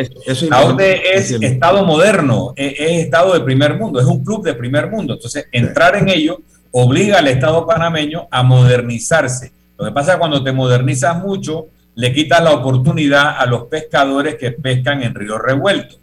la 0.49 0.65
OCDE 0.65 1.15
es 1.15 1.31
Estado 1.31 1.85
moderno, 1.85 2.53
es, 2.55 2.73
es, 2.79 2.91
Estado 3.03 3.33
de 3.33 3.41
primer 3.41 3.77
mundo, 3.77 3.99
es 3.99 4.05
un 4.07 4.23
club 4.23 4.43
de 4.43 4.53
primer 4.55 4.89
mundo. 4.89 5.13
Entonces, 5.13 5.47
entrar 5.51 5.95
en 5.95 6.09
ello 6.09 6.39
obliga 6.71 7.19
al 7.19 7.27
Estado 7.27 7.65
panameño 7.65 8.27
a 8.31 8.43
modernizarse. 8.43 9.51
Lo 9.77 9.85
que 9.85 9.91
pasa 9.91 10.11
es 10.11 10.15
que 10.15 10.19
cuando 10.19 10.43
te 10.43 10.51
modernizas 10.51 11.17
mucho, 11.17 11.67
le 11.95 12.13
quitas 12.13 12.43
la 12.43 12.51
oportunidad 12.51 13.37
a 13.37 13.45
los 13.45 13.63
pescadores 13.65 14.35
que 14.35 14.51
pescan 14.51 15.01
en 15.03 15.15
río 15.15 15.37
revuelto. 15.37 15.97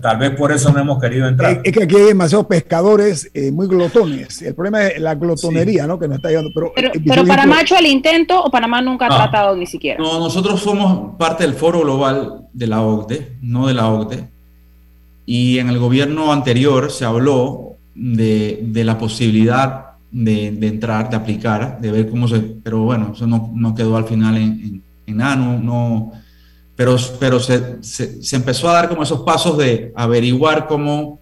Tal 0.00 0.18
vez 0.18 0.30
por 0.32 0.52
eso 0.52 0.72
no 0.72 0.80
hemos 0.80 1.00
querido 1.00 1.26
entrar. 1.26 1.60
Es, 1.64 1.72
que 1.72 1.84
aquí 1.84 1.96
hay 1.96 2.02
demasiados 2.02 2.46
pescadores 2.46 3.30
eh, 3.32 3.50
muy 3.50 3.66
glotones. 3.66 4.42
El 4.42 4.54
problema 4.54 4.86
es 4.86 5.00
la 5.00 5.14
glotonería, 5.14 5.86
¿no? 5.86 5.98
Que 5.98 6.08
nos 6.08 6.16
está 6.16 6.28
llevando. 6.28 6.50
Pero, 6.54 6.72
pero, 6.74 7.22
eh, 7.22 7.26
Panamá 7.26 7.58
ha 7.58 7.62
hecho 7.62 7.76
el 7.76 7.86
intento 7.86 8.42
o 8.42 8.50
Panamá 8.50 8.82
nunca 8.82 9.06
ha 9.06 9.08
tratado 9.08 9.56
ni 9.56 9.66
siquiera. 9.66 9.98
No, 9.98 10.18
nosotros 10.18 10.60
somos 10.60 11.16
parte 11.16 11.44
del 11.44 11.54
foro 11.54 11.80
global 11.80 12.48
de 12.52 12.66
la 12.66 12.82
OCDE, 12.82 13.36
no 13.40 13.66
de 13.66 13.74
la 13.74 13.88
OCDE. 13.88 14.28
Y 15.24 15.58
en 15.58 15.68
el 15.68 15.78
gobierno 15.78 16.32
anterior 16.32 16.90
se 16.90 17.04
habló 17.04 17.76
de, 17.94 18.60
de 18.62 18.84
la 18.84 18.98
posibilidad 18.98 19.92
de, 20.10 20.50
de, 20.50 20.66
entrar, 20.66 21.08
de 21.08 21.16
aplicar, 21.16 21.80
de 21.80 21.90
ver 21.90 22.10
cómo 22.10 22.28
se. 22.28 22.40
Pero 22.40 22.80
bueno, 22.80 23.12
eso 23.14 23.26
no, 23.26 23.50
no 23.54 23.74
quedó 23.74 23.96
al 23.96 24.04
final 24.04 24.36
en 24.36 24.82
enano, 25.06 25.58
no, 25.58 26.12
pero, 26.82 26.96
pero 27.20 27.38
se, 27.38 27.80
se, 27.80 28.34
empezó 28.34 28.68
a 28.68 28.72
dar 28.72 28.88
como 28.88 29.04
esos 29.04 29.20
pasos 29.20 29.56
de 29.56 29.92
averiguar 29.94 30.66
cómo, 30.66 31.20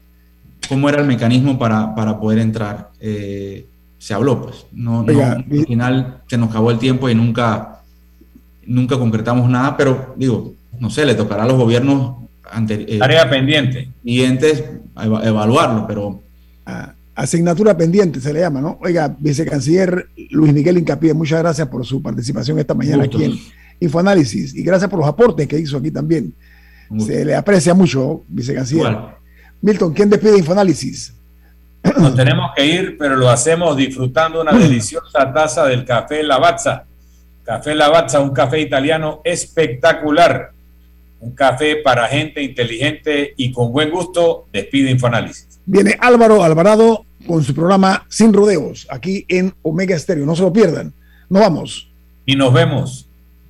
cómo 0.70 0.88
era 0.88 1.02
el 1.02 1.06
mecanismo 1.06 1.58
para, 1.58 1.94
para 1.94 2.18
poder 2.18 2.38
entrar. 2.38 2.88
Eh, 2.98 3.66
se 3.98 4.14
habló, 4.14 4.40
pues. 4.40 4.64
No, 4.72 5.00
al 5.00 5.44
final 5.44 6.22
se 6.26 6.38
nos 6.38 6.48
acabó 6.48 6.70
el 6.70 6.78
tiempo 6.78 7.10
y 7.10 7.14
nunca, 7.14 7.82
nunca 8.64 8.98
concretamos 8.98 9.50
nada, 9.50 9.76
pero 9.76 10.14
digo, 10.16 10.54
no 10.78 10.88
sé, 10.88 11.04
le 11.04 11.14
tocará 11.14 11.42
a 11.42 11.46
los 11.46 11.58
gobiernos 11.58 12.16
anteriores. 12.50 12.96
Eh, 12.96 12.98
Tarea 12.98 13.28
pendiente. 13.28 13.90
Siguientes 14.02 14.64
evaluarlo, 14.96 15.86
pero... 15.86 16.22
asignatura 17.14 17.76
pendiente 17.76 18.18
se 18.18 18.32
le 18.32 18.40
llama, 18.40 18.62
¿no? 18.62 18.78
Oiga, 18.80 19.14
vicecanciller 19.18 20.08
Luis 20.30 20.54
Miguel 20.54 20.78
Incapié, 20.78 21.12
muchas 21.12 21.40
gracias 21.40 21.68
por 21.68 21.84
su 21.84 22.00
participación 22.00 22.58
esta 22.58 22.72
mañana 22.72 23.04
aquí 23.04 23.24
en 23.24 23.38
Infoanálisis. 23.80 24.54
Y 24.54 24.62
gracias 24.62 24.88
por 24.88 25.00
los 25.00 25.08
aportes 25.08 25.48
que 25.48 25.58
hizo 25.58 25.78
aquí 25.78 25.90
también. 25.90 26.32
Se 26.98 27.24
le 27.24 27.34
aprecia 27.34 27.72
mucho, 27.72 28.24
vicecanciller. 28.28 28.96
Milton, 29.62 29.92
¿quién 29.92 30.10
despide 30.10 30.38
Infoanálisis? 30.38 31.14
Nos 31.98 32.14
tenemos 32.14 32.50
que 32.54 32.66
ir, 32.66 32.96
pero 32.98 33.16
lo 33.16 33.30
hacemos 33.30 33.76
disfrutando 33.76 34.42
una 34.42 34.52
deliciosa 34.52 35.32
taza 35.32 35.66
del 35.66 35.84
café 35.84 36.22
Lavazza. 36.22 36.84
Café 37.44 37.74
Lavazza, 37.74 38.20
un 38.20 38.30
café 38.30 38.60
italiano 38.60 39.20
espectacular. 39.24 40.52
Un 41.20 41.32
café 41.32 41.76
para 41.76 42.06
gente 42.08 42.42
inteligente 42.42 43.34
y 43.36 43.52
con 43.52 43.72
buen 43.72 43.90
gusto. 43.90 44.46
Despide 44.52 44.90
Infoanálisis. 44.90 45.60
Viene 45.66 45.96
Álvaro 46.00 46.42
Alvarado 46.42 47.04
con 47.26 47.44
su 47.44 47.54
programa 47.54 48.06
Sin 48.08 48.32
Rodeos, 48.32 48.86
aquí 48.90 49.24
en 49.28 49.54
Omega 49.62 49.94
Estéreo. 49.94 50.24
No 50.24 50.34
se 50.34 50.42
lo 50.42 50.52
pierdan. 50.52 50.92
Nos 51.28 51.42
vamos. 51.42 51.90
Y 52.26 52.36
nos 52.36 52.52
vemos. 52.52 53.09